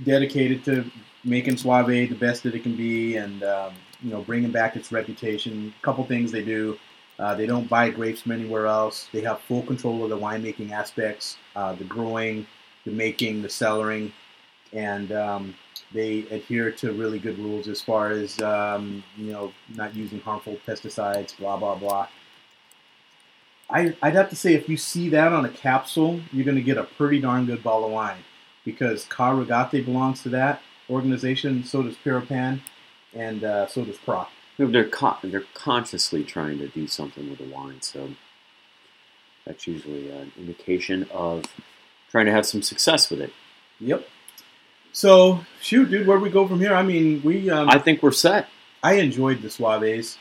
dedicated 0.03 0.65
to 0.65 0.89
making 1.23 1.55
Soave 1.55 1.87
the 2.09 2.15
best 2.15 2.43
that 2.43 2.53
it 2.53 2.63
can 2.63 2.75
be, 2.75 3.15
and 3.15 3.43
um, 3.43 3.73
you 4.03 4.11
know, 4.11 4.21
bringing 4.23 4.51
back 4.51 4.75
its 4.75 4.91
reputation. 4.91 5.73
A 5.79 5.85
couple 5.85 6.03
things 6.05 6.31
they 6.33 6.43
do. 6.43 6.77
Uh, 7.21 7.35
they 7.35 7.45
don't 7.45 7.69
buy 7.69 7.87
grapes 7.87 8.21
from 8.21 8.31
anywhere 8.31 8.65
else. 8.65 9.07
They 9.13 9.21
have 9.21 9.41
full 9.41 9.61
control 9.61 10.03
of 10.03 10.09
the 10.09 10.17
winemaking 10.17 10.71
aspects, 10.71 11.37
uh, 11.55 11.73
the 11.73 11.83
growing, 11.83 12.47
the 12.83 12.91
making, 12.91 13.43
the 13.43 13.47
cellaring, 13.47 14.11
and 14.73 15.11
um, 15.11 15.55
they 15.93 16.21
adhere 16.31 16.71
to 16.71 16.93
really 16.93 17.19
good 17.19 17.37
rules 17.37 17.67
as 17.67 17.79
far 17.79 18.09
as 18.09 18.41
um, 18.41 19.03
you 19.17 19.31
know 19.31 19.53
not 19.75 19.95
using 19.95 20.19
harmful 20.19 20.57
pesticides, 20.67 21.37
blah 21.37 21.57
blah 21.57 21.75
blah. 21.75 22.07
I, 23.69 23.95
I'd 24.01 24.15
have 24.15 24.29
to 24.31 24.35
say 24.35 24.55
if 24.55 24.67
you 24.67 24.75
see 24.75 25.09
that 25.09 25.31
on 25.31 25.45
a 25.45 25.49
capsule, 25.49 26.19
you're 26.33 26.43
going 26.43 26.57
to 26.57 26.63
get 26.63 26.77
a 26.77 26.83
pretty 26.83 27.21
darn 27.21 27.45
good 27.45 27.63
bottle 27.63 27.85
of 27.85 27.91
wine 27.91 28.17
because 28.65 29.05
Carugate 29.05 29.85
belongs 29.85 30.23
to 30.23 30.29
that 30.29 30.61
organization. 30.89 31.63
So 31.63 31.83
does 31.83 31.95
Pieropan, 32.03 32.61
and 33.13 33.43
uh, 33.43 33.67
so 33.67 33.85
does 33.85 33.97
Pra. 33.97 34.27
They're 34.57 34.83
con- 34.87 35.17
they're 35.23 35.45
consciously 35.53 36.23
trying 36.23 36.59
to 36.59 36.67
do 36.67 36.87
something 36.87 37.29
with 37.29 37.39
the 37.39 37.45
wine, 37.45 37.81
so 37.81 38.09
that's 39.45 39.65
usually 39.65 40.09
an 40.11 40.31
indication 40.37 41.07
of 41.11 41.45
trying 42.11 42.25
to 42.27 42.31
have 42.31 42.45
some 42.45 42.61
success 42.61 43.09
with 43.09 43.21
it. 43.21 43.33
Yep. 43.79 44.07
So 44.93 45.43
shoot, 45.61 45.89
dude, 45.89 46.05
where 46.05 46.17
do 46.17 46.23
we 46.23 46.29
go 46.29 46.47
from 46.47 46.59
here? 46.59 46.75
I 46.75 46.83
mean, 46.83 47.21
we 47.23 47.49
um, 47.49 47.69
I 47.69 47.79
think 47.79 48.03
we're 48.03 48.11
set. 48.11 48.47
I 48.83 48.93
enjoyed 48.95 49.41
the 49.41 49.49
Soaves. 49.49 50.17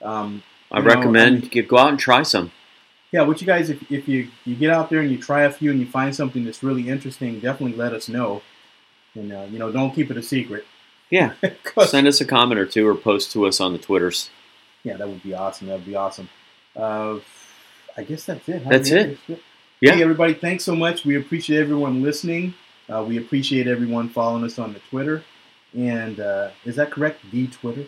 Um, 0.00 0.42
I 0.70 0.78
You 0.78 0.84
know, 0.84 0.88
recommend 0.94 1.36
I 1.36 1.40
mean- 1.40 1.50
you 1.52 1.62
go 1.62 1.78
out 1.78 1.90
and 1.90 1.98
try 1.98 2.22
some. 2.22 2.52
Yeah, 3.10 3.22
what 3.22 3.42
you 3.42 3.46
guys, 3.46 3.68
if, 3.68 3.92
if 3.92 4.08
you, 4.08 4.28
you 4.46 4.54
get 4.54 4.70
out 4.70 4.88
there 4.88 5.00
and 5.00 5.10
you 5.10 5.18
try 5.18 5.42
a 5.42 5.50
few 5.50 5.70
and 5.70 5.78
you 5.78 5.84
find 5.84 6.16
something 6.16 6.46
that's 6.46 6.62
really 6.62 6.88
interesting, 6.88 7.40
definitely 7.40 7.76
let 7.76 7.92
us 7.92 8.08
know. 8.08 8.40
And, 9.14 9.30
uh, 9.30 9.46
you 9.50 9.58
know, 9.58 9.70
don't 9.70 9.94
keep 9.94 10.10
it 10.10 10.16
a 10.16 10.22
secret. 10.22 10.64
Yeah, 11.12 11.34
send 11.86 12.06
us 12.08 12.22
a 12.22 12.24
comment 12.24 12.58
or 12.58 12.64
two 12.64 12.88
or 12.88 12.94
post 12.94 13.32
to 13.32 13.46
us 13.46 13.60
on 13.60 13.74
the 13.74 13.78
Twitters. 13.78 14.30
yeah, 14.82 14.96
that 14.96 15.06
would 15.06 15.22
be 15.22 15.34
awesome. 15.34 15.68
That 15.68 15.74
would 15.74 15.84
be 15.84 15.94
awesome. 15.94 16.30
Uh, 16.74 17.18
I 17.96 18.02
guess 18.02 18.24
that's 18.24 18.48
it. 18.48 18.66
That's 18.66 18.90
it. 18.90 19.18
Yeah. 19.78 19.94
Hey, 19.94 20.02
everybody, 20.02 20.32
thanks 20.32 20.64
so 20.64 20.74
much. 20.74 21.04
We 21.04 21.16
appreciate 21.16 21.60
everyone 21.60 22.02
listening. 22.02 22.54
Uh, 22.88 23.04
we 23.06 23.18
appreciate 23.18 23.66
everyone 23.66 24.08
following 24.08 24.42
us 24.42 24.58
on 24.58 24.72
the 24.72 24.78
Twitter. 24.90 25.22
And 25.76 26.18
uh, 26.18 26.50
is 26.64 26.76
that 26.76 26.90
correct? 26.90 27.20
The 27.30 27.46
Twitter? 27.46 27.84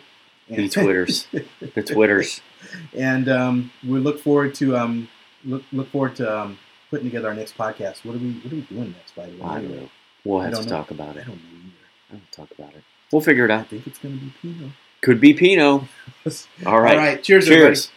The 0.47 0.69
Twitters, 0.69 1.27
the 1.31 1.81
Twitters. 1.81 2.41
and 2.93 3.27
um, 3.27 3.71
we 3.83 3.97
look 3.97 4.19
forward 4.19 4.53
to 4.55 4.77
um, 4.77 5.09
look 5.43 5.63
look 5.71 5.89
forward 5.89 6.15
to 6.17 6.41
um, 6.41 6.59
putting 6.91 7.07
together 7.07 7.29
our 7.29 7.33
next 7.33 7.57
podcast. 7.57 8.05
What 8.05 8.15
are 8.15 8.19
we 8.19 8.33
What 8.33 8.53
are 8.53 8.55
we 8.57 8.61
doing 8.61 8.91
next? 8.91 9.15
By 9.15 9.25
the 9.25 9.37
way, 9.37 9.41
I 9.41 9.61
don't 9.61 9.75
know. 9.75 9.89
We'll 10.23 10.41
I 10.41 10.43
have 10.43 10.51
to 10.53 10.55
don't 10.57 10.69
know. 10.69 10.77
talk 10.77 10.91
about 10.91 11.17
it. 11.17 11.21
I 11.21 11.29
don't 11.29 11.37
know 11.37 11.59
either. 11.65 12.13
I'll 12.13 12.45
talk 12.45 12.51
about 12.51 12.75
it. 12.75 12.83
We'll 13.11 13.21
figure 13.21 13.45
it 13.45 13.51
out. 13.51 13.61
I 13.61 13.63
think 13.63 13.87
it's 13.87 13.99
going 13.99 14.17
to 14.17 14.25
be 14.25 14.33
Pinot. 14.41 14.71
Could 15.01 15.21
be 15.21 15.33
Pinot. 15.33 15.83
All 16.65 16.79
right. 16.81 16.91
All 16.91 16.97
right. 16.97 17.23
Cheers, 17.23 17.47
everybody. 17.47 17.75
Cheers. 17.75 17.91